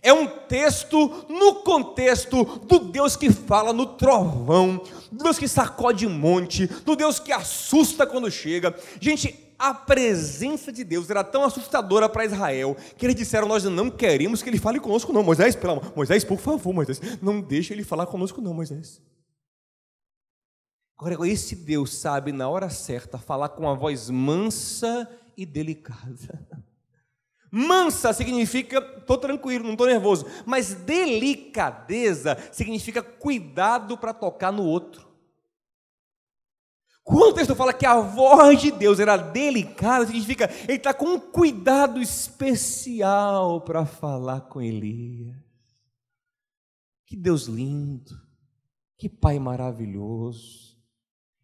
É 0.00 0.12
um 0.12 0.26
texto 0.26 1.26
no 1.28 1.56
contexto 1.56 2.44
do 2.44 2.78
Deus 2.78 3.16
que 3.16 3.30
fala 3.30 3.72
no 3.72 3.84
trovão, 3.84 4.80
do 5.10 5.24
Deus 5.24 5.38
que 5.38 5.48
sacode 5.48 6.06
monte, 6.06 6.66
do 6.66 6.94
Deus 6.96 7.18
que 7.18 7.32
assusta 7.32 8.06
quando 8.06 8.30
chega. 8.30 8.74
Gente, 9.00 9.38
a 9.58 9.74
presença 9.74 10.72
de 10.72 10.82
Deus 10.82 11.10
era 11.10 11.22
tão 11.22 11.44
assustadora 11.44 12.08
para 12.08 12.24
Israel 12.24 12.76
que 12.96 13.04
eles 13.04 13.16
disseram: 13.16 13.48
Nós 13.48 13.64
não 13.64 13.90
queremos 13.90 14.42
que 14.42 14.48
ele 14.48 14.58
fale 14.58 14.80
conosco, 14.80 15.12
não. 15.12 15.22
Moisés, 15.22 15.54
pelo 15.54 15.74
amor, 15.74 15.92
Moisés, 15.94 16.24
por 16.24 16.38
favor, 16.38 16.72
Moisés, 16.72 17.00
não 17.20 17.40
deixe 17.40 17.74
ele 17.74 17.84
falar 17.84 18.06
conosco, 18.06 18.40
não, 18.40 18.54
Moisés. 18.54 19.02
Agora, 21.02 21.28
esse 21.28 21.56
Deus 21.56 21.94
sabe, 21.94 22.30
na 22.30 22.48
hora 22.48 22.70
certa, 22.70 23.18
falar 23.18 23.48
com 23.48 23.62
uma 23.62 23.74
voz 23.74 24.08
mansa 24.08 25.10
e 25.36 25.44
delicada. 25.44 26.46
Mansa 27.50 28.12
significa 28.12 28.78
estou 28.78 29.18
tranquilo, 29.18 29.64
não 29.64 29.72
estou 29.72 29.88
nervoso. 29.88 30.24
Mas 30.46 30.74
delicadeza 30.74 32.38
significa 32.52 33.02
cuidado 33.02 33.98
para 33.98 34.14
tocar 34.14 34.52
no 34.52 34.64
outro. 34.64 35.08
Quando 37.02 37.32
o 37.32 37.34
texto 37.34 37.56
fala 37.56 37.74
que 37.74 37.84
a 37.84 37.98
voz 37.98 38.60
de 38.60 38.70
Deus 38.70 39.00
era 39.00 39.16
delicada, 39.16 40.06
significa 40.06 40.48
ele 40.68 40.78
está 40.78 40.94
com 40.94 41.06
um 41.06 41.18
cuidado 41.18 42.00
especial 42.00 43.60
para 43.62 43.84
falar 43.84 44.42
com 44.42 44.62
Elias. 44.62 45.34
Que 47.04 47.16
Deus 47.16 47.46
lindo, 47.46 48.16
que 48.96 49.08
Pai 49.08 49.40
maravilhoso. 49.40 50.71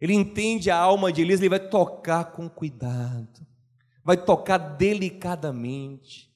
Ele 0.00 0.14
entende 0.14 0.70
a 0.70 0.76
alma 0.76 1.12
de 1.12 1.22
Elias, 1.22 1.40
ele 1.40 1.48
vai 1.48 1.58
tocar 1.58 2.26
com 2.26 2.48
cuidado, 2.48 3.46
vai 4.04 4.16
tocar 4.16 4.56
delicadamente, 4.58 6.32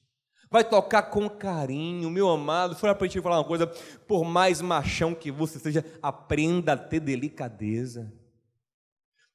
vai 0.51 0.63
tocar 0.63 1.03
com 1.03 1.29
carinho. 1.29 2.09
Meu 2.09 2.29
amado, 2.29 2.75
foi 2.75 2.93
para 2.93 3.07
te 3.07 3.21
falar 3.21 3.37
uma 3.37 3.47
coisa: 3.47 3.67
por 4.07 4.25
mais 4.25 4.61
machão 4.61 5.15
que 5.15 5.31
você 5.31 5.59
seja, 5.59 5.85
aprenda 6.01 6.73
a 6.73 6.77
ter 6.77 6.99
delicadeza. 6.99 8.13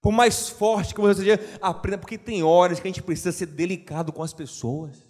Por 0.01 0.13
mais 0.13 0.49
forte 0.49 0.95
que 0.95 1.01
você 1.01 1.23
seja, 1.23 1.59
aprenda, 1.61 1.99
porque 1.99 2.19
tem 2.19 2.43
horas 2.43 2.79
que 2.79 2.87
a 2.87 2.91
gente 2.91 3.03
precisa 3.03 3.33
ser 3.33 3.47
delicado 3.47 4.13
com 4.13 4.23
as 4.23 4.33
pessoas. 4.33 5.08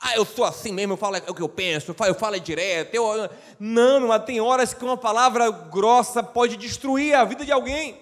Ah, 0.00 0.14
eu 0.14 0.24
sou 0.26 0.44
assim 0.44 0.72
mesmo, 0.72 0.92
eu 0.92 0.96
falo 0.96 1.16
o 1.16 1.34
que 1.34 1.42
eu 1.42 1.48
penso, 1.48 1.90
eu 1.90 1.94
falo, 1.94 2.10
eu 2.10 2.14
falo 2.14 2.38
direto. 2.38 2.94
Eu... 2.94 3.30
Não, 3.58 4.08
mas 4.08 4.24
tem 4.24 4.40
horas 4.40 4.74
que 4.74 4.84
uma 4.84 4.96
palavra 4.96 5.50
grossa 5.50 6.22
pode 6.22 6.56
destruir 6.56 7.14
a 7.14 7.24
vida 7.24 7.44
de 7.44 7.52
alguém. 7.52 7.98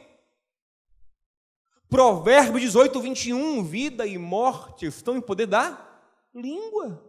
Provérbio 1.88 2.58
18, 2.58 3.00
21, 3.00 3.62
vida 3.62 4.06
e 4.06 4.18
morte 4.18 4.86
estão 4.86 5.16
em 5.16 5.20
poder 5.20 5.46
da 5.46 5.78
língua. 6.34 7.00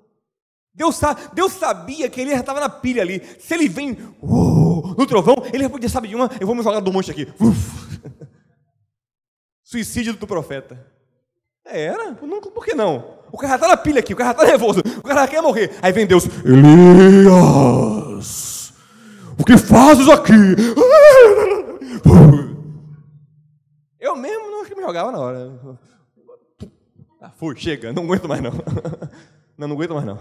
Deus, 0.75 0.99
Deus 1.33 1.53
sabia 1.53 2.09
que 2.09 2.21
ele 2.21 2.33
estava 2.33 2.59
na 2.59 2.69
pilha 2.69 3.01
ali. 3.01 3.21
Se 3.39 3.53
ele 3.53 3.67
vem 3.67 3.93
uh, 4.21 4.95
no 4.95 5.07
trovão, 5.07 5.37
ele 5.51 5.67
podia, 5.69 5.89
sabe 5.89 6.09
de 6.09 6.15
uma, 6.15 6.29
eu 6.39 6.45
vou 6.45 6.55
me 6.55 6.61
jogar 6.61 6.81
do 6.81 6.91
monte 6.93 7.09
aqui. 7.09 7.27
Uf. 7.39 7.99
Suicídio 9.63 10.13
do 10.13 10.27
profeta. 10.27 10.93
É, 11.65 11.85
era, 11.85 12.13
por 12.13 12.63
que 12.63 12.75
não? 12.75 13.17
O 13.35 13.37
cara 13.37 13.55
está 13.55 13.67
na 13.67 13.75
pilha 13.75 13.99
aqui, 13.99 14.13
o 14.13 14.15
cara 14.15 14.31
está 14.31 14.45
nervoso, 14.45 14.79
o 14.79 15.03
cara 15.03 15.27
quer 15.27 15.41
morrer. 15.41 15.77
Aí 15.81 15.91
vem 15.91 16.07
Deus, 16.07 16.23
Elias, 16.45 16.73
o 19.37 19.43
que 19.43 19.57
fazes 19.57 20.07
aqui? 20.07 20.31
Eu 23.99 24.15
mesmo 24.15 24.49
não 24.49 24.63
me 24.63 24.81
jogava 24.81 25.11
na 25.11 25.19
hora. 25.19 25.51
Ah, 27.19 27.29
fui, 27.31 27.53
chega, 27.57 27.91
não 27.91 28.03
aguento 28.03 28.29
mais 28.29 28.41
não. 28.41 28.51
Não, 29.57 29.67
não 29.67 29.75
aguento 29.75 29.93
mais 29.95 30.05
não. 30.05 30.17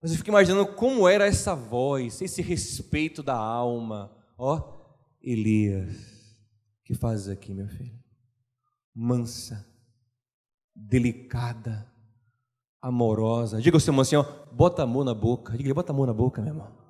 Mas 0.00 0.12
eu 0.12 0.16
fico 0.18 0.30
imaginando 0.30 0.66
como 0.66 1.08
era 1.08 1.26
essa 1.26 1.56
voz, 1.56 2.22
esse 2.22 2.40
respeito 2.40 3.20
da 3.20 3.34
alma. 3.34 4.12
Ó, 4.38 4.80
Elias, 5.20 6.36
que 6.84 6.94
fazes 6.94 7.28
aqui, 7.28 7.52
meu 7.52 7.66
filho? 7.66 7.98
Mansa, 8.94 9.71
delicada, 10.74 11.86
amorosa. 12.80 13.60
Diga 13.60 13.76
ao 13.76 13.80
seu 13.80 13.92
irmão 13.92 14.02
assim, 14.02 14.16
ó, 14.16 14.24
bota 14.50 14.82
a 14.82 14.86
mão 14.86 15.04
na 15.04 15.14
boca. 15.14 15.56
Diga, 15.56 15.72
bota 15.74 15.92
a 15.92 15.94
mão 15.94 16.06
na 16.06 16.12
boca, 16.12 16.40
meu 16.40 16.52
irmão. 16.52 16.82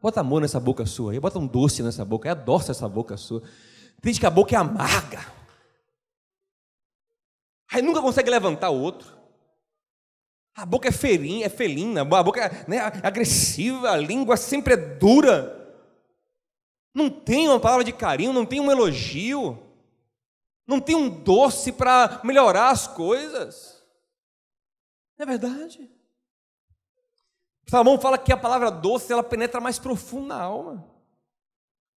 Bota 0.00 0.20
a 0.20 0.24
mão 0.24 0.40
nessa 0.40 0.58
boca 0.58 0.86
sua 0.86 1.12
aí, 1.12 1.20
bota 1.20 1.38
um 1.38 1.46
doce 1.46 1.82
nessa 1.82 2.04
boca, 2.04 2.28
é 2.28 2.34
doce 2.34 2.70
essa 2.70 2.88
boca 2.88 3.16
sua. 3.16 3.42
Tem 4.00 4.12
gente 4.12 4.20
que 4.20 4.26
a 4.26 4.30
boca 4.30 4.54
é 4.54 4.58
amarga. 4.58 5.20
Aí 7.70 7.82
nunca 7.82 8.00
consegue 8.00 8.30
levantar 8.30 8.70
o 8.70 8.80
outro. 8.80 9.20
A 10.56 10.66
boca 10.66 10.88
é 10.88 10.92
ferinha, 10.92 11.46
é 11.46 11.48
felina, 11.48 12.00
a 12.00 12.22
boca 12.22 12.40
é 12.40 12.64
né, 12.68 12.78
agressiva, 13.02 13.90
a 13.90 13.96
língua 13.96 14.36
sempre 14.36 14.74
é 14.74 14.76
dura. 14.76 15.56
Não 16.94 17.08
tem 17.08 17.48
uma 17.48 17.60
palavra 17.60 17.84
de 17.84 17.92
carinho, 17.92 18.32
não 18.32 18.44
tem 18.44 18.60
um 18.60 18.70
elogio, 18.70 19.58
não 20.70 20.80
tem 20.80 20.94
um 20.94 21.08
doce 21.08 21.72
para 21.72 22.20
melhorar 22.22 22.70
as 22.70 22.86
coisas. 22.86 23.82
Não 25.18 25.24
é 25.24 25.26
verdade? 25.26 25.90
Salomão 27.66 28.00
fala 28.00 28.16
que 28.16 28.32
a 28.32 28.36
palavra 28.36 28.70
doce 28.70 29.12
ela 29.12 29.22
penetra 29.22 29.60
mais 29.60 29.80
profundo 29.80 30.28
na 30.28 30.40
alma. 30.40 30.88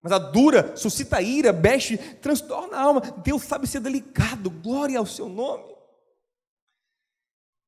Mas 0.01 0.11
a 0.11 0.17
dura 0.17 0.75
suscita 0.75 1.21
ira, 1.21 1.53
mexe, 1.53 1.97
transtorna 1.97 2.75
a 2.75 2.81
alma. 2.81 3.01
Deus 3.23 3.43
sabe 3.43 3.67
ser 3.67 3.79
delicado, 3.79 4.49
glória 4.49 4.97
ao 4.97 5.05
seu 5.05 5.29
nome. 5.29 5.71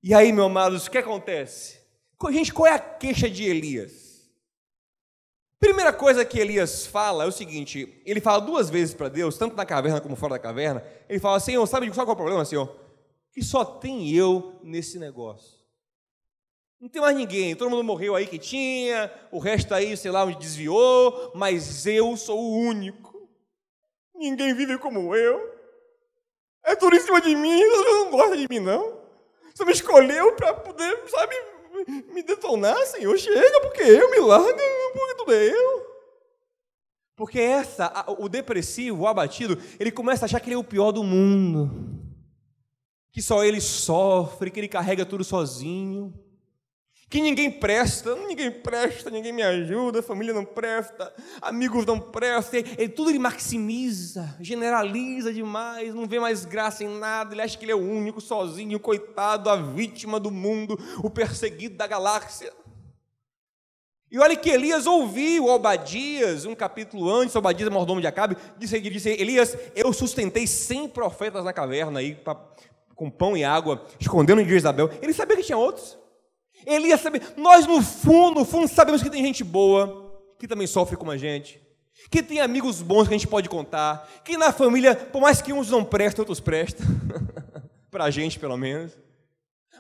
E 0.02 0.14
aí, 0.14 0.34
meu 0.34 0.46
amados, 0.46 0.88
o 0.88 0.92
que 0.92 0.98
acontece? 0.98 1.80
Gente, 2.32 2.52
qual 2.52 2.68
é 2.68 2.72
a 2.72 2.80
queixa 2.80 3.30
de 3.30 3.44
Elias? 3.44 4.05
Primeira 5.60 5.94
coisa 5.94 6.26
que 6.26 6.40
Elias 6.40 6.86
fala 6.86 7.24
é 7.24 7.28
o 7.28 7.32
seguinte: 7.32 8.02
ele 8.06 8.20
fala 8.22 8.40
duas 8.40 8.70
vezes 8.70 8.94
para 8.94 9.10
Deus, 9.10 9.38
tanto 9.38 9.56
na 9.56 9.66
caverna 9.66 10.02
como 10.02 10.16
fora 10.16 10.34
da 10.34 10.40
caverna. 10.40 10.84
Ele 11.08 11.20
fala: 11.20 11.40
Senhor, 11.40 11.66
sabe 11.68 11.90
qual 11.92 12.08
é 12.08 12.12
o 12.12 12.16
problema, 12.16 12.46
Senhor? 12.46 12.76
Que 13.32 13.44
só 13.44 13.64
tem 13.64 14.12
eu 14.12 14.60
nesse 14.64 15.00
negócio. 15.00 15.56
Não 16.80 16.90
tem 16.90 17.02
mais 17.02 17.16
ninguém, 17.16 17.56
todo 17.56 17.70
mundo 17.70 17.84
morreu 17.84 18.16
aí 18.16 18.28
que 18.28 18.38
tinha, 18.38 19.12
o 19.32 19.40
resto 19.40 19.74
aí, 19.74 19.96
sei 19.96 20.12
lá, 20.12 20.24
onde 20.24 20.38
desviou, 20.38 21.32
mas 21.34 21.86
eu 21.86 22.16
sou 22.18 22.40
o 22.40 22.60
único. 22.60 23.28
Ninguém 24.14 24.54
vive 24.54 24.78
como 24.78 25.16
eu. 25.16 25.56
É 26.64 26.76
tudo 26.76 26.96
em 26.96 27.00
cima 27.00 27.22
de 27.22 27.36
mim, 27.36 27.60
não 27.60 28.12
gosta 28.12 28.38
de 28.38 28.48
mim, 28.50 28.60
não. 28.60 29.00
Você 29.54 29.64
me 29.66 29.72
escolheu 29.72 30.36
para 30.36 30.54
poder, 30.54 31.10
sabe, 31.10 31.36
me 32.14 32.24
detonar, 32.24 32.78
Senhor. 32.86 33.18
Chega, 33.18 33.62
porque 33.62 33.82
eu 33.82 34.10
me 34.12 34.20
larga, 34.20 34.64
porque 34.94 35.16
tudo 35.16 35.34
é 35.34 35.50
eu. 35.50 35.86
Porque 37.16 37.40
essa, 37.40 38.06
o 38.20 38.28
depressivo, 38.28 39.04
o 39.04 39.08
abatido, 39.08 39.58
ele 39.80 39.92
começa 39.92 40.26
a 40.26 40.28
achar 40.28 40.40
que 40.40 40.48
ele 40.48 40.56
é 40.56 40.58
o 40.58 40.64
pior 40.64 40.92
do 40.92 41.04
mundo. 41.04 41.72
Que 43.12 43.22
só 43.22 43.44
ele 43.44 43.62
sofre, 43.62 44.52
que 44.52 44.60
ele 44.60 44.68
carrega 44.68 45.06
tudo 45.06 45.24
sozinho 45.24 46.14
que 47.10 47.22
ninguém 47.22 47.52
presta, 47.52 48.16
ninguém 48.16 48.52
presta, 48.52 49.10
ninguém 49.10 49.32
me 49.32 49.44
ajuda, 49.44 50.02
família 50.02 50.34
não 50.34 50.44
presta, 50.44 51.14
amigos 51.42 51.86
não 51.86 52.00
prestam, 52.00 52.60
ele, 52.78 52.90
tudo 52.90 53.12
ele 53.12 53.20
maximiza, 53.20 54.36
generaliza 54.40 55.32
demais, 55.32 55.94
não 55.94 56.08
vê 56.08 56.20
mais 56.20 56.46
graça 56.46 56.84
em 56.84 56.90
nada, 56.90 57.34
ele 57.34 57.42
acha 57.42 57.58
que 57.58 57.64
ele 57.64 57.72
é 57.72 57.76
o 57.76 57.80
único, 57.80 58.20
sozinho, 58.20 58.80
coitado, 58.80 59.50
a 59.50 59.56
vítima 59.56 60.20
do 60.20 60.32
mundo, 60.32 60.80
o 61.04 61.10
perseguido 61.10 61.76
da 61.76 61.86
galáxia. 61.86 62.52
E 64.12 64.20
olha 64.20 64.36
que 64.36 64.50
Elias 64.50 64.88
ouviu 64.88 65.48
Obadias, 65.48 66.46
um 66.46 66.56
capítulo 66.56 67.10
antes, 67.10 67.36
Obadias, 67.36 67.70
mordomo 67.70 68.02
de 68.02 68.08
Acabe, 68.08 68.38
disse, 68.58 68.80
disse 68.80 69.10
Elias, 69.10 69.58
eu 69.76 69.92
sustentei 69.94 70.48
100 70.48 70.90
profetas 70.90 71.44
na 71.44 71.54
caverna 71.54 72.00
aí, 72.00 72.16
pra, 72.16 72.36
com 72.96 73.10
pão 73.10 73.36
e 73.38 73.44
água, 73.44 73.86
escondendo 74.00 74.44
de 74.44 74.56
Isabel. 74.56 74.90
Ele 75.02 75.14
sabia 75.14 75.38
que 75.38 75.44
tinha 75.44 75.58
outros. 75.58 76.05
Elias 76.66 77.02
sabe, 77.02 77.22
nós 77.38 77.68
no 77.68 77.82
fundo, 77.82 78.40
no 78.40 78.46
fundo 78.46 78.68
sabemos 78.68 79.04
que 79.04 79.10
tem 79.10 79.24
gente 79.24 79.44
boa, 79.44 80.22
que 80.40 80.48
também 80.48 80.68
sofre 80.68 80.98
como 80.98 81.12
a 81.12 81.18
gente, 81.18 81.62
que 82.10 82.24
tem 82.24 82.40
amigos 82.40 82.82
bons 82.82 83.08
que 83.08 83.14
a 83.14 83.18
gente 83.18 83.28
pode 83.28 83.48
contar, 83.50 84.10
que 84.24 84.38
na 84.38 84.52
família, 84.52 84.96
por 84.96 85.22
mais 85.22 85.42
que 85.42 85.54
uns 85.54 85.70
não 85.70 85.84
prestem, 85.84 86.22
outros 86.22 86.40
prestam, 86.40 86.86
para 87.92 88.06
a 88.06 88.12
gente 88.12 88.40
pelo 88.40 88.58
menos. 88.58 88.92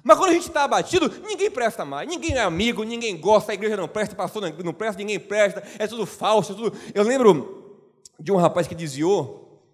Mas 0.03 0.17
quando 0.17 0.29
a 0.29 0.33
gente 0.33 0.47
está 0.47 0.63
abatido, 0.63 1.11
ninguém 1.23 1.49
presta 1.49 1.83
mais, 1.83 2.07
ninguém 2.07 2.33
é 2.33 2.41
amigo, 2.41 2.83
ninguém 2.83 3.17
gosta, 3.17 3.51
a 3.51 3.55
igreja 3.55 3.75
não 3.75 3.87
presta, 3.87 4.15
pastor 4.15 4.53
não 4.63 4.73
presta, 4.73 4.99
ninguém 4.99 5.19
presta, 5.19 5.63
é 5.79 5.87
tudo 5.87 6.05
falso, 6.05 6.51
é 6.51 6.55
tudo... 6.55 6.77
Eu 6.93 7.03
lembro 7.03 7.81
de 8.19 8.31
um 8.31 8.35
rapaz 8.35 8.67
que 8.67 8.75
desviou 8.75 9.67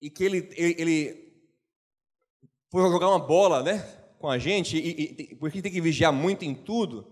e 0.00 0.08
que 0.08 0.24
ele, 0.24 0.48
ele, 0.56 0.74
ele 0.78 1.32
foi 2.70 2.82
jogar 2.90 3.08
uma 3.08 3.18
bola, 3.18 3.62
né? 3.62 3.97
Com 4.18 4.28
a 4.28 4.38
gente, 4.38 4.76
e, 4.76 5.30
e, 5.32 5.34
porque 5.36 5.62
tem 5.62 5.70
que 5.70 5.80
vigiar 5.80 6.12
muito 6.12 6.44
em 6.44 6.54
tudo, 6.54 7.06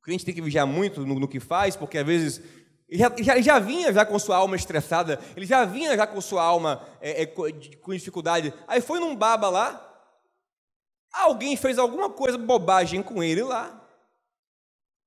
o 0.00 0.02
cliente 0.02 0.24
tem 0.24 0.34
que 0.34 0.42
vigiar 0.42 0.66
muito 0.66 1.06
no, 1.06 1.18
no 1.18 1.28
que 1.28 1.40
faz, 1.40 1.74
porque 1.74 1.98
às 1.98 2.06
vezes 2.06 2.42
já, 2.90 3.12
já, 3.18 3.40
já, 3.40 3.58
vinha 3.58 3.92
já 3.92 4.04
com 4.04 4.18
sua 4.18 4.36
alma 4.36 4.56
estressada, 4.56 5.20
ele 5.36 5.46
já 5.46 5.64
vinha 5.64 5.96
já 5.96 6.06
com 6.06 6.20
sua 6.20 6.42
alma 6.42 6.86
é, 7.00 7.22
é, 7.22 7.26
com 7.26 7.94
dificuldade. 7.94 8.52
Aí 8.66 8.80
foi 8.80 8.98
num 8.98 9.14
baba 9.14 9.48
lá, 9.48 10.04
alguém 11.12 11.56
fez 11.56 11.78
alguma 11.78 12.10
coisa, 12.10 12.36
bobagem 12.36 13.02
com 13.02 13.22
ele 13.22 13.42
lá. 13.42 13.80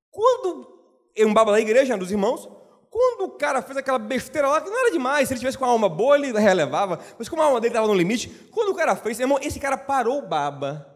Quando, 0.10 0.80
um 1.20 1.34
baba 1.34 1.52
da 1.52 1.60
igreja, 1.60 1.98
dos 1.98 2.12
irmãos, 2.12 2.48
quando 2.90 3.26
o 3.26 3.38
cara 3.38 3.62
fez 3.62 3.76
aquela 3.78 4.00
besteira 4.00 4.48
lá, 4.48 4.62
que 4.62 4.70
não 4.70 4.80
era 4.80 4.92
demais, 4.92 5.28
se 5.28 5.34
ele 5.34 5.40
tivesse 5.40 5.58
com 5.58 5.66
a 5.66 5.70
alma 5.70 5.90
boa, 5.90 6.16
ele 6.16 6.32
relevava, 6.32 7.00
mas 7.18 7.28
como 7.28 7.42
a 7.42 7.46
alma 7.46 7.60
dele 7.60 7.72
estava 7.72 7.88
no 7.88 7.96
limite, 7.96 8.30
quando 8.52 8.70
o 8.70 8.76
cara 8.76 8.96
fez, 8.96 9.20
irmão, 9.20 9.40
esse 9.42 9.60
cara 9.60 9.78
parou 9.78 10.20
o 10.20 10.28
baba 10.28 10.93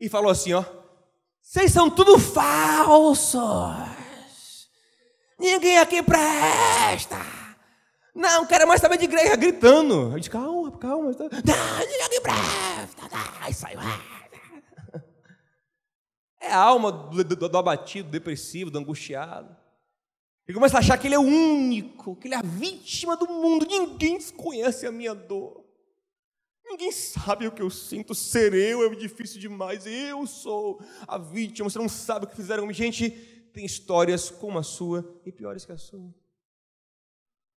e 0.00 0.08
falou 0.08 0.30
assim: 0.30 0.52
ó, 0.54 0.64
vocês 1.42 1.72
são 1.72 1.90
tudo 1.90 2.18
falsos. 2.18 3.38
Ninguém 5.38 5.78
aqui 5.78 6.02
presta. 6.02 7.16
Não, 8.14 8.46
quero 8.46 8.66
mais 8.66 8.80
saber 8.80 8.98
de 8.98 9.04
igreja, 9.04 9.36
gritando. 9.36 10.12
Eu 10.12 10.18
disse, 10.18 10.30
calma, 10.30 10.70
calma. 10.78 11.10
Não, 11.10 11.78
ninguém 11.78 12.02
aqui 12.02 12.20
presta. 12.20 13.08
Aí 13.40 13.52
saiu. 13.52 13.78
É 16.42 16.52
a 16.52 16.58
alma 16.58 16.90
do, 16.90 17.22
do, 17.22 17.48
do 17.50 17.58
abatido, 17.58 18.08
do 18.08 18.12
depressivo, 18.12 18.70
do 18.70 18.78
angustiado. 18.78 19.54
Ele 20.48 20.54
começa 20.54 20.78
a 20.78 20.80
achar 20.80 20.96
que 20.96 21.06
ele 21.06 21.14
é 21.14 21.18
o 21.18 21.22
único, 21.22 22.16
que 22.16 22.26
ele 22.26 22.34
é 22.34 22.38
a 22.38 22.42
vítima 22.42 23.14
do 23.14 23.26
mundo. 23.26 23.66
Ninguém 23.66 24.18
conhece 24.32 24.86
a 24.86 24.90
minha 24.90 25.14
dor. 25.14 25.59
Ninguém 26.70 26.92
sabe 26.92 27.48
o 27.48 27.52
que 27.52 27.60
eu 27.60 27.68
sinto. 27.68 28.14
Ser 28.14 28.54
eu 28.54 28.84
é 28.84 28.94
difícil 28.94 29.40
demais. 29.40 29.84
Eu 29.86 30.24
sou 30.24 30.80
a 31.06 31.18
vítima. 31.18 31.68
Você 31.68 31.78
não 31.78 31.88
sabe 31.88 32.24
o 32.24 32.28
que 32.28 32.36
fizeram. 32.36 32.72
Gente, 32.72 33.10
tem 33.52 33.64
histórias 33.64 34.30
como 34.30 34.56
a 34.56 34.62
sua 34.62 35.20
e 35.26 35.32
piores 35.32 35.64
que 35.64 35.72
a 35.72 35.76
sua. 35.76 36.14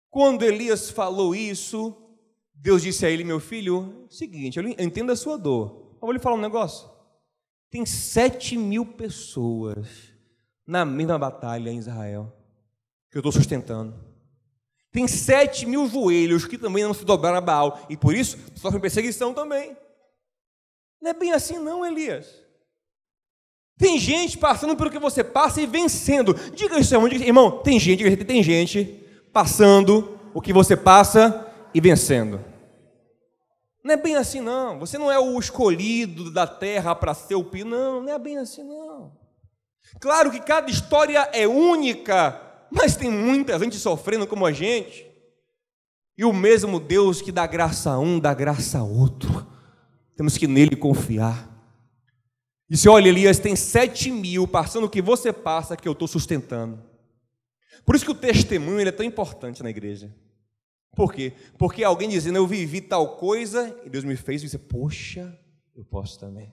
Quando 0.09 0.43
Elias 0.43 0.91
falou 0.91 1.35
isso, 1.35 1.95
Deus 2.55 2.81
disse 2.83 3.05
a 3.05 3.11
ele: 3.11 3.23
Meu 3.23 3.39
filho, 3.39 4.07
seguinte, 4.09 4.59
eu 4.59 4.67
entendo 4.67 5.13
a 5.13 5.17
sua 5.17 5.37
dor. 5.37 5.93
Eu 5.95 6.07
vou 6.07 6.13
lhe 6.13 6.19
falar 6.19 6.37
um 6.37 6.41
negócio. 6.41 6.91
Tem 7.71 7.85
sete 7.85 8.57
mil 8.57 8.87
pessoas 8.87 10.15
na 10.67 10.87
mesma 10.87 11.19
batalha 11.19 11.71
em 11.71 11.79
Israel 11.79 12.35
que 13.11 13.19
eu 13.19 13.21
estou 13.21 13.33
sustentando. 13.33 14.12
Tem 14.93 15.09
sete 15.09 15.65
mil 15.65 15.89
joelhos 15.89 16.45
que 16.45 16.59
também 16.59 16.85
não 16.85 16.93
se 16.93 17.05
dobraram 17.05 17.39
a 17.39 17.41
Baal, 17.41 17.81
e 17.89 17.97
por 17.97 18.15
isso 18.15 18.39
sofrem 18.55 18.81
perseguição 18.81 19.33
também. 19.33 19.77
Não 21.01 21.11
é 21.11 21.15
bem 21.15 21.33
assim, 21.33 21.59
não, 21.59 21.85
Elias. 21.85 22.43
Tem 23.79 23.99
gente 23.99 24.39
passando 24.39 24.77
pelo 24.77 24.91
que 24.91 24.99
você 24.99 25.25
passa 25.25 25.61
e 25.61 25.67
vencendo. 25.67 26.35
Diga 26.55 26.79
isso, 26.79 26.95
irmão. 26.95 27.09
Diga, 27.09 27.25
irmão, 27.25 27.51
tem 27.63 27.81
gente, 27.81 28.17
tem 28.25 28.43
gente 28.43 28.85
passando 29.33 30.21
o 30.35 30.41
que 30.41 30.53
você 30.53 30.77
passa 30.77 31.51
e 31.75 31.81
vencendo. 31.81 32.45
Não 33.83 33.95
é 33.95 33.97
bem 33.97 34.15
assim, 34.15 34.41
não. 34.41 34.79
Você 34.79 34.97
não 34.99 35.11
é 35.11 35.19
o 35.19 35.39
escolhido 35.39 36.31
da 36.31 36.47
terra 36.47 36.95
para 36.95 37.15
ser 37.15 37.35
o 37.35 37.43
pio. 37.43 37.65
Não, 37.65 38.03
não 38.03 38.13
é 38.13 38.19
bem 38.19 38.39
assim, 38.39 38.63
não. 38.63 39.17
Claro 40.01 40.31
que 40.31 40.41
cada 40.41 40.71
história 40.71 41.29
é 41.33 41.49
única, 41.49 42.41
mas 42.73 42.97
tem 42.97 43.11
muita 43.11 43.59
gente 43.59 43.77
sofrendo 43.77 44.27
como 44.27 44.47
a 44.47 44.53
gente. 44.53 45.07
E 46.17 46.25
o 46.25 46.33
mesmo 46.33 46.81
Deus 46.81 47.21
que 47.21 47.31
dá 47.31 47.47
graça 47.47 47.91
a 47.91 47.99
um, 47.99 48.19
dá 48.19 48.33
graça 48.33 48.79
a 48.79 48.83
outro. 48.83 49.47
Temos 50.17 50.39
que 50.39 50.47
nele 50.47 50.75
confiar. 50.75 51.51
E 52.69 52.77
se 52.77 52.89
olha, 52.89 53.09
Elias, 53.09 53.39
tem 53.39 53.55
sete 53.55 54.11
mil 54.11 54.49
passando 54.49 54.85
o 54.85 54.91
que 54.91 55.03
você 55.03 55.33
passa 55.33 55.77
que 55.77 55.87
eu 55.87 55.93
estou 55.93 56.09
sustentando. 56.09 56.83
Por 57.85 57.95
isso 57.95 58.05
que 58.05 58.11
o 58.11 58.15
testemunho 58.15 58.81
ele 58.81 58.89
é 58.89 58.93
tão 58.93 59.05
importante 59.05 59.63
na 59.63 59.71
igreja. 59.71 60.15
Por 60.95 61.13
quê? 61.13 61.33
Porque 61.59 61.85
alguém 61.85 62.09
dizendo, 62.09 62.37
eu 62.37 62.47
vivi 62.47 62.81
tal 62.81 63.17
coisa, 63.17 63.77
e 63.85 63.91
Deus 63.91 64.05
me 64.05 64.17
fez, 64.17 64.43
e 64.43 64.49
você, 64.49 64.59
poxa, 64.59 65.39
eu 65.75 65.85
posso 65.85 66.19
também. 66.19 66.53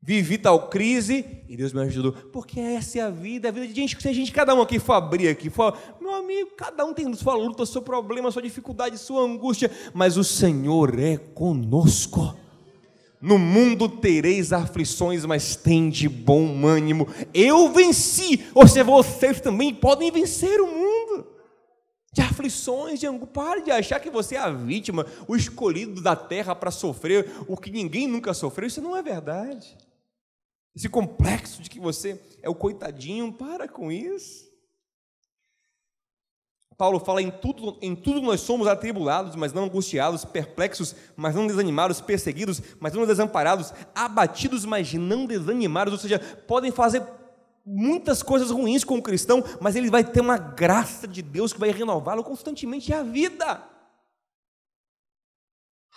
Vivi 0.00 0.38
tal 0.38 0.68
crise 0.68 1.24
e 1.48 1.56
Deus 1.56 1.72
me 1.72 1.80
ajudou. 1.82 2.12
Porque 2.12 2.60
essa 2.60 2.98
é 2.98 3.02
a 3.02 3.10
vida, 3.10 3.48
a 3.48 3.50
vida 3.50 3.66
de 3.66 3.74
gente. 3.74 4.00
Se 4.00 4.08
a 4.08 4.12
gente, 4.12 4.30
cada 4.30 4.54
um 4.54 4.62
aqui 4.62 4.78
for 4.78 4.94
abrir 4.94 5.28
aqui, 5.28 5.50
for, 5.50 5.76
meu 6.00 6.14
amigo, 6.14 6.50
cada 6.56 6.84
um 6.84 6.94
tem 6.94 7.12
sua 7.14 7.34
luta, 7.34 7.66
seu 7.66 7.82
problema, 7.82 8.30
sua 8.30 8.42
dificuldade, 8.42 8.96
sua 8.96 9.22
angústia, 9.22 9.70
mas 9.92 10.16
o 10.16 10.24
Senhor 10.24 10.98
é 10.98 11.16
conosco. 11.16 12.36
No 13.20 13.36
mundo 13.36 13.88
tereis 13.88 14.52
aflições, 14.52 15.24
mas 15.24 15.56
tem 15.56 15.90
de 15.90 16.08
bom 16.08 16.64
ânimo. 16.64 17.08
Eu 17.34 17.72
venci, 17.72 18.46
ou 18.54 18.68
seja, 18.68 18.84
vocês 18.84 19.40
também 19.40 19.74
podem 19.74 20.12
vencer 20.12 20.60
o 20.60 20.68
mundo. 20.68 21.26
De 22.12 22.22
aflições, 22.22 23.00
de 23.00 23.06
angústia. 23.06 23.32
Pare 23.34 23.62
de 23.62 23.72
achar 23.72 23.98
que 23.98 24.10
você 24.10 24.36
é 24.36 24.38
a 24.38 24.50
vítima, 24.50 25.04
o 25.26 25.34
escolhido 25.34 26.00
da 26.00 26.14
terra 26.14 26.54
para 26.54 26.70
sofrer 26.70 27.28
o 27.48 27.56
que 27.56 27.72
ninguém 27.72 28.06
nunca 28.06 28.32
sofreu. 28.32 28.68
Isso 28.68 28.80
não 28.80 28.96
é 28.96 29.02
verdade. 29.02 29.76
Esse 30.78 30.88
complexo 30.88 31.60
de 31.60 31.68
que 31.68 31.80
você 31.80 32.22
é 32.40 32.48
o 32.48 32.54
coitadinho, 32.54 33.32
para 33.32 33.66
com 33.66 33.90
isso. 33.90 34.46
Paulo 36.76 37.00
fala 37.00 37.20
em 37.20 37.32
tudo, 37.32 37.76
em 37.82 37.96
tudo 37.96 38.22
nós 38.22 38.42
somos 38.42 38.68
atribulados, 38.68 39.34
mas 39.34 39.52
não 39.52 39.64
angustiados, 39.64 40.24
perplexos, 40.24 40.94
mas 41.16 41.34
não 41.34 41.48
desanimados, 41.48 42.00
perseguidos, 42.00 42.62
mas 42.78 42.92
não 42.92 43.04
desamparados, 43.04 43.74
abatidos, 43.92 44.64
mas 44.64 44.94
não 44.94 45.26
desanimados, 45.26 45.94
ou 45.94 45.98
seja, 45.98 46.20
podem 46.46 46.70
fazer 46.70 47.02
muitas 47.66 48.22
coisas 48.22 48.52
ruins 48.52 48.84
com 48.84 48.98
o 48.98 49.02
cristão, 49.02 49.42
mas 49.60 49.74
ele 49.74 49.90
vai 49.90 50.04
ter 50.04 50.20
uma 50.20 50.38
graça 50.38 51.08
de 51.08 51.22
Deus 51.22 51.52
que 51.52 51.58
vai 51.58 51.72
renová-lo 51.72 52.22
constantemente 52.22 52.92
a 52.92 53.02
vida. 53.02 53.68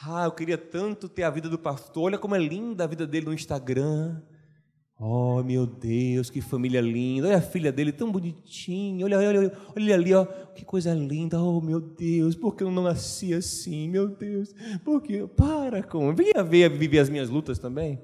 Ah, 0.04 0.26
eu 0.26 0.32
queria 0.32 0.58
tanto 0.58 1.08
ter 1.08 1.22
a 1.22 1.30
vida 1.30 1.48
do 1.48 1.60
pastor, 1.60 2.06
olha 2.06 2.18
como 2.18 2.36
é 2.36 2.40
linda 2.40 2.86
a 2.86 2.88
vida 2.88 3.06
dele 3.06 3.28
no 3.28 3.34
Instagram. 3.36 4.20
Oh, 5.04 5.42
meu 5.42 5.66
Deus, 5.66 6.30
que 6.30 6.42
família 6.42 6.80
linda. 6.80 7.28
Olha 7.28 7.38
a 7.38 7.42
filha 7.42 7.72
dele 7.72 7.92
tão 7.92 8.12
bonitinha. 8.12 9.04
Olha, 9.04 9.18
olha, 9.18 9.30
olha, 9.30 9.58
olha 9.76 9.96
ali, 9.96 10.14
ó. 10.14 10.24
Que 10.54 10.64
coisa 10.64 10.94
linda. 10.94 11.42
Oh, 11.42 11.60
meu 11.60 11.82
Deus, 11.82 12.36
por 12.36 12.56
que 12.56 12.62
eu 12.62 12.70
não 12.70 12.84
nasci 12.84 13.34
assim? 13.34 13.90
Meu 13.90 14.08
Deus, 14.08 14.54
por 14.86 15.02
que? 15.02 15.26
Para 15.30 15.82
com. 15.82 16.14
Venha 16.14 16.44
ver, 16.44 16.70
viver 16.70 17.00
as 17.00 17.10
minhas 17.10 17.32
lutas 17.32 17.58
também. 17.58 18.00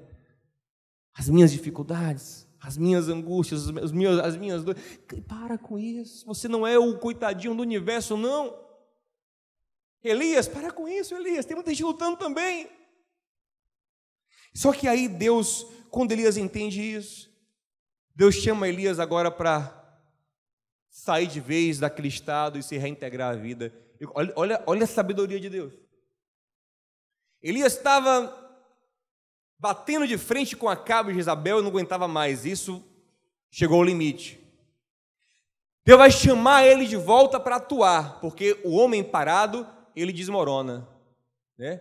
As 1.14 1.28
minhas 1.28 1.52
dificuldades, 1.52 2.48
as 2.60 2.76
minhas 2.76 3.08
angústias, 3.08 3.68
as 3.68 3.92
minhas, 3.92 4.18
as 4.18 4.36
minhas 4.36 4.64
dores. 4.64 4.82
Para 5.28 5.56
com 5.56 5.78
isso. 5.78 6.26
Você 6.26 6.48
não 6.48 6.66
é 6.66 6.76
o 6.76 6.98
coitadinho 6.98 7.54
do 7.54 7.62
universo, 7.62 8.16
não. 8.16 8.58
Elias, 10.02 10.48
para 10.48 10.72
com 10.72 10.88
isso, 10.88 11.14
Elias. 11.14 11.46
Tem 11.46 11.54
muita 11.54 11.70
gente 11.70 11.84
lutando 11.84 12.16
também. 12.16 12.68
Só 14.52 14.72
que 14.72 14.88
aí 14.88 15.06
Deus 15.06 15.64
quando 15.90 16.12
Elias 16.12 16.36
entende 16.36 16.80
isso, 16.82 17.30
Deus 18.14 18.34
chama 18.34 18.68
Elias 18.68 18.98
agora 18.98 19.30
para 19.30 19.74
sair 20.88 21.26
de 21.26 21.40
vez 21.40 21.78
daquele 21.78 22.08
estado 22.08 22.58
e 22.58 22.62
se 22.62 22.76
reintegrar 22.76 23.32
à 23.32 23.36
vida. 23.36 23.72
Olha, 24.14 24.32
olha, 24.36 24.62
olha 24.66 24.84
a 24.84 24.88
sabedoria 24.88 25.38
de 25.38 25.48
Deus. 25.48 25.72
Elias 27.42 27.76
estava 27.76 28.34
batendo 29.58 30.06
de 30.06 30.18
frente 30.18 30.56
com 30.56 30.68
Acabe 30.68 31.12
e 31.12 31.14
Jezabel 31.14 31.58
e 31.58 31.62
não 31.62 31.70
aguentava 31.70 32.08
mais. 32.08 32.44
Isso 32.44 32.84
chegou 33.50 33.78
ao 33.78 33.84
limite. 33.84 34.38
Deus 35.84 35.98
vai 35.98 36.10
chamar 36.10 36.66
ele 36.66 36.86
de 36.86 36.96
volta 36.96 37.40
para 37.40 37.56
atuar, 37.56 38.20
porque 38.20 38.60
o 38.64 38.76
homem 38.76 39.02
parado, 39.02 39.66
ele 39.96 40.12
desmorona. 40.12 40.86
Né? 41.56 41.80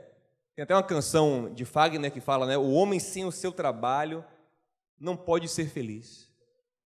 Tem 0.58 0.64
até 0.64 0.74
uma 0.74 0.82
canção 0.82 1.54
de 1.54 1.64
Fagner 1.66 2.12
que 2.12 2.20
fala, 2.20 2.48
né? 2.48 2.58
O 2.58 2.72
homem 2.72 3.00
sem 3.00 3.24
o 3.24 3.32
seu 3.32 3.52
trabalho 3.52 4.26
não 5.00 5.16
pode 5.16 5.48
ser 5.48 5.70
feliz. 5.70 6.34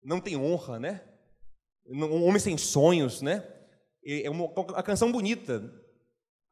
Não 0.03 0.21
tem 0.21 0.37
honra, 0.37 0.77
né? 0.77 1.01
Um 1.87 2.23
homem 2.25 2.39
sem 2.39 2.59
sonhos, 2.59 3.23
né? 3.23 3.43
É 4.05 4.29
uma, 4.29 4.53
canção 4.83 5.11
bonita 5.11 5.63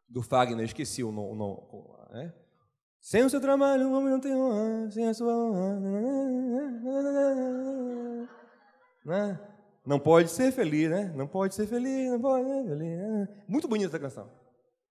do 0.09 0.23
Fagner, 0.23 0.65
esqueci 0.65 1.03
o 1.03 1.11
nome. 1.11 1.69
Né? 2.09 2.33
Sem 2.99 3.23
o 3.23 3.29
seu 3.29 3.39
trabalho, 3.39 3.89
o 3.89 3.93
homem 3.93 4.09
não 4.09 4.19
tem 4.19 4.35
honra, 4.35 4.89
sem 4.89 5.07
a 5.07 5.13
sua 5.13 5.35
honra. 5.35 5.79
Né? 9.05 9.39
Não 9.85 9.99
pode 9.99 10.31
ser 10.31 10.51
feliz, 10.51 10.89
né? 10.89 11.13
Não 11.15 11.27
pode 11.27 11.53
ser 11.53 11.67
feliz, 11.67 12.09
não 12.09 12.19
pode 12.19 12.43
ser 12.43 12.63
feliz. 12.69 12.97
Né? 12.97 13.27
Muito 13.47 13.67
bonita 13.67 13.89
essa 13.89 13.99
canção. 13.99 14.42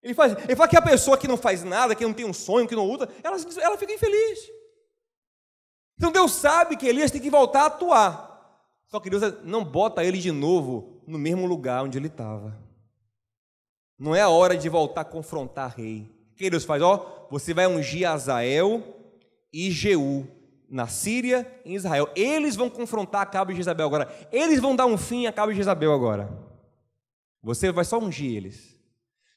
Ele, 0.03 0.15
faz, 0.15 0.33
ele 0.33 0.57
fala 0.57 0.69
que 0.69 0.77
a 0.77 0.83
pessoa 0.83 1.17
que 1.17 1.29
não 1.29 1.37
faz 1.37 1.63
nada, 1.63 1.95
que 1.95 2.05
não 2.05 2.13
tem 2.13 2.25
um 2.25 2.33
sonho, 2.33 2.67
que 2.67 2.75
não 2.75 2.87
luta, 2.87 3.09
ela, 3.23 3.37
ela 3.61 3.79
fica 3.79 3.93
infeliz. 3.93 4.51
Então 5.97 6.11
Deus 6.11 6.33
sabe 6.33 6.77
que 6.77 6.87
Elias 6.87 7.11
tem 7.11 7.21
que 7.21 7.31
voltar 7.31 7.63
a 7.63 7.67
atuar. 7.67 8.33
Só 8.89 8.99
que 8.99 9.09
Deus 9.09 9.23
não 9.45 9.65
bota 9.65 10.05
ele 10.05 10.19
de 10.19 10.33
novo 10.33 11.01
no 11.07 11.19
mesmo 11.19 11.47
lugar 11.47 11.85
onde 11.85 11.97
ele 11.97 12.09
estava. 12.09 12.59
Não 13.99 14.15
é 14.15 14.21
a 14.21 14.29
hora 14.29 14.57
de 14.57 14.69
voltar 14.69 15.03
a 15.03 15.05
confrontar 15.05 15.75
rei. 15.77 16.11
O 16.33 16.35
que 16.35 16.51
Deus 16.51 16.65
faz? 16.65 16.83
Ó, 16.83 17.29
você 17.31 17.55
vai 17.55 17.67
ungir 17.69 18.09
Azael 18.09 18.83
e 19.53 19.71
Jeú 19.71 20.27
na 20.69 20.89
Síria 20.89 21.47
e 21.65 21.73
em 21.73 21.77
Israel. 21.77 22.09
Eles 22.17 22.57
vão 22.57 22.69
confrontar 22.69 23.23
a 23.23 23.27
Cabo 23.27 23.53
de 23.53 23.59
Jezabel 23.59 23.87
agora. 23.87 24.13
Eles 24.33 24.59
vão 24.59 24.75
dar 24.75 24.87
um 24.87 24.99
fim 24.99 25.27
a 25.27 25.33
Cabo 25.33 25.53
de 25.53 25.59
Jezabel 25.59 25.93
agora. 25.93 26.29
Você 27.43 27.71
vai 27.71 27.85
só 27.85 27.99
ungir 27.99 28.35
eles. 28.35 28.72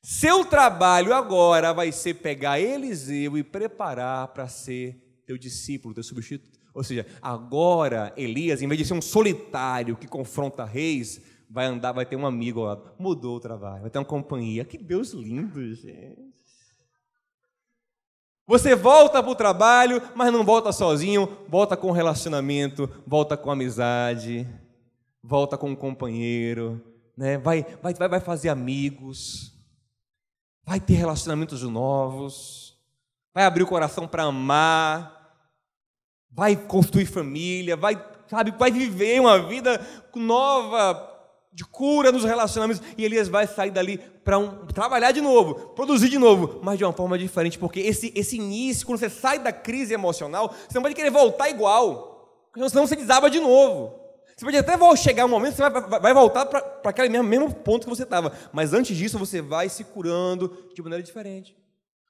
Seu 0.07 0.45
trabalho 0.45 1.15
agora 1.15 1.73
vai 1.73 1.91
ser 1.91 2.13
pegar 2.13 2.59
Eliseu 2.59 3.35
e 3.39 3.43
preparar 3.43 4.27
para 4.27 4.47
ser 4.47 4.95
teu 5.25 5.35
discípulo, 5.35 5.95
teu 5.95 6.03
substituto. 6.03 6.59
Ou 6.75 6.83
seja, 6.83 7.07
agora 7.19 8.13
Elias, 8.15 8.61
em 8.61 8.67
vez 8.67 8.77
de 8.77 8.85
ser 8.85 8.93
um 8.93 9.01
solitário 9.01 9.97
que 9.97 10.07
confronta 10.07 10.63
reis, 10.63 11.19
vai 11.49 11.65
andar, 11.65 11.91
vai 11.91 12.05
ter 12.05 12.15
um 12.15 12.27
amigo 12.27 12.59
ao 12.59 12.65
lado. 12.67 12.91
Mudou 12.99 13.37
o 13.37 13.39
trabalho, 13.39 13.81
vai 13.81 13.89
ter 13.89 13.97
uma 13.97 14.05
companhia. 14.05 14.63
Que 14.63 14.77
Deus 14.77 15.09
lindo, 15.09 15.73
gente. 15.73 16.35
Você 18.45 18.75
volta 18.75 19.23
para 19.23 19.31
o 19.31 19.35
trabalho, 19.35 19.99
mas 20.13 20.31
não 20.31 20.45
volta 20.45 20.71
sozinho, 20.71 21.35
volta 21.47 21.75
com 21.75 21.89
relacionamento, 21.89 22.87
volta 23.07 23.35
com 23.35 23.49
amizade, 23.49 24.47
volta 25.23 25.57
com 25.57 25.71
um 25.71 25.75
companheiro, 25.75 26.79
né? 27.17 27.39
vai, 27.39 27.65
vai, 27.81 27.91
vai 27.95 28.19
fazer 28.19 28.49
amigos 28.49 29.54
vai 30.65 30.79
ter 30.79 30.95
relacionamentos 30.95 31.61
novos, 31.63 32.77
vai 33.33 33.45
abrir 33.45 33.63
o 33.63 33.67
coração 33.67 34.07
para 34.07 34.23
amar, 34.23 35.15
vai 36.31 36.55
construir 36.55 37.05
família, 37.05 37.77
vai, 37.77 38.03
sabe, 38.27 38.51
vai 38.51 38.71
viver 38.71 39.21
uma 39.21 39.47
vida 39.47 39.79
nova 40.15 41.11
de 41.53 41.63
cura 41.63 42.11
nos 42.11 42.23
relacionamentos. 42.23 42.81
E 42.97 43.05
Elias 43.05 43.29
vai 43.29 43.47
sair 43.47 43.71
dali 43.71 43.97
para 43.97 44.37
um, 44.37 44.65
trabalhar 44.65 45.11
de 45.11 45.21
novo, 45.21 45.69
produzir 45.69 46.09
de 46.09 46.17
novo, 46.17 46.59
mas 46.63 46.77
de 46.77 46.83
uma 46.83 46.91
forma 46.91 47.17
diferente, 47.17 47.59
porque 47.59 47.79
esse, 47.79 48.11
esse 48.15 48.35
início, 48.35 48.85
quando 48.85 48.99
você 48.99 49.09
sai 49.09 49.39
da 49.39 49.53
crise 49.53 49.93
emocional, 49.93 50.53
você 50.67 50.75
não 50.75 50.81
pode 50.81 50.95
querer 50.95 51.11
voltar 51.11 51.49
igual, 51.49 52.49
senão 52.53 52.87
você 52.87 52.95
desaba 52.95 53.29
de 53.29 53.39
novo. 53.39 54.04
Você 54.35 54.43
pode 54.43 54.57
até 54.57 54.95
chegar 54.97 55.25
um 55.25 55.29
momento 55.29 55.51
que 55.51 55.57
você 55.57 55.69
vai, 55.69 55.99
vai 55.99 56.13
voltar 56.13 56.45
para 56.45 56.89
aquele 56.89 57.07
mesmo, 57.07 57.27
mesmo 57.27 57.53
ponto 57.53 57.85
que 57.85 57.89
você 57.89 58.03
estava. 58.03 58.33
Mas 58.51 58.73
antes 58.73 58.95
disso, 58.97 59.17
você 59.17 59.41
vai 59.41 59.69
se 59.69 59.83
curando 59.85 60.69
de 60.73 60.81
maneira 60.81 61.01
diferente. 61.01 61.55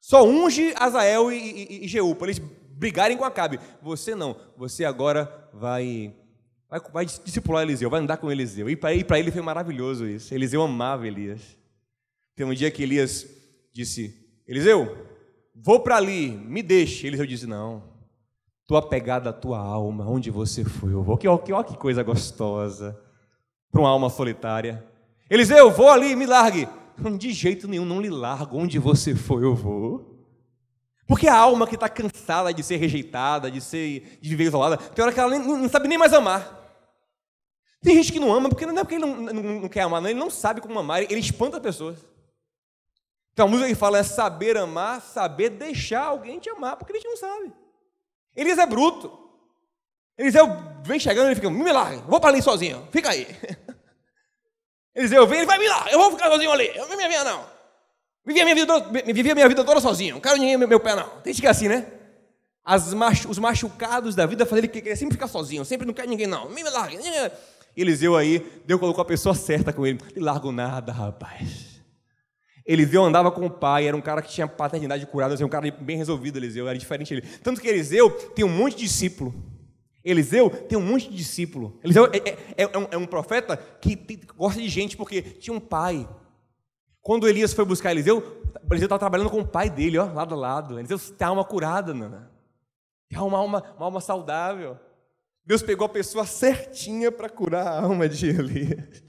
Só 0.02 0.26
unge 0.26 0.74
Azael 0.76 1.32
e, 1.32 1.38
e, 1.38 1.86
e 1.86 1.88
Jeú, 1.88 2.16
para 2.16 2.28
eles 2.28 2.40
brigarem 2.40 3.16
com 3.16 3.24
Acabe. 3.24 3.60
Você 3.82 4.16
não. 4.16 4.36
Você 4.58 4.84
agora 4.86 5.50
vai, 5.54 6.16
vai, 6.68 6.80
vai 6.92 7.06
discipular 7.06 7.64
Eliseu, 7.64 7.92
vai 7.92 8.02
andar 8.02 8.18
com 8.18 8.32
Eliseu. 8.32 8.70
E 8.70 8.76
para 8.76 9.20
ele 9.20 9.32
foi 9.32 9.42
maravilhoso 9.42 10.08
isso. 10.08 10.34
Eliseu 10.34 10.64
amava 10.64 11.08
Elias. 11.08 11.42
Tem 12.36 12.46
um 12.46 12.54
dia 12.54 12.72
que 12.72 12.82
Elias 12.82 13.28
disse: 13.72 14.14
Eliseu, 14.48 14.98
vou 15.56 15.80
para 15.80 15.98
ali, 15.98 16.30
me 16.30 16.64
deixe. 16.64 17.06
Eliseu 17.06 17.26
disse: 17.26 17.46
Não, 17.46 17.84
Estou 18.66 18.78
apegado 18.78 19.30
à 19.30 19.34
tua 19.34 19.60
alma, 19.60 20.10
onde 20.10 20.32
você 20.32 20.66
foi, 20.66 20.92
eu 20.92 21.04
vou. 21.04 21.16
Que, 21.20 21.28
que, 21.46 21.54
olha 21.54 21.64
que 21.64 21.78
coisa 21.78 22.02
gostosa 22.02 23.00
para 23.72 23.80
uma 23.80 23.90
alma 23.90 24.10
solitária. 24.10 24.84
Eliseu, 25.30 25.70
vou 25.70 25.88
ali, 25.88 26.16
me 26.16 26.26
largue. 26.26 26.68
De 27.20 27.32
jeito 27.32 27.68
nenhum, 27.68 27.86
não 27.86 28.02
lhe 28.02 28.10
largo. 28.10 28.58
Onde 28.58 28.80
você 28.80 29.14
foi, 29.14 29.44
eu 29.44 29.54
vou. 29.54 30.16
Porque 31.08 31.28
a 31.28 31.38
alma 31.38 31.68
que 31.68 31.76
está 31.76 31.88
cansada 31.88 32.52
de 32.52 32.64
ser 32.64 32.78
rejeitada, 32.78 33.52
de 33.52 33.62
ser 33.62 34.18
de 34.20 34.30
viver 34.30 34.46
isolada, 34.46 34.78
tem 34.78 35.04
hora 35.04 35.14
que 35.14 35.20
ela 35.20 35.30
nem, 35.30 35.48
não 35.48 35.70
sabe 35.70 35.88
nem 35.88 36.00
mais 36.00 36.12
amar. 36.12 36.64
Tem 37.84 37.94
gente 37.96 38.12
que 38.12 38.20
não 38.20 38.34
ama, 38.34 38.50
porque 38.50 38.66
não 38.66 38.76
é 38.76 38.84
porque 38.84 38.96
ele 38.96 39.06
não, 39.06 39.16
não, 39.16 39.44
não 39.62 39.70
quer 39.70 39.82
amar, 39.82 40.02
não, 40.02 40.10
ele 40.10 40.18
não 40.18 40.32
sabe 40.32 40.60
como 40.60 40.80
amar, 40.80 41.04
ele 41.04 41.20
espanta 41.20 41.62
pessoas. 41.62 42.00
Então 43.32 43.46
a 43.46 43.50
música 43.50 43.70
que 43.70 43.76
fala 43.76 44.00
é 44.00 44.04
saber 44.04 44.58
amar, 44.58 45.02
saber 45.02 45.52
deixar 45.52 46.06
alguém 46.06 46.40
te 46.40 46.50
amar, 46.50 46.78
porque 46.78 46.94
a 46.94 46.96
gente 46.96 47.08
não 47.08 47.18
sabe. 47.18 47.54
Elias 48.36 48.58
é 48.58 48.66
bruto. 48.66 49.12
Eliseu 50.18 50.48
vem 50.84 51.00
chegando 51.00 51.28
ele 51.28 51.36
fica, 51.36 51.50
me 51.50 51.72
largue, 51.72 52.04
vou 52.08 52.20
para 52.20 52.30
ali 52.30 52.42
sozinho, 52.42 52.88
fica 52.92 53.10
aí. 53.10 53.28
Eliseu 54.96 55.28
vem, 55.28 55.40
ele 55.40 55.48
vai 55.48 55.58
me 55.58 55.68
lá, 55.68 55.88
eu 55.92 56.00
vou 56.00 56.12
ficar 56.12 56.30
sozinho 56.30 56.52
ali, 56.52 56.72
eu 56.76 56.88
não 56.88 56.96
me 56.96 57.08
minha 57.08 57.24
não. 57.24 57.46
Vivi 58.26 58.42
a 58.42 58.44
minha 58.46 58.56
vida, 58.56 58.80
vivi 59.14 59.32
a 59.32 59.36
minha 59.36 59.48
vida 59.48 59.64
toda 59.64 59.80
sozinho, 59.82 60.16
não 60.16 60.22
quero 60.22 60.38
ninguém 60.38 60.58
no 60.58 60.68
meu 60.68 60.80
pé 60.80 60.96
não. 60.96 61.08
Tem 61.22 61.34
que 61.34 61.46
assim, 61.46 61.68
né? 61.68 61.86
As 62.64 62.94
os 63.30 63.38
machucados 63.38 64.16
da 64.16 64.26
vida 64.26 64.46
fazem 64.46 64.66
ele 64.66 64.68
querer 64.68 64.96
sempre 64.96 65.14
ficar 65.14 65.28
sozinho, 65.28 65.64
sempre 65.64 65.86
não 65.86 65.94
quer 65.94 66.08
ninguém 66.08 66.26
não. 66.26 66.50
Me 66.50 66.64
largue. 66.64 66.98
Eliseu 67.78 68.16
aí, 68.16 68.40
Deus 68.66 68.80
colocou 68.80 69.02
a 69.02 69.06
pessoa 69.06 69.36
certa 69.36 69.72
com 69.74 69.86
ele. 69.86 70.00
Ele 70.16 70.26
largou 70.26 70.52
nada, 70.52 70.92
rapaz. 70.92 71.75
Eliseu 72.66 73.04
andava 73.04 73.32
com 73.32 73.46
o 73.46 73.50
pai, 73.50 73.88
era 73.88 73.96
um 73.96 74.02
cara 74.02 74.22
que 74.22 74.30
tinha 74.30 74.48
paternidade 74.48 75.06
curada, 75.06 75.36
era 75.36 75.46
um 75.46 75.50
cara 75.50 75.70
bem 75.72 75.98
resolvido, 75.98 76.38
Eliseu, 76.38 76.68
era 76.68 76.78
diferente 76.78 77.14
dele. 77.14 77.28
Tanto 77.44 77.62
que 77.62 77.68
Eliseu 77.68 78.10
tem 78.10 78.44
um 78.44 78.50
monte 78.50 78.78
de 78.78 78.84
discípulo. 78.86 79.34
Eliseu 80.04 80.50
tem 80.50 80.78
um 80.78 80.82
monte 80.82 81.10
de 81.10 81.16
discípulo. 81.16 81.80
Eliseu 81.84 82.06
é, 82.06 82.18
é, 82.18 82.64
é, 82.64 82.78
um, 82.78 82.88
é 82.92 82.98
um, 82.98 83.06
profeta 83.06 83.56
que 83.58 83.96
tem, 83.96 84.20
gosta 84.36 84.60
de 84.60 84.68
gente 84.68 84.98
porque 84.98 85.22
tinha 85.22 85.56
um 85.56 85.60
pai. 85.60 86.08
Quando 87.02 87.28
Elias 87.28 87.54
foi 87.54 87.66
buscar 87.66 87.92
Eliseu, 87.92 88.42
Eliseu 88.70 88.86
estava 88.86 89.00
trabalhando 89.00 89.30
com 89.30 89.40
o 89.40 89.48
pai 89.48 89.70
dele, 89.70 90.00
ó, 90.00 90.06
lado 90.12 90.34
a 90.34 90.38
lado. 90.38 90.80
Eliseu 90.80 90.98
tem 90.98 91.28
alma 91.28 91.44
curada, 91.44 91.94
Nana. 91.94 92.32
Tem 93.10 93.20
uma 93.20 93.38
alma, 93.38 93.64
uma 93.78 93.86
alma 93.86 94.02
saudável. 94.02 94.78
Deus 95.46 95.62
pegou 95.62 95.86
a 95.86 95.90
pessoa 95.90 96.26
certinha 96.26 97.12
para 97.12 97.30
curar 97.30 97.68
a 97.68 97.82
alma 97.84 98.10
de 98.10 98.30
Elias. 98.30 99.05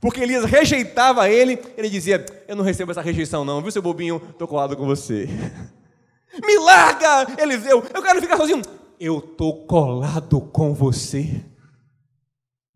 Porque 0.00 0.20
Elias 0.20 0.44
rejeitava 0.44 1.28
ele, 1.28 1.58
ele 1.76 1.88
dizia: 1.88 2.24
Eu 2.48 2.56
não 2.56 2.64
recebo 2.64 2.90
essa 2.90 3.02
rejeição, 3.02 3.44
não, 3.44 3.60
viu, 3.60 3.70
seu 3.70 3.82
bobinho? 3.82 4.20
Estou 4.30 4.48
colado 4.48 4.76
com 4.76 4.86
você. 4.86 5.28
Me 6.46 6.58
larga, 6.58 7.42
Eliseu, 7.42 7.84
eu 7.94 8.02
quero 8.02 8.20
ficar 8.20 8.36
sozinho. 8.36 8.62
Eu 8.98 9.18
estou 9.18 9.66
colado 9.66 10.40
com 10.40 10.72
você. 10.72 11.44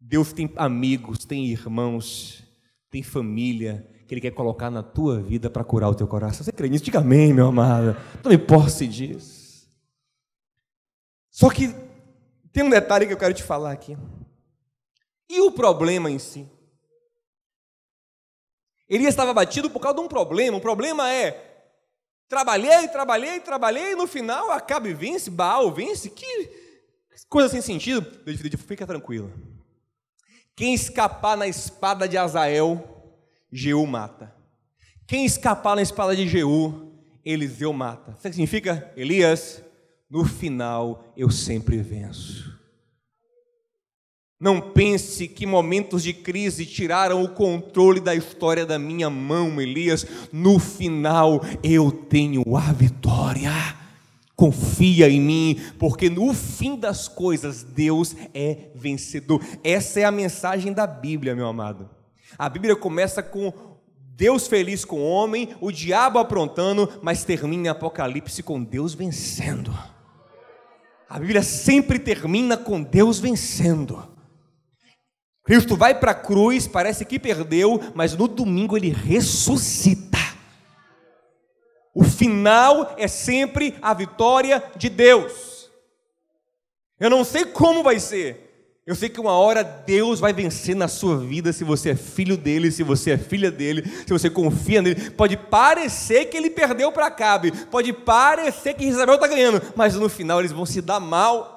Deus 0.00 0.32
tem 0.32 0.52
amigos, 0.56 1.24
tem 1.24 1.46
irmãos, 1.46 2.44
tem 2.90 3.02
família 3.02 3.88
que 4.06 4.14
Ele 4.14 4.20
quer 4.20 4.30
colocar 4.30 4.70
na 4.70 4.82
tua 4.82 5.20
vida 5.20 5.50
para 5.50 5.64
curar 5.64 5.88
o 5.88 5.94
teu 5.94 6.06
coração. 6.06 6.44
Você 6.44 6.52
crê 6.52 6.68
nisso? 6.68 6.84
Diga 6.84 7.00
amém, 7.00 7.32
meu 7.32 7.48
amado. 7.48 7.96
Tome 8.22 8.38
posse 8.38 8.86
disso. 8.86 9.66
Só 11.30 11.50
que 11.50 11.74
tem 12.52 12.62
um 12.62 12.70
detalhe 12.70 13.06
que 13.06 13.12
eu 13.12 13.18
quero 13.18 13.34
te 13.34 13.42
falar 13.42 13.72
aqui. 13.72 13.98
E 15.28 15.40
o 15.40 15.50
problema 15.50 16.10
em 16.10 16.18
si? 16.18 16.48
Elias 18.88 19.10
estava 19.10 19.34
batido 19.34 19.68
por 19.68 19.80
causa 19.80 19.98
de 19.98 20.04
um 20.04 20.08
problema. 20.08 20.56
O 20.56 20.60
problema 20.60 21.12
é 21.12 21.64
trabalhei, 22.28 22.88
trabalhei, 22.88 23.40
trabalhei, 23.40 23.92
e 23.92 23.96
no 23.96 24.06
final 24.06 24.50
acaba 24.50 24.88
e 24.88 24.94
vence, 24.94 25.30
Baal 25.30 25.72
vence. 25.72 26.10
Que 26.10 26.50
coisa 27.28 27.48
sem 27.48 27.60
sentido. 27.60 28.02
Deus 28.24 28.38
disse, 28.38 28.56
fica 28.56 28.86
tranquilo. 28.86 29.32
Quem 30.54 30.72
escapar 30.72 31.36
na 31.36 31.46
espada 31.46 32.08
de 32.08 32.16
Azael, 32.16 32.82
Jeú 33.52 33.86
mata. 33.86 34.34
Quem 35.06 35.24
escapar 35.24 35.76
na 35.76 35.82
espada 35.82 36.16
de 36.16 36.26
Jeú, 36.26 36.92
Eliseu 37.24 37.72
mata. 37.72 38.12
Isso 38.12 38.22
significa, 38.22 38.92
Elias, 38.96 39.62
no 40.08 40.24
final 40.24 41.12
eu 41.16 41.30
sempre 41.30 41.78
venço. 41.78 42.55
Não 44.38 44.60
pense 44.60 45.26
que 45.28 45.46
momentos 45.46 46.02
de 46.02 46.12
crise 46.12 46.66
tiraram 46.66 47.24
o 47.24 47.28
controle 47.28 48.00
da 48.00 48.14
história 48.14 48.66
da 48.66 48.78
minha 48.78 49.08
mão, 49.08 49.58
Elias. 49.58 50.06
No 50.30 50.58
final 50.58 51.42
eu 51.62 51.90
tenho 51.90 52.42
a 52.54 52.70
vitória. 52.72 53.50
Confia 54.34 55.08
em 55.08 55.18
mim, 55.18 55.58
porque 55.78 56.10
no 56.10 56.34
fim 56.34 56.76
das 56.76 57.08
coisas 57.08 57.62
Deus 57.62 58.14
é 58.34 58.68
vencedor. 58.74 59.42
Essa 59.64 60.00
é 60.00 60.04
a 60.04 60.10
mensagem 60.10 60.70
da 60.74 60.86
Bíblia, 60.86 61.34
meu 61.34 61.46
amado. 61.46 61.88
A 62.38 62.46
Bíblia 62.46 62.76
começa 62.76 63.22
com 63.22 63.50
Deus 64.14 64.46
feliz 64.46 64.84
com 64.84 65.00
o 65.00 65.10
homem, 65.10 65.56
o 65.62 65.72
diabo 65.72 66.18
aprontando, 66.18 67.00
mas 67.00 67.24
termina 67.24 67.68
em 67.68 67.70
Apocalipse 67.70 68.42
com 68.42 68.62
Deus 68.62 68.92
vencendo. 68.92 69.72
A 71.08 71.18
Bíblia 71.18 71.42
sempre 71.42 71.98
termina 71.98 72.58
com 72.58 72.82
Deus 72.82 73.18
vencendo. 73.18 74.15
Cristo 75.46 75.76
vai 75.76 75.94
para 75.94 76.10
a 76.10 76.14
cruz, 76.14 76.66
parece 76.66 77.04
que 77.04 77.18
perdeu, 77.18 77.80
mas 77.94 78.14
no 78.14 78.26
domingo 78.26 78.76
ele 78.76 78.90
ressuscita. 78.90 80.18
O 81.94 82.04
final 82.04 82.94
é 82.98 83.08
sempre 83.08 83.74
a 83.80 83.94
vitória 83.94 84.62
de 84.76 84.90
Deus. 84.90 85.70
Eu 86.98 87.08
não 87.08 87.24
sei 87.24 87.44
como 87.44 87.82
vai 87.82 88.00
ser, 88.00 88.46
eu 88.86 88.94
sei 88.94 89.08
que 89.08 89.20
uma 89.20 89.32
hora 89.32 89.64
Deus 89.64 90.20
vai 90.20 90.32
vencer 90.32 90.76
na 90.76 90.86
sua 90.86 91.18
vida 91.18 91.52
se 91.52 91.64
você 91.64 91.90
é 91.90 91.96
filho 91.96 92.36
dele, 92.36 92.70
se 92.70 92.84
você 92.84 93.10
é 93.10 93.18
filha 93.18 93.50
dele, 93.50 93.82
se 94.06 94.12
você 94.12 94.30
confia 94.30 94.80
nele. 94.80 95.10
Pode 95.10 95.36
parecer 95.36 96.26
que 96.26 96.36
ele 96.36 96.50
perdeu 96.50 96.92
para 96.92 97.10
Cabe, 97.10 97.50
pode 97.66 97.92
parecer 97.92 98.74
que 98.74 98.84
Isabel 98.84 99.16
está 99.16 99.26
ganhando, 99.26 99.60
mas 99.74 99.96
no 99.96 100.08
final 100.08 100.38
eles 100.38 100.52
vão 100.52 100.64
se 100.64 100.80
dar 100.80 101.00
mal. 101.00 101.55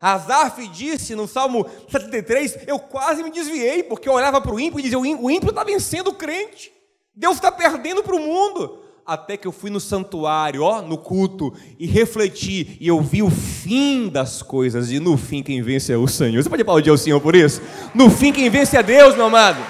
Azaf 0.00 0.68
disse 0.68 1.14
no 1.14 1.26
Salmo 1.26 1.66
73: 1.90 2.58
Eu 2.66 2.78
quase 2.78 3.22
me 3.22 3.30
desviei, 3.30 3.82
porque 3.82 4.08
eu 4.08 4.12
olhava 4.12 4.40
para 4.40 4.54
o 4.54 4.60
ímpio 4.60 4.78
e 4.78 4.82
dizia: 4.82 4.98
O 4.98 5.30
ímpio 5.30 5.50
está 5.50 5.64
vencendo 5.64 6.08
o 6.08 6.14
crente, 6.14 6.72
Deus 7.14 7.36
está 7.36 7.50
perdendo 7.50 8.02
para 8.02 8.14
o 8.14 8.20
mundo. 8.20 8.80
Até 9.06 9.36
que 9.36 9.46
eu 9.46 9.52
fui 9.52 9.68
no 9.68 9.80
santuário, 9.80 10.62
ó, 10.62 10.80
no 10.80 10.96
culto, 10.96 11.52
e 11.78 11.86
refleti, 11.86 12.78
e 12.80 12.88
eu 12.88 13.02
vi 13.02 13.22
o 13.22 13.28
fim 13.28 14.08
das 14.08 14.40
coisas, 14.40 14.90
e 14.90 14.98
no 14.98 15.18
fim 15.18 15.42
quem 15.42 15.60
vence 15.60 15.92
é 15.92 15.96
o 15.96 16.08
Senhor. 16.08 16.42
Você 16.42 16.48
pode 16.48 16.62
aplaudir 16.62 16.88
ao 16.88 16.96
Senhor 16.96 17.20
por 17.20 17.36
isso? 17.36 17.60
No 17.94 18.10
fim 18.10 18.32
quem 18.32 18.48
vence 18.48 18.78
é 18.78 18.82
Deus, 18.82 19.14
meu 19.14 19.26
amado. 19.26 19.62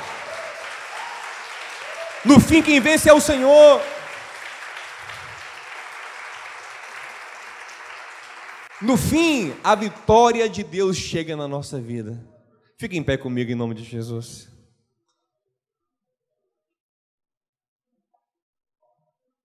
No 2.25 2.39
fim 2.39 2.63
quem 2.63 2.79
vence 2.79 3.09
é 3.09 3.13
o 3.13 3.21
Senhor. 3.21 3.81
No 8.85 8.99
fim, 8.99 9.55
a 9.65 9.75
vitória 9.75 10.47
de 10.47 10.63
Deus 10.63 10.99
chega 10.99 11.35
na 11.35 11.49
nossa 11.49 11.81
vida. 11.81 12.23
Fique 12.77 12.99
em 12.99 13.03
pé 13.03 13.17
comigo 13.17 13.51
em 13.51 13.55
nome 13.55 13.75
de 13.75 13.83
Jesus. 13.83 14.47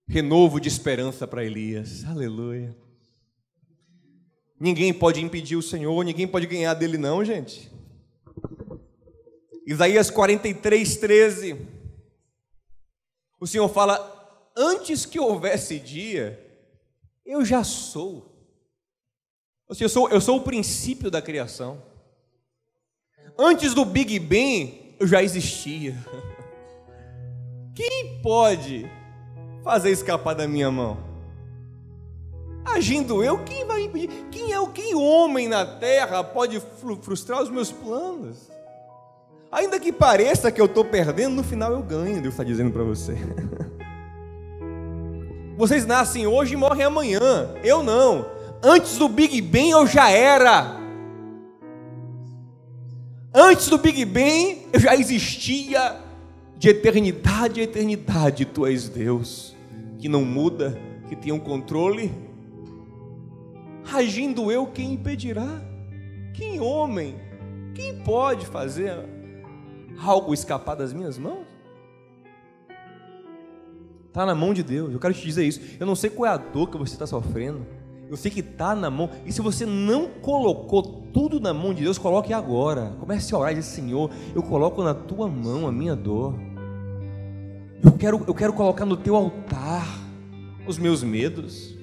Renovo 0.06 0.60
de 0.60 0.68
esperança 0.68 1.26
para 1.26 1.46
Elias. 1.46 2.04
Aleluia. 2.04 2.76
Ninguém 4.60 4.94
pode 4.94 5.22
impedir 5.24 5.56
o 5.56 5.62
Senhor, 5.62 6.04
ninguém 6.04 6.28
pode 6.28 6.46
ganhar 6.46 6.74
dele, 6.74 6.98
não, 6.98 7.24
gente. 7.24 7.72
Isaías 9.66 10.12
43, 10.12 10.98
13. 10.98 11.66
O 13.40 13.48
Senhor 13.48 13.70
fala: 13.70 14.52
Antes 14.58 15.06
que 15.06 15.18
houvesse 15.18 15.80
dia, 15.80 16.38
eu 17.26 17.46
já 17.46 17.64
sou. 17.64 18.29
Eu 19.78 19.88
sou, 19.88 20.10
eu 20.10 20.20
sou 20.20 20.38
o 20.38 20.42
princípio 20.42 21.12
da 21.12 21.22
criação. 21.22 21.78
Antes 23.38 23.76
do 23.76 23.86
Big 23.86 24.18
Bang, 24.18 24.96
eu 25.00 25.06
já 25.06 25.22
existia. 25.22 25.96
Quem 27.76 28.20
pode 28.22 28.90
fazer 29.64 29.92
escapar 29.92 30.34
da 30.34 30.48
minha 30.48 30.72
mão? 30.72 30.98
Agindo 32.66 33.24
eu, 33.24 33.44
quem 33.46 33.66
vai 33.66 33.84
impedir? 33.84 34.10
Quem 34.30 34.52
é 34.52 34.60
o 34.60 34.68
que 34.68 34.94
homem 34.94 35.48
na 35.48 35.66
terra 35.66 36.24
pode 36.24 36.62
frustrar 37.02 37.42
os 37.42 37.50
meus 37.50 37.72
planos? 37.72 38.52
Ainda 39.52 39.80
que 39.80 39.94
pareça 39.94 40.52
que 40.52 40.60
eu 40.60 40.66
estou 40.66 40.84
perdendo, 40.84 41.36
no 41.36 41.44
final 41.44 41.72
eu 41.72 41.82
ganho, 41.82 42.22
Deus 42.22 42.34
está 42.34 42.44
dizendo 42.44 42.72
para 42.72 42.84
você. 42.84 43.16
Vocês 45.58 45.86
nascem 45.86 46.28
hoje 46.28 46.54
e 46.54 46.58
morrem 46.58 46.86
amanhã. 46.86 47.56
Eu 47.64 47.82
não. 47.82 48.39
Antes 48.62 48.98
do 48.98 49.08
Big 49.08 49.42
Bang 49.42 49.70
eu 49.70 49.88
já 49.88 50.10
era. 50.10 50.78
Antes 53.34 53.68
do 53.68 53.78
Big 53.78 54.04
Bang 54.06 54.68
eu 54.74 54.80
já 54.80 54.96
existia. 54.96 56.08
De 56.58 56.68
eternidade 56.68 57.62
a 57.62 57.64
eternidade, 57.64 58.44
tu 58.44 58.66
és 58.66 58.90
Deus, 58.90 59.56
que 59.98 60.10
não 60.10 60.26
muda, 60.26 60.78
que 61.08 61.16
tem 61.16 61.32
um 61.32 61.40
controle 61.40 62.12
Agindo 63.92 64.52
eu, 64.52 64.68
quem 64.68 64.94
impedirá? 64.94 65.62
Quem 66.34 66.60
homem? 66.60 67.16
Quem 67.74 68.00
pode 68.04 68.46
fazer 68.46 68.94
algo 70.00 70.34
escapar 70.34 70.76
das 70.76 70.94
minhas 70.94 71.18
mãos? 71.18 71.48
Está 74.08 74.26
na 74.26 74.36
mão 74.36 74.54
de 74.54 74.62
Deus. 74.62 74.94
Eu 74.94 75.00
quero 75.00 75.14
te 75.14 75.22
dizer 75.22 75.44
isso. 75.44 75.60
Eu 75.80 75.88
não 75.88 75.96
sei 75.96 76.10
qual 76.10 76.32
é 76.32 76.34
a 76.34 76.38
dor 76.38 76.70
que 76.70 76.78
você 76.78 76.94
está 76.94 77.08
sofrendo. 77.08 77.66
Eu 78.10 78.18
sei 78.18 78.32
que 78.32 78.40
está 78.40 78.76
na 78.76 78.90
mão. 78.90 79.12
E 79.24 79.32
se 79.32 79.40
você 79.40 79.68
não 79.68 80.08
colocou 80.08 80.82
tudo 81.14 81.40
na 81.40 81.54
mão 81.54 81.74
de 81.74 81.84
Deus, 81.84 82.00
coloque 82.00 82.34
agora. 82.34 82.94
Comece 83.00 83.34
a 83.36 83.38
orar 83.38 83.52
e 83.52 83.56
dizer, 83.56 83.70
Senhor, 83.70 84.10
eu 84.34 84.42
coloco 84.42 84.84
na 84.84 84.96
tua 84.96 85.28
mão 85.28 85.68
a 85.68 85.72
minha 85.72 85.96
dor. 85.96 86.34
Eu 87.84 87.92
quero, 87.92 88.24
eu 88.28 88.34
quero 88.34 88.52
colocar 88.52 88.84
no 88.84 88.98
teu 88.98 89.16
altar 89.16 89.88
os 90.68 90.80
meus 90.80 91.04
medos. 91.04 91.76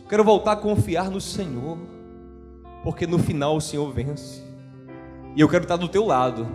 Eu 0.00 0.08
quero 0.08 0.22
voltar 0.22 0.52
a 0.52 0.56
confiar 0.56 1.10
no 1.10 1.20
Senhor. 1.20 1.76
Porque 2.84 3.04
no 3.04 3.18
final 3.18 3.56
o 3.56 3.60
Senhor 3.60 3.92
vence. 3.92 4.42
E 5.34 5.40
eu 5.40 5.48
quero 5.48 5.64
estar 5.64 5.76
do 5.76 5.88
teu 5.88 6.06
lado. 6.06 6.46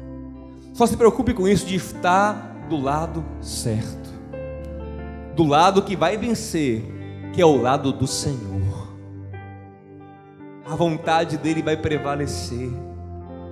Só 0.72 0.86
se 0.86 0.96
preocupe 0.96 1.34
com 1.34 1.46
isso 1.46 1.66
de 1.66 1.74
estar 1.74 2.66
do 2.70 2.80
lado 2.80 3.22
certo. 3.42 4.06
Do 5.34 5.44
lado 5.44 5.82
que 5.82 5.94
vai 5.94 6.16
vencer, 6.16 6.95
que 7.36 7.42
é 7.42 7.44
o 7.44 7.60
lado 7.60 7.92
do 7.92 8.06
Senhor. 8.06 8.88
A 10.66 10.74
vontade 10.74 11.36
dele 11.36 11.60
vai 11.60 11.76
prevalecer. 11.76 12.70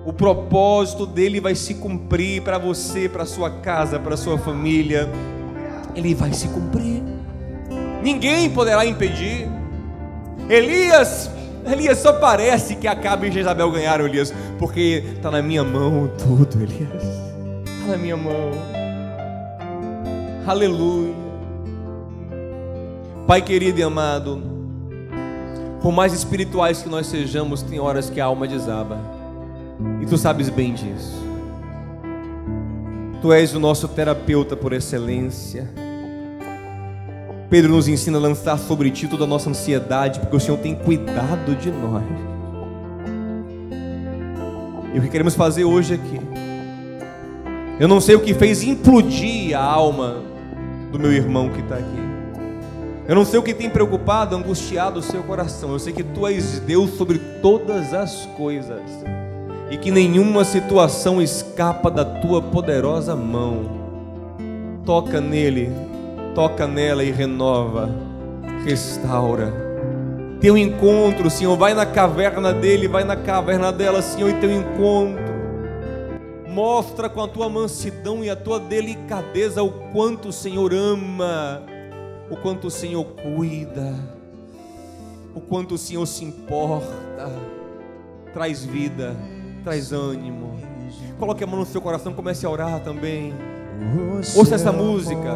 O 0.03 0.11
propósito 0.11 1.05
dele 1.05 1.39
vai 1.39 1.53
se 1.53 1.75
cumprir 1.75 2.41
para 2.41 2.57
você, 2.57 3.07
para 3.07 3.27
sua 3.27 3.51
casa, 3.51 3.99
para 3.99 4.17
sua 4.17 4.39
família. 4.39 5.07
Ele 5.95 6.15
vai 6.15 6.33
se 6.33 6.47
cumprir. 6.47 7.03
Ninguém 8.01 8.49
poderá 8.49 8.83
impedir. 8.87 9.47
Elias 10.49 11.29
Elias, 11.71 11.99
só 11.99 12.13
parece 12.13 12.75
que 12.75 12.87
Acabe 12.87 13.27
e 13.27 13.31
Jezabel 13.31 13.71
ganharam, 13.71 14.05
Elias, 14.05 14.33
porque 14.57 15.03
está 15.15 15.29
na 15.29 15.41
minha 15.43 15.63
mão 15.63 16.11
tudo, 16.17 16.61
Elias. 16.61 17.03
Está 17.65 17.87
na 17.91 17.97
minha 17.97 18.17
mão. 18.17 18.51
Aleluia. 20.47 21.24
Pai 23.27 23.41
querido 23.41 23.79
e 23.79 23.83
amado, 23.83 24.39
por 25.81 25.91
mais 25.91 26.13
espirituais 26.13 26.83
que 26.83 26.89
nós 26.89 27.07
sejamos, 27.07 27.63
tem 27.63 27.79
horas 27.79 28.07
que 28.07 28.21
a 28.21 28.25
alma 28.25 28.47
desaba. 28.47 28.99
E 29.99 30.05
tu 30.05 30.15
sabes 30.15 30.47
bem 30.47 30.75
disso. 30.75 31.25
Tu 33.23 33.33
és 33.33 33.55
o 33.55 33.59
nosso 33.59 33.87
terapeuta 33.87 34.55
por 34.55 34.73
excelência. 34.73 35.67
Pedro 37.49 37.71
nos 37.71 37.87
ensina 37.87 38.19
a 38.19 38.21
lançar 38.21 38.59
sobre 38.59 38.91
ti 38.91 39.07
toda 39.07 39.23
a 39.23 39.27
nossa 39.27 39.49
ansiedade, 39.49 40.19
porque 40.19 40.35
o 40.35 40.39
Senhor 40.39 40.57
tem 40.57 40.75
cuidado 40.75 41.55
de 41.55 41.71
nós. 41.71 42.03
E 44.93 44.99
o 44.99 45.01
que 45.01 45.09
queremos 45.09 45.33
fazer 45.33 45.63
hoje 45.63 45.95
aqui? 45.95 46.21
Eu 47.79 47.87
não 47.87 47.99
sei 47.99 48.13
o 48.13 48.19
que 48.19 48.35
fez 48.35 48.61
implodir 48.61 49.57
a 49.57 49.63
alma 49.63 50.21
do 50.91 50.99
meu 50.99 51.11
irmão 51.11 51.49
que 51.49 51.61
está 51.61 51.73
aqui. 51.73 52.04
Eu 53.07 53.15
não 53.15 53.25
sei 53.25 53.39
o 53.39 53.43
que 53.43 53.53
tem 53.53 53.69
preocupado, 53.69 54.35
angustiado 54.35 54.99
o 54.99 55.03
seu 55.03 55.21
coração. 55.23 55.71
Eu 55.71 55.79
sei 55.79 55.93
que 55.93 56.03
tu 56.03 56.25
és 56.25 56.59
Deus 56.59 56.91
sobre 56.91 57.19
todas 57.41 57.93
as 57.93 58.25
coisas 58.37 58.81
e 59.69 59.77
que 59.77 59.91
nenhuma 59.91 60.43
situação 60.43 61.21
escapa 61.21 61.91
da 61.91 62.03
tua 62.03 62.41
poderosa 62.41 63.15
mão. 63.15 63.83
Toca 64.85 65.19
nele 65.21 65.71
toca 66.35 66.67
nela 66.67 67.01
e 67.01 67.11
renova, 67.11 67.89
restaura. 68.65 69.53
Teu 70.41 70.57
encontro, 70.57 71.29
Senhor, 71.29 71.55
vai 71.55 71.73
na 71.73 71.85
caverna 71.85 72.53
dele, 72.53 72.89
vai 72.89 73.05
na 73.05 73.15
caverna 73.15 73.71
dela, 73.71 74.01
Senhor, 74.01 74.29
e 74.29 74.33
teu 74.33 74.51
encontro. 74.51 75.23
Mostra 76.45 77.09
com 77.09 77.21
a 77.21 77.27
tua 77.27 77.49
mansidão 77.49 78.23
e 78.23 78.29
a 78.29 78.35
tua 78.35 78.59
delicadeza 78.59 79.63
o 79.63 79.71
quanto 79.93 80.27
o 80.27 80.33
Senhor 80.33 80.73
ama, 80.73 81.63
o 82.29 82.35
quanto 82.37 82.67
o 82.67 82.71
Senhor 82.71 83.05
cuida, 83.05 83.93
o 85.33 85.41
quanto 85.41 85.75
o 85.75 85.77
Senhor 85.77 86.05
se 86.05 86.23
importa. 86.23 87.31
Traz 88.33 88.65
vida, 88.65 89.15
traz 89.63 89.93
ânimo. 89.93 90.59
Coloque 91.17 91.43
a 91.43 91.47
mão 91.47 91.59
no 91.59 91.65
seu 91.65 91.81
coração, 91.81 92.13
comece 92.13 92.45
a 92.45 92.49
orar 92.49 92.81
também. 92.81 93.33
Ouça 94.35 94.55
essa 94.55 94.71
música. 94.71 95.35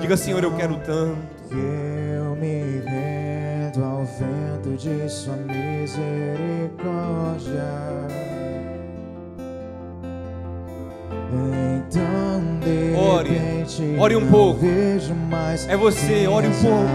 Diga, 0.00 0.16
Senhor, 0.16 0.42
eu 0.42 0.56
quero 0.56 0.76
tanto. 0.78 1.34
Eu 1.50 2.34
me 2.36 2.80
rendo 2.80 3.84
ao 3.84 4.04
vento 4.04 4.76
de 4.76 5.08
Sua 5.08 5.36
misericórdia. 5.36 6.04
Então, 11.76 12.53
ore, 13.98 14.16
um 14.16 14.26
pouco. 14.30 14.60
é 15.68 15.76
você, 15.76 16.26
ore 16.26 16.48
um 16.48 16.62
pouco. 16.62 16.88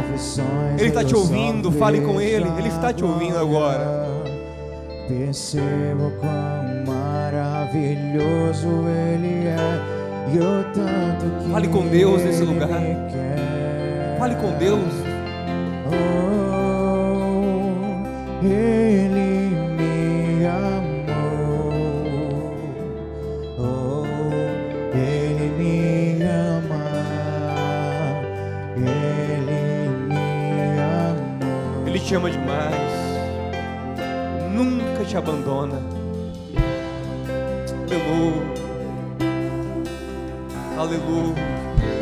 Ele 0.78 0.90
está 0.90 1.04
te 1.04 1.16
ouvindo, 1.16 1.72
fale 1.72 2.02
com 2.02 2.20
Ele, 2.22 2.48
Ele 2.58 2.68
está 2.68 2.94
te 2.94 3.04
ouvindo 3.04 3.38
agora. 3.38 4.08
Percebo 5.08 6.12
quão 6.20 6.86
maravilhoso 6.86 8.68
Ele 8.88 9.48
é. 9.48 10.00
Fale 11.52 11.68
com 11.68 11.88
Deus 11.88 12.22
nesse 12.24 12.44
lugar. 12.44 12.70
Fale 14.20 14.36
com 14.36 14.52
Deus. 14.58 14.94
Oh, 15.92 16.46
Ele 18.46 19.19
te 32.10 32.16
ama 32.16 32.28
demais. 32.28 32.74
Nunca 34.52 35.06
te 35.06 35.16
abandona. 35.16 35.80
Aleluia. 37.86 38.50
Aleluia. 40.76 41.36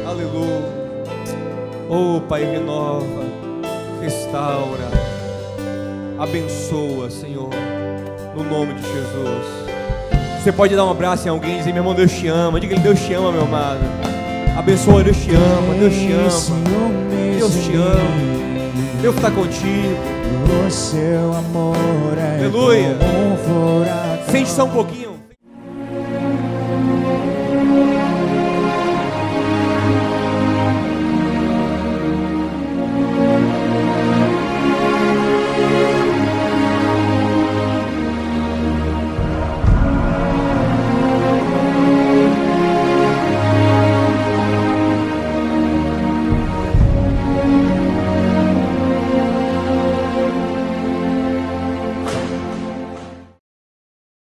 Aleluia. 0.08 0.88
Oh, 1.89 2.22
Pai, 2.22 2.45
renova, 2.45 3.26
restaura, 4.01 4.89
abençoa, 6.18 7.10
Senhor, 7.10 7.49
no 8.34 8.43
nome 8.45 8.76
de 8.76 8.84
Jesus. 8.84 10.41
Você 10.41 10.53
pode 10.53 10.74
dar 10.74 10.86
um 10.86 10.91
abraço 10.91 11.28
em 11.28 11.32
alguém 11.32 11.55
e 11.55 11.58
dizer, 11.58 11.74
meu 11.74 11.82
irmão, 11.82 11.93
Deus 11.93 12.14
te 12.14 12.28
ama. 12.30 12.62
Diga 12.62 12.76
ele, 12.76 12.82
Deus 12.82 12.99
te 13.01 13.14
ama, 13.14 13.34
meu 13.34 13.41
amado. 13.41 13.82
Abençoa, 14.58 15.03
Deus 15.03 15.18
te 15.18 15.32
ama, 15.32 15.74
Deus 15.78 15.93
te 15.93 16.14
ama. 16.14 17.38
Deus 17.38 17.53
te 17.53 17.76
ama. 17.76 18.26
Deus 19.01 19.15
está 19.15 19.29
contigo. 19.29 19.95
O 20.65 20.71
seu 20.71 21.33
amor 21.33 22.17
é 22.17 22.39
Aleluia. 22.39 22.97
Sente 24.29 24.49
só 24.49 24.65
um 24.65 24.69
pouquinho. 24.69 24.96